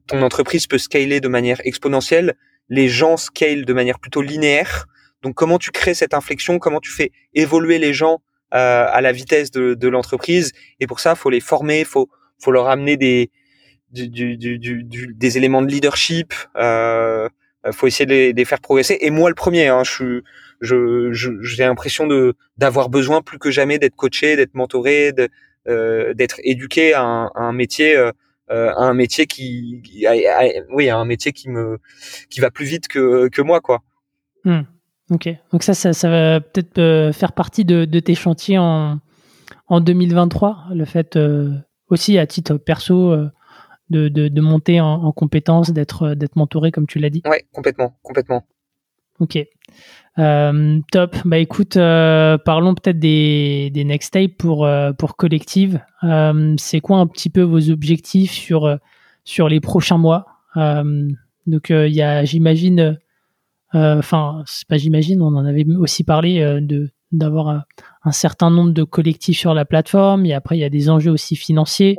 [0.07, 2.35] ton entreprise peut scaler de manière exponentielle,
[2.69, 4.88] les gens scalent de manière plutôt linéaire.
[5.23, 8.22] Donc comment tu crées cette inflexion, comment tu fais évoluer les gens
[8.53, 10.52] euh, à la vitesse de, de l'entreprise?
[10.80, 13.30] Et pour ça, faut les former, faut faut leur amener des
[13.91, 16.34] du, du, du, des éléments de leadership.
[16.56, 17.30] Euh,
[17.72, 18.98] faut essayer de les, de les, faire progresser.
[19.02, 20.22] Et moi, le premier, hein, je
[20.61, 21.11] je,
[21.41, 25.14] j'ai l'impression de d'avoir besoin plus que jamais d'être coaché, d'être mentoré,
[25.68, 28.11] euh, d'être éduqué à un, à un métier, euh,
[28.49, 29.81] à un métier qui,
[30.72, 31.80] oui, à un métier qui me,
[32.30, 33.81] qui va plus vite que que moi, quoi.
[34.43, 34.61] Hmm.
[35.12, 35.30] Ok.
[35.52, 39.00] Donc ça, ça, ça va peut-être euh, faire partie de, de, tes chantiers en
[39.68, 40.66] en 2023.
[40.74, 41.52] Le fait euh,
[41.90, 43.16] aussi à titre perso
[43.90, 47.22] de, de, monter en, en compétences, d'être d'être mentoré comme tu l'as dit.
[47.26, 48.46] Ouais, complètement, complètement.
[49.20, 49.38] Ok.
[50.20, 51.16] Euh, top.
[51.26, 55.80] Bah écoute, euh, parlons peut-être des, des next steps pour euh, pour collective.
[56.58, 58.78] c'est quoi un petit peu vos objectifs sur
[59.24, 60.26] sur les prochains mois?
[60.56, 62.98] Donc il y a, j'imagine,
[63.73, 67.65] enfin c'est pas j'imagine, on en avait aussi parlé de d'avoir
[68.03, 70.26] un certain nombre de collectifs sur la plateforme.
[70.26, 71.98] Et après il y a des enjeux aussi financiers.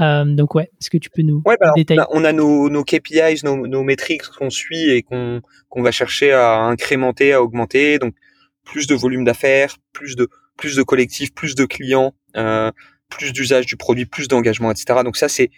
[0.00, 2.00] Euh, donc ouais, est-ce que tu peux nous ouais, bah détailler?
[2.10, 5.42] On a, nos, nos, KPIs, nos, nos métriques qu'on suit et qu'on
[5.76, 7.98] va chercher à incrémenter, à augmenter.
[7.98, 8.14] Donc
[8.64, 12.70] plus de volume d'affaires, plus de plus de collectifs, plus de clients, euh,
[13.08, 15.00] plus d'usage du produit, plus d'engagement, etc.
[15.04, 15.50] Donc ça c'est,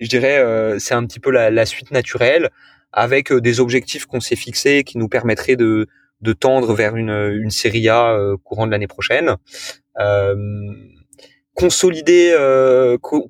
[0.00, 2.50] je dirais, euh, c'est un petit peu la, la, suite naturelle
[2.96, 5.86] avec euh, des objectifs qu'on s'est fixés qui nous permettraient de
[6.22, 9.36] de tendre vers une, une série A euh, courant de l'année prochaine.
[9.98, 10.34] Euh,
[11.54, 12.34] consolider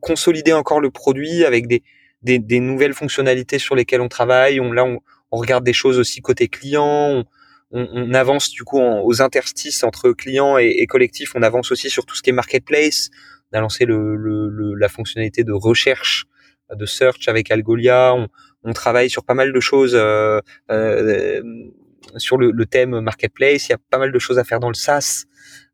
[0.00, 1.82] consolider encore le produit avec des,
[2.22, 4.60] des, nouvelles fonctionnalités sur lesquelles on travaille.
[4.72, 7.24] Là, on, regarde des choses aussi côté client.
[7.70, 11.32] On, avance du coup aux interstices entre clients et, et collectif.
[11.36, 13.10] On avance aussi sur tout ce qui est marketplace.
[13.52, 16.26] On a lancé la fonctionnalité de recherche,
[16.74, 18.16] de search avec Algolia.
[18.66, 20.40] On travaille sur pas mal de choses euh,
[20.70, 21.42] euh,
[22.16, 23.68] sur le, le, thème marketplace.
[23.68, 25.24] Il y a pas mal de choses à faire dans le SaaS.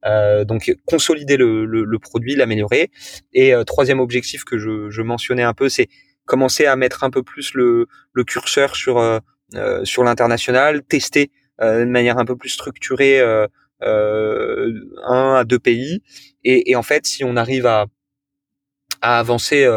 [0.05, 2.90] Euh, donc consolider le, le, le produit, l'améliorer.
[3.32, 5.89] Et euh, troisième objectif que je, je mentionnais un peu, c'est
[6.27, 9.19] commencer à mettre un peu plus le, le curseur sur euh,
[9.55, 13.20] euh sur l'international, tester de manière un peu plus structurée
[13.81, 16.02] un à deux pays.
[16.43, 17.86] Et, et, en fait, si on arrive à
[19.01, 19.69] à avancer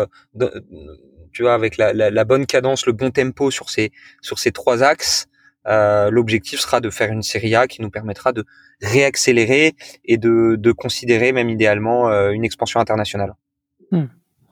[1.36, 3.92] tu vois, avec la, la, la, bonne cadence, le bon tempo sur ces
[4.22, 5.28] sur ces trois axes,
[5.68, 8.46] euh, l'objectif sera de faire une série A qui nous permettra de
[8.82, 9.74] réaccélérer
[10.06, 13.34] et de, de considérer même idéalement euh, une expansion internationale.
[13.92, 14.06] Hmm.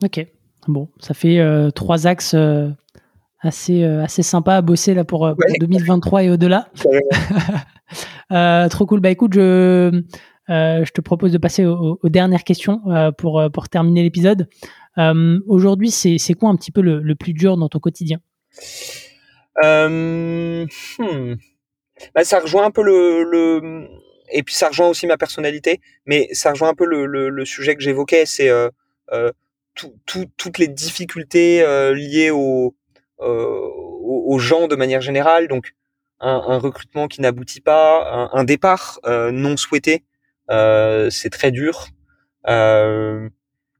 [0.04, 0.26] Ok,
[0.68, 2.36] bon, ça fait euh, trois axes
[3.40, 6.68] assez assez sympa à bosser là pour, 2023 et au-delà.
[8.68, 9.00] trop cool.
[9.00, 10.02] Bah écoute, je
[10.48, 12.82] je te propose de passer aux, dernières questions
[13.16, 14.48] pour pour terminer l'épisode.
[14.96, 18.18] Aujourd'hui, c'est quoi un petit peu le, le plus dur dans ton quotidien?
[19.62, 20.66] Euh,
[20.98, 21.34] hmm.
[22.14, 23.88] bah, ça rejoint un peu le, le,
[24.30, 27.76] et puis ça rejoint aussi ma personnalité, mais ça rejoint un peu le, le, sujet
[27.76, 28.68] que j'évoquais, c'est euh,
[29.12, 29.30] euh,
[29.74, 32.74] tout, tout, toutes les difficultés euh, liées au,
[33.20, 33.60] euh,
[34.02, 35.74] aux, gens de manière générale, donc
[36.20, 40.04] un, un recrutement qui n'aboutit pas, un, un départ euh, non souhaité,
[40.48, 41.86] c'est très dur.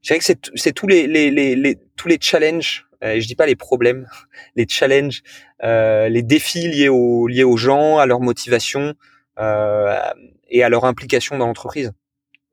[0.05, 2.85] Je dirais que c'est tous les, tous les challenges.
[3.03, 4.07] Euh, je dis pas les problèmes,
[4.55, 5.23] les challenges,
[5.63, 8.93] euh, les défis liés aux liés aux gens, à leur motivation
[9.39, 9.97] euh,
[10.49, 11.91] et à leur implication dans l'entreprise.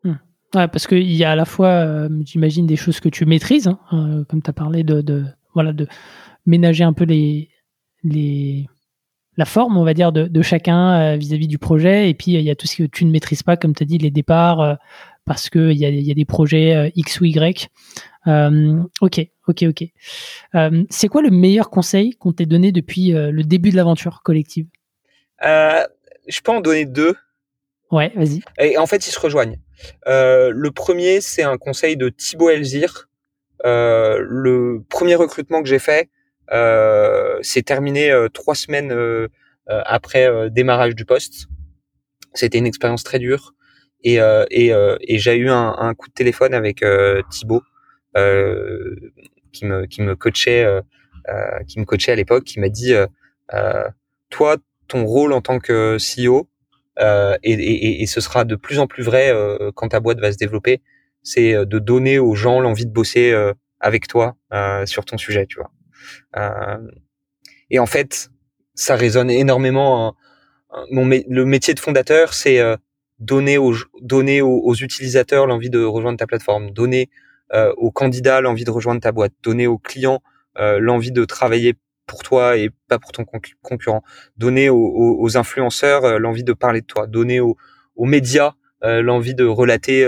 [0.03, 0.15] Hmm.
[0.55, 3.69] Ouais, parce qu'il y a à la fois, euh, j'imagine, des choses que tu maîtrises,
[3.69, 5.87] hein, comme tu as parlé de, voilà, de
[6.47, 7.51] ménager un peu les,
[8.03, 8.67] les,
[9.37, 12.09] la forme, on va dire, de, de chacun vis-à-vis du projet.
[12.09, 13.87] Et puis, il y a tout ce que tu ne maîtrises pas, comme tu as
[13.87, 14.79] dit, les départs,
[15.25, 17.69] parce qu'il y a, y a des projets euh, X ou Y.
[18.27, 19.85] Euh, ok, ok, ok.
[20.55, 24.67] Euh, c'est quoi le meilleur conseil qu'on t'ait donné depuis le début de l'aventure collective?
[25.41, 27.15] Je peux en donner deux.
[27.91, 28.41] Ouais, vas-y.
[28.59, 29.59] Et en fait, ils se rejoignent.
[30.07, 33.09] le premier, c'est un conseil de Thibaut Elzir.
[33.65, 36.09] le premier recrutement que j'ai fait,
[37.43, 38.95] c'est terminé trois semaines
[39.67, 41.49] après démarrage du poste.
[42.35, 43.53] C'était une expérience très dure.
[44.05, 47.63] Et, euh, et, euh, et j'ai eu un, un, coup de téléphone avec euh, Thibaut
[49.53, 50.67] qui me qui me coachait
[51.67, 52.95] qui me coachait à l'époque, qui m'a dit
[54.31, 54.57] toi
[54.89, 56.49] ton rôle en tant que CEO
[56.99, 59.33] et, et, et, ce sera de plus en plus vrai
[59.75, 60.83] quand ta boîte va se développer,
[61.23, 63.35] c'est de donner aux gens l'envie de bosser
[63.81, 64.37] avec toi
[64.85, 65.71] sur ton sujet, tu vois.
[67.71, 68.31] et en fait,
[68.75, 70.09] ça résonne énormément.
[70.09, 70.85] Hein.
[70.91, 72.61] Mon, le métier de fondateur, c'est
[73.23, 77.09] donner aux, donner aux, utilisateurs l'envie de rejoindre ta plateforme, donner
[77.55, 80.23] euh, aux candidats l'envie de rejoindre ta boîte, donner aux clients
[80.59, 81.75] euh, l'envie de travailler
[82.07, 83.25] pour toi et pas pour ton
[83.63, 84.03] concurrent,
[84.37, 87.57] donner aux, influenceurs euh, l'envie de parler de toi, donner aux,
[87.99, 88.55] médias
[88.85, 90.05] l'envie de relater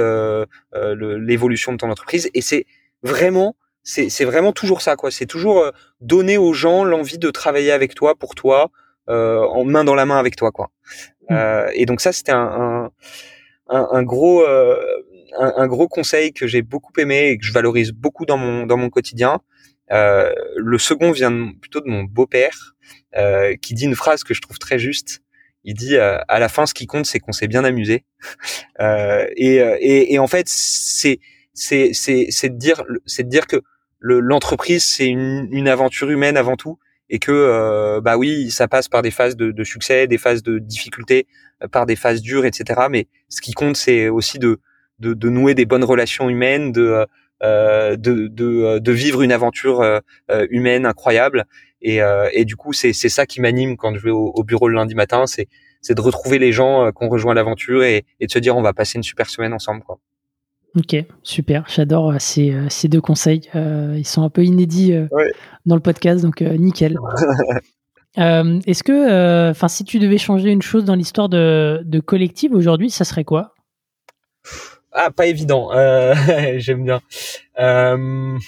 [0.73, 2.29] l'évolution de ton entreprise.
[2.35, 2.67] Et c'est
[3.05, 3.55] vraiment
[3.85, 5.13] c'est vraiment toujours ça quoi.
[5.13, 5.71] C'est toujours
[6.01, 8.73] donner aux gens l'envie de travailler avec toi pour toi,
[9.07, 10.71] en main dans la main avec toi quoi.
[11.31, 12.91] Euh, et donc ça, c'était un,
[13.69, 14.77] un, un, gros euh,
[15.39, 18.77] un, gros conseil que j'ai beaucoup aimé et que je valorise beaucoup dans mon dans
[18.77, 19.41] mon quotidien.
[19.93, 22.75] Euh, le second vient plutôt de mon beau-père
[23.63, 25.23] qui dit une phrase que je trouve très juste.
[25.63, 28.05] Il dit à la fin, ce qui compte, c'est qu'on s'est bien amusé.
[28.81, 31.21] Et, et, et, en fait, c'est
[31.55, 33.63] c'est c'est c'est de dire c'est de dire que
[34.01, 36.79] l'entreprise c'est une, une aventure humaine avant tout
[37.11, 40.43] et que euh, bah oui, ça passe par des phases de, de succès, des phases
[40.43, 41.27] de difficulté,
[41.63, 42.83] euh, par des phases dures, etc.
[42.91, 44.61] Mais ce qui compte, c'est aussi de,
[44.99, 47.07] de, de, nouer des bonnes relations humaines, de
[47.43, 50.01] euh, de, de, de, vivre une aventure euh,
[50.51, 51.45] humaine incroyable.
[51.83, 51.99] Et,
[52.33, 55.27] et du coup, c'est ça qui m'anime quand je vais au, bureau le lundi matin,
[55.27, 55.49] c'est
[55.83, 58.73] c'est de retrouver les gens qu'on rejoint l'aventure et, et de se dire on va
[58.73, 59.83] passer une super semaine ensemble.
[59.83, 59.99] Quoi.
[60.77, 61.65] Ok, super.
[61.69, 63.43] J'adore euh, ces, euh, ces, deux conseils.
[63.55, 64.93] Euh, ils sont un peu inédits
[65.67, 66.99] dans le podcast, donc nickel.
[68.17, 72.91] Est-ce que, enfin, si tu devais changer une chose dans l'histoire de, de Collective aujourd'hui,
[72.91, 73.55] ça serait quoi?
[74.93, 75.71] Ah, pas évident.
[76.57, 77.01] J'aime bien.
[77.57, 78.39] je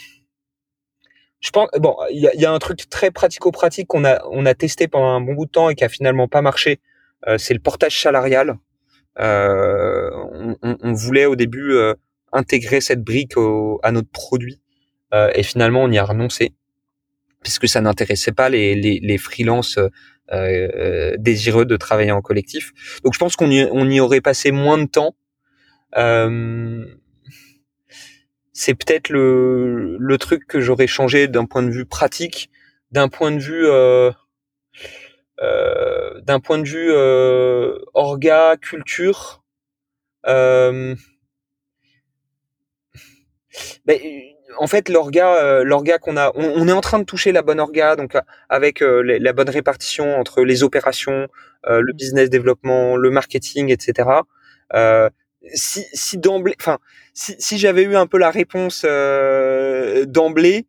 [1.52, 4.54] pense, bon, il y a, y a, un truc très pratico-pratique qu'on a, on a
[4.54, 6.80] testé pendant un bon bout de temps et qui a finalement pas marché.
[7.38, 8.58] c'est le portage salarial.
[9.18, 11.72] On, on, on, voulait au début
[12.36, 13.32] intégrer cette brique
[13.82, 14.60] à notre produit.
[15.14, 16.52] Euh, et finalement, on y a renoncé
[17.42, 19.88] puisque ça n'intéressait pas les, les, freelances euh,
[20.32, 22.72] euh, désireux de travailler en collectif.
[23.04, 25.14] Donc, je pense qu'on y, on y aurait passé moins de temps.
[28.52, 32.50] c'est peut-être le, le truc que j'aurais changé d'un point de vue pratique,
[32.90, 33.66] d'un point de vue
[36.24, 36.90] d'un point de vue
[37.94, 39.44] orga, culture.
[43.84, 43.98] Ben,
[44.58, 47.60] en fait, l'orga, euh, l'orga qu'on a, on, est en train de toucher la bonne
[47.60, 51.28] orga, donc euh, avec euh, la bonne répartition entre les opérations,
[51.68, 54.08] le business développement, le marketing, etc.
[55.52, 56.78] si, si d'emblée, enfin,
[57.12, 58.84] si, si j'avais eu un peu la réponse
[60.06, 60.66] d'emblée,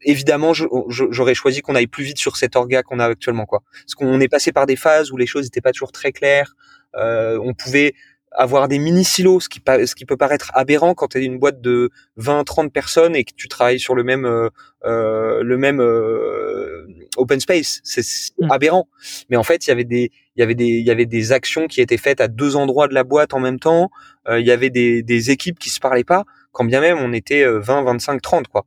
[0.00, 3.62] évidemment, j'aurais choisi qu'on aille plus vite sur cet orga qu'on a actuellement, quoi.
[3.82, 6.54] Parce qu'on est passé par des phases où les choses n'étaient pas toujours très claires.
[6.94, 7.92] on pouvait
[8.36, 11.38] avoir des mini silos, ce qui, ce qui peut paraître aberrant quand tu es une
[11.38, 14.50] boîte de 20, 30 personnes et que tu travailles sur le même euh,
[14.84, 16.86] euh le même euh,
[17.16, 18.02] open space, c'est
[18.38, 18.52] mmh.
[18.52, 18.88] aberrant.
[19.30, 21.32] Mais en fait, il y avait des il y avait des il y avait des
[21.32, 23.90] actions qui étaient faites à deux endroits de la boîte en même temps.
[24.28, 27.12] Euh, il y avait des, des équipes qui se parlaient pas, quand bien même on
[27.14, 28.66] était 20, 25, 30 quoi.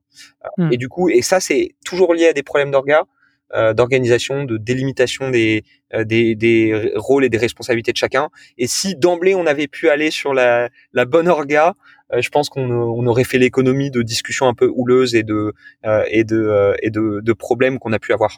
[0.57, 0.73] Mmh.
[0.73, 3.05] Et du coup, et ça c'est toujours lié à des problèmes d'orga.
[3.55, 5.63] Euh, d'organisation, de délimitation des,
[5.95, 8.29] euh, des, des, rôles et des responsabilités de chacun.
[8.59, 11.73] Et si d'emblée on avait pu aller sur la, la bonne orga,
[12.13, 15.53] euh, je pense qu'on on aurait fait l'économie de discussions un peu houleuses et de
[16.11, 18.37] et de et de, de problèmes qu'on a pu avoir.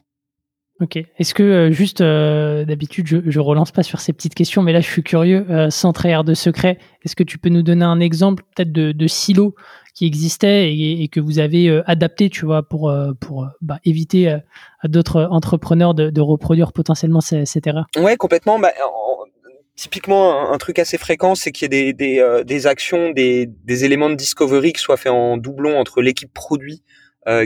[0.80, 0.96] Ok.
[0.96, 4.90] Est-ce que juste d'habitude je, je relance pas sur ces petites questions, mais là je
[4.90, 8.72] suis curieux, sans trahir de secret, est-ce que tu peux nous donner un exemple peut-être
[8.72, 9.56] de, de silo
[9.94, 13.80] qui existait et, que vous avez euh, adapté, tu vois, pour, euh, pour euh, bah,
[13.86, 18.60] éviter à d'autres entrepreneurs de, reproduire potentiellement cette, erreur Ouais, complètement.
[18.60, 18.72] Bah,
[19.76, 23.86] typiquement, un, truc assez fréquent, c'est qu'il y ait des, des, des actions, des, des,
[23.86, 26.84] éléments de discovery qui soient faits en doublon entre l'équipe produit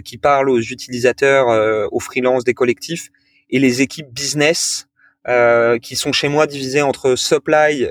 [0.05, 1.47] qui parle aux utilisateurs,
[1.91, 3.09] aux freelances des collectifs,
[3.49, 4.87] et les équipes business
[5.81, 7.85] qui sont chez moi divisées entre supply,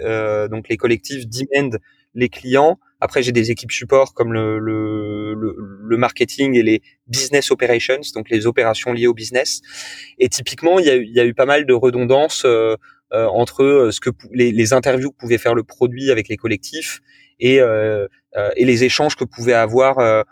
[0.51, 1.76] donc les collectifs, demand,
[2.14, 7.51] les clients, après, j'ai des équipes support comme le, le, le, marketing et les business
[7.51, 9.60] operations, donc les opérations liées au business.
[10.18, 12.76] Et typiquement, il y a, il y a eu pas mal de redondance euh,
[13.12, 16.39] euh, entre euh, ce que les, les, interviews que pouvait faire le produit avec les
[16.39, 17.01] collectifs
[17.40, 18.09] et, euh,
[18.56, 20.24] et les échanges que pouvaient avoir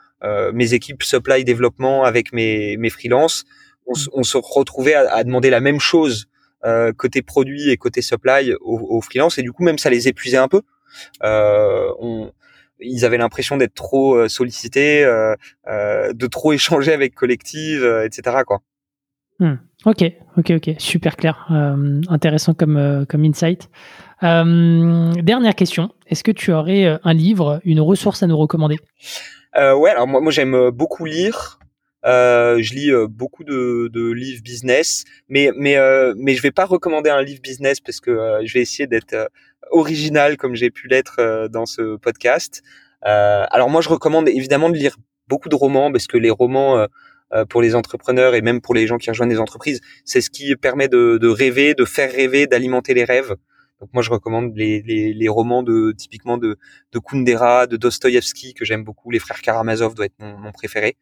[0.54, 3.44] mes équipes supply développement avec mes, mes freelances.
[3.86, 6.26] On, on se retrouvait à, à, demander la même chose
[6.96, 10.38] côté produit et côté supply aux, aux freelances et du coup même ça les épuisait
[10.38, 10.62] un peu.
[11.22, 12.32] Euh, on,
[12.84, 15.34] ils avaient l'impression d'être trop euh, sollicités, euh,
[15.68, 18.38] euh, de trop échanger avec collective, etc.
[18.46, 18.60] Quoi.
[19.38, 19.56] Hmm.
[19.84, 20.04] Ok,
[20.36, 21.48] ok, ok, super clair,
[22.08, 23.68] intéressant comme comme insight.
[24.22, 28.76] dernière question, est-ce que tu aurais un livre, une ressource à nous recommander?
[29.56, 31.58] Ouais, alors moi, moi j'aime beaucoup lire.
[32.04, 35.76] je lis beaucoup de, de, livres business, mais mais
[36.16, 39.28] mais je vais pas recommander un livre business parce que je vais essayer d'être
[39.70, 42.62] original comme j'ai pu l'être euh, dans ce podcast.
[43.04, 44.96] Euh, alors moi, je recommande évidemment de lire
[45.28, 46.86] beaucoup de romans parce que les romans
[47.34, 50.28] euh, pour les entrepreneurs et même pour les gens qui rejoignent des entreprises, c'est ce
[50.28, 53.36] qui permet de, de, rêver, de faire rêver, d'alimenter les rêves.
[53.80, 56.56] Donc moi je recommande les, les, les, romans de typiquement de,
[56.92, 59.10] de Kundera, de Dostoïevski que j'aime beaucoup.
[59.10, 60.96] Les frères Karamazov doit être mon, mon préféré.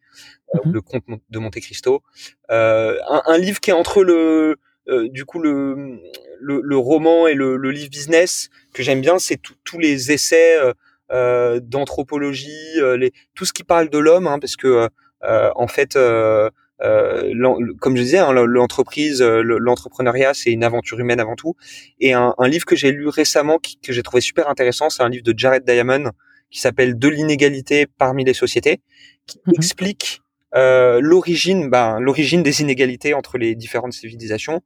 [0.53, 0.73] Mhm.
[0.73, 2.01] Le Comte de Monte Cristo.
[2.49, 4.55] Euh, un, un, livre qui est entre le
[4.87, 5.99] euh, du coup le,
[6.41, 10.57] le, le, roman et le, le livre business que j'aime bien, c'est tous les essais
[10.57, 10.73] euh,
[11.11, 14.89] euh d'anthropologie, euh, les, tout ce qui parle de l'homme, hein, parce que
[15.23, 21.55] en fait, comme je disais, hein, l'entreprise, l'entrepreneuriat, c'est une aventure humaine avant tout.
[21.99, 25.03] Et un, un livre que j'ai lu récemment, qui, que j'ai trouvé super intéressant, c'est
[25.03, 26.11] un livre de Jared Diamond
[26.51, 28.81] qui s'appelle De l'inégalité parmi les sociétés,
[29.25, 29.53] qui mhm.
[29.55, 30.21] explique
[30.53, 34.61] euh, l'origine, ben, l'origine des inégalités entre les différentes civilisations.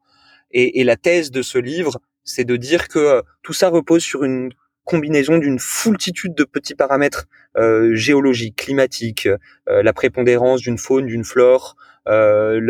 [0.55, 4.01] Et, et la thèse de ce livre, c'est de dire que euh, tout ça repose
[4.01, 4.51] sur une
[4.85, 7.25] combinaison d'une foultitude de petits paramètres
[7.57, 9.27] euh, géologiques, climatiques,
[9.67, 11.75] euh, la prépondérance d'une faune, d'une flore,
[12.07, 12.61] euh,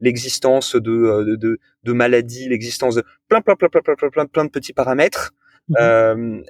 [0.00, 4.50] l'existence de, de, de, maladies, l'existence de plein, plein, plein, plein, plein, plein, plein de
[4.50, 5.32] petits paramètres.
[5.68, 6.42] Mmh.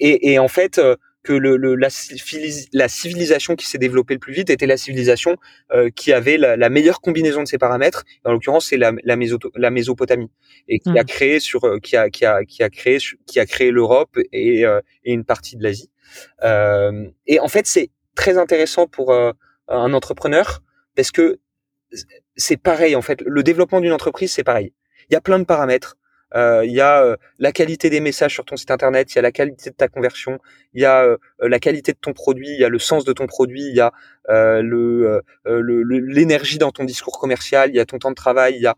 [0.00, 0.80] et, et, en fait,
[1.26, 1.88] que le, la,
[2.72, 5.36] la, civilisation qui s'est développée le plus vite était la civilisation
[5.72, 8.04] euh, qui avait la, la, meilleure combinaison de ces paramètres.
[8.24, 9.16] En l'occurrence, c'est la, la,
[9.56, 10.30] la, Mésopotamie
[10.68, 11.06] et qui a mmh.
[11.06, 14.64] créé sur euh, qui a qui a qui a créé qui a créé l'Europe et,
[14.64, 15.90] euh, et une partie de l'Asie.
[17.26, 20.62] Et en fait, c'est très intéressant pour un entrepreneur
[20.94, 21.40] parce que
[22.36, 23.20] c'est pareil en fait.
[23.26, 24.72] Le développement d'une entreprise, c'est pareil.
[25.10, 25.96] Il y a plein de paramètres.
[26.34, 29.18] Euh, il y a euh, la qualité des messages sur ton site internet, il y
[29.20, 30.38] a la qualité de ta conversion,
[30.74, 33.12] il y a euh, la qualité de ton produit, il y a le sens de
[33.12, 33.92] ton produit, il y a
[34.28, 38.66] le l'énergie dans ton discours commercial, il y a ton temps de travail, il y
[38.66, 38.76] a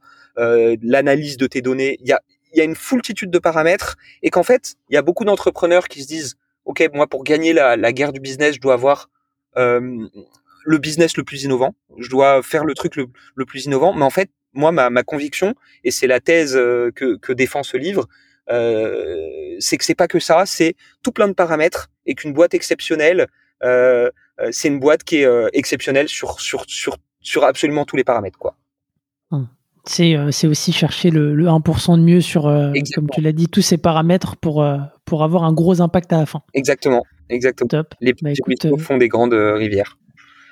[0.83, 2.21] l'analyse de tes données, il y a
[2.55, 5.89] il y a une foultitude de paramètres et qu'en fait il y a beaucoup d'entrepreneurs
[5.89, 9.11] qui se disent ok moi pour gagner la, la guerre du business je dois avoir
[10.65, 14.05] le business le plus innovant, je dois faire le truc le, le plus innovant, mais
[14.05, 15.55] en fait moi, ma, ma conviction,
[15.85, 18.09] et c'est la thèse euh, que, que défend ce livre,
[18.51, 22.55] euh, c'est que c'est pas que ça, c'est tout plein de paramètres et qu'une boîte
[22.55, 23.27] exceptionnelle,
[23.63, 24.11] euh,
[24.51, 28.39] c'est une boîte qui est euh, exceptionnelle sur, sur, sur, sur absolument tous les paramètres,
[28.39, 28.57] quoi.
[29.31, 29.49] Hum.
[29.85, 30.17] C'est,
[30.47, 34.37] aussi chercher le, le 1% de mieux sur, comme tu l'as dit, tous ces paramètres
[34.37, 34.67] pour,
[35.07, 36.43] pour avoir un gros impact à la fin.
[36.53, 37.69] Exactement, exactement.
[37.69, 37.95] Top.
[38.03, 39.97] Les bah, petits font des grandes rivières.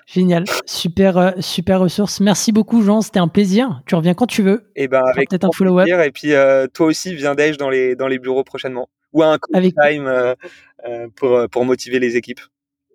[0.06, 2.20] Génial, super, euh, super ressource.
[2.20, 3.00] Merci beaucoup, Jean.
[3.00, 3.82] C'était un plaisir.
[3.86, 4.70] Tu reviens quand tu veux.
[4.76, 5.88] Et eh ben avec peut-être un follow-up.
[5.88, 9.36] Et puis euh, toi aussi, viens d'Ège dans les dans les bureaux prochainement ou un
[9.52, 9.74] avec...
[9.74, 10.34] time euh,
[11.16, 12.40] pour pour motiver les équipes.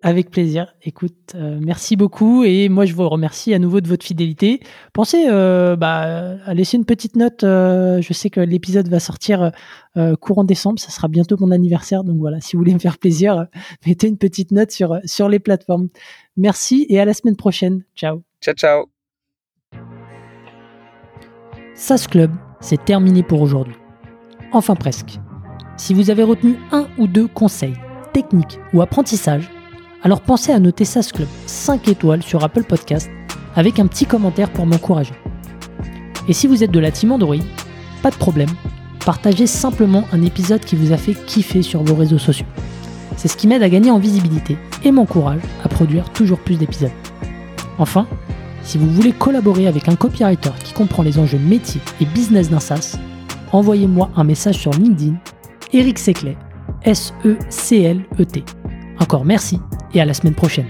[0.04, 0.74] Avec plaisir.
[0.82, 4.60] Écoute, euh, merci beaucoup et moi je vous remercie à nouveau de votre fidélité.
[4.92, 7.44] Pensez euh, bah, à laisser une petite note.
[7.44, 9.52] Euh, je sais que l'épisode va sortir
[10.20, 13.46] courant décembre, ça sera bientôt mon anniversaire, donc voilà, si vous voulez me faire plaisir,
[13.86, 15.88] mettez une petite note sur sur les plateformes.
[16.36, 17.84] Merci et à la semaine prochaine.
[17.94, 18.22] Ciao.
[18.40, 18.86] Ciao ciao.
[21.74, 22.30] SAS Club,
[22.60, 23.76] c'est terminé pour aujourd'hui.
[24.52, 25.20] Enfin presque.
[25.76, 27.76] Si vous avez retenu un ou deux conseils,
[28.14, 29.50] techniques ou apprentissages
[30.02, 33.10] alors pensez à noter SAS Club 5 étoiles sur Apple Podcast
[33.54, 35.14] avec un petit commentaire pour m'encourager.
[36.28, 37.36] Et si vous êtes de la team Android,
[38.02, 38.50] pas de problème,
[39.04, 42.46] partagez simplement un épisode qui vous a fait kiffer sur vos réseaux sociaux.
[43.16, 46.90] C'est ce qui m'aide à gagner en visibilité et m'encourage à produire toujours plus d'épisodes.
[47.78, 48.06] Enfin,
[48.62, 52.60] si vous voulez collaborer avec un copywriter qui comprend les enjeux métiers et business d'un
[52.60, 52.96] SaaS,
[53.52, 55.16] envoyez-moi un message sur LinkedIn,
[55.72, 56.36] Eric Seclet,
[56.84, 58.44] S-E-C-L-E-T.
[59.02, 59.58] Encore merci
[59.94, 60.68] et à la semaine prochaine.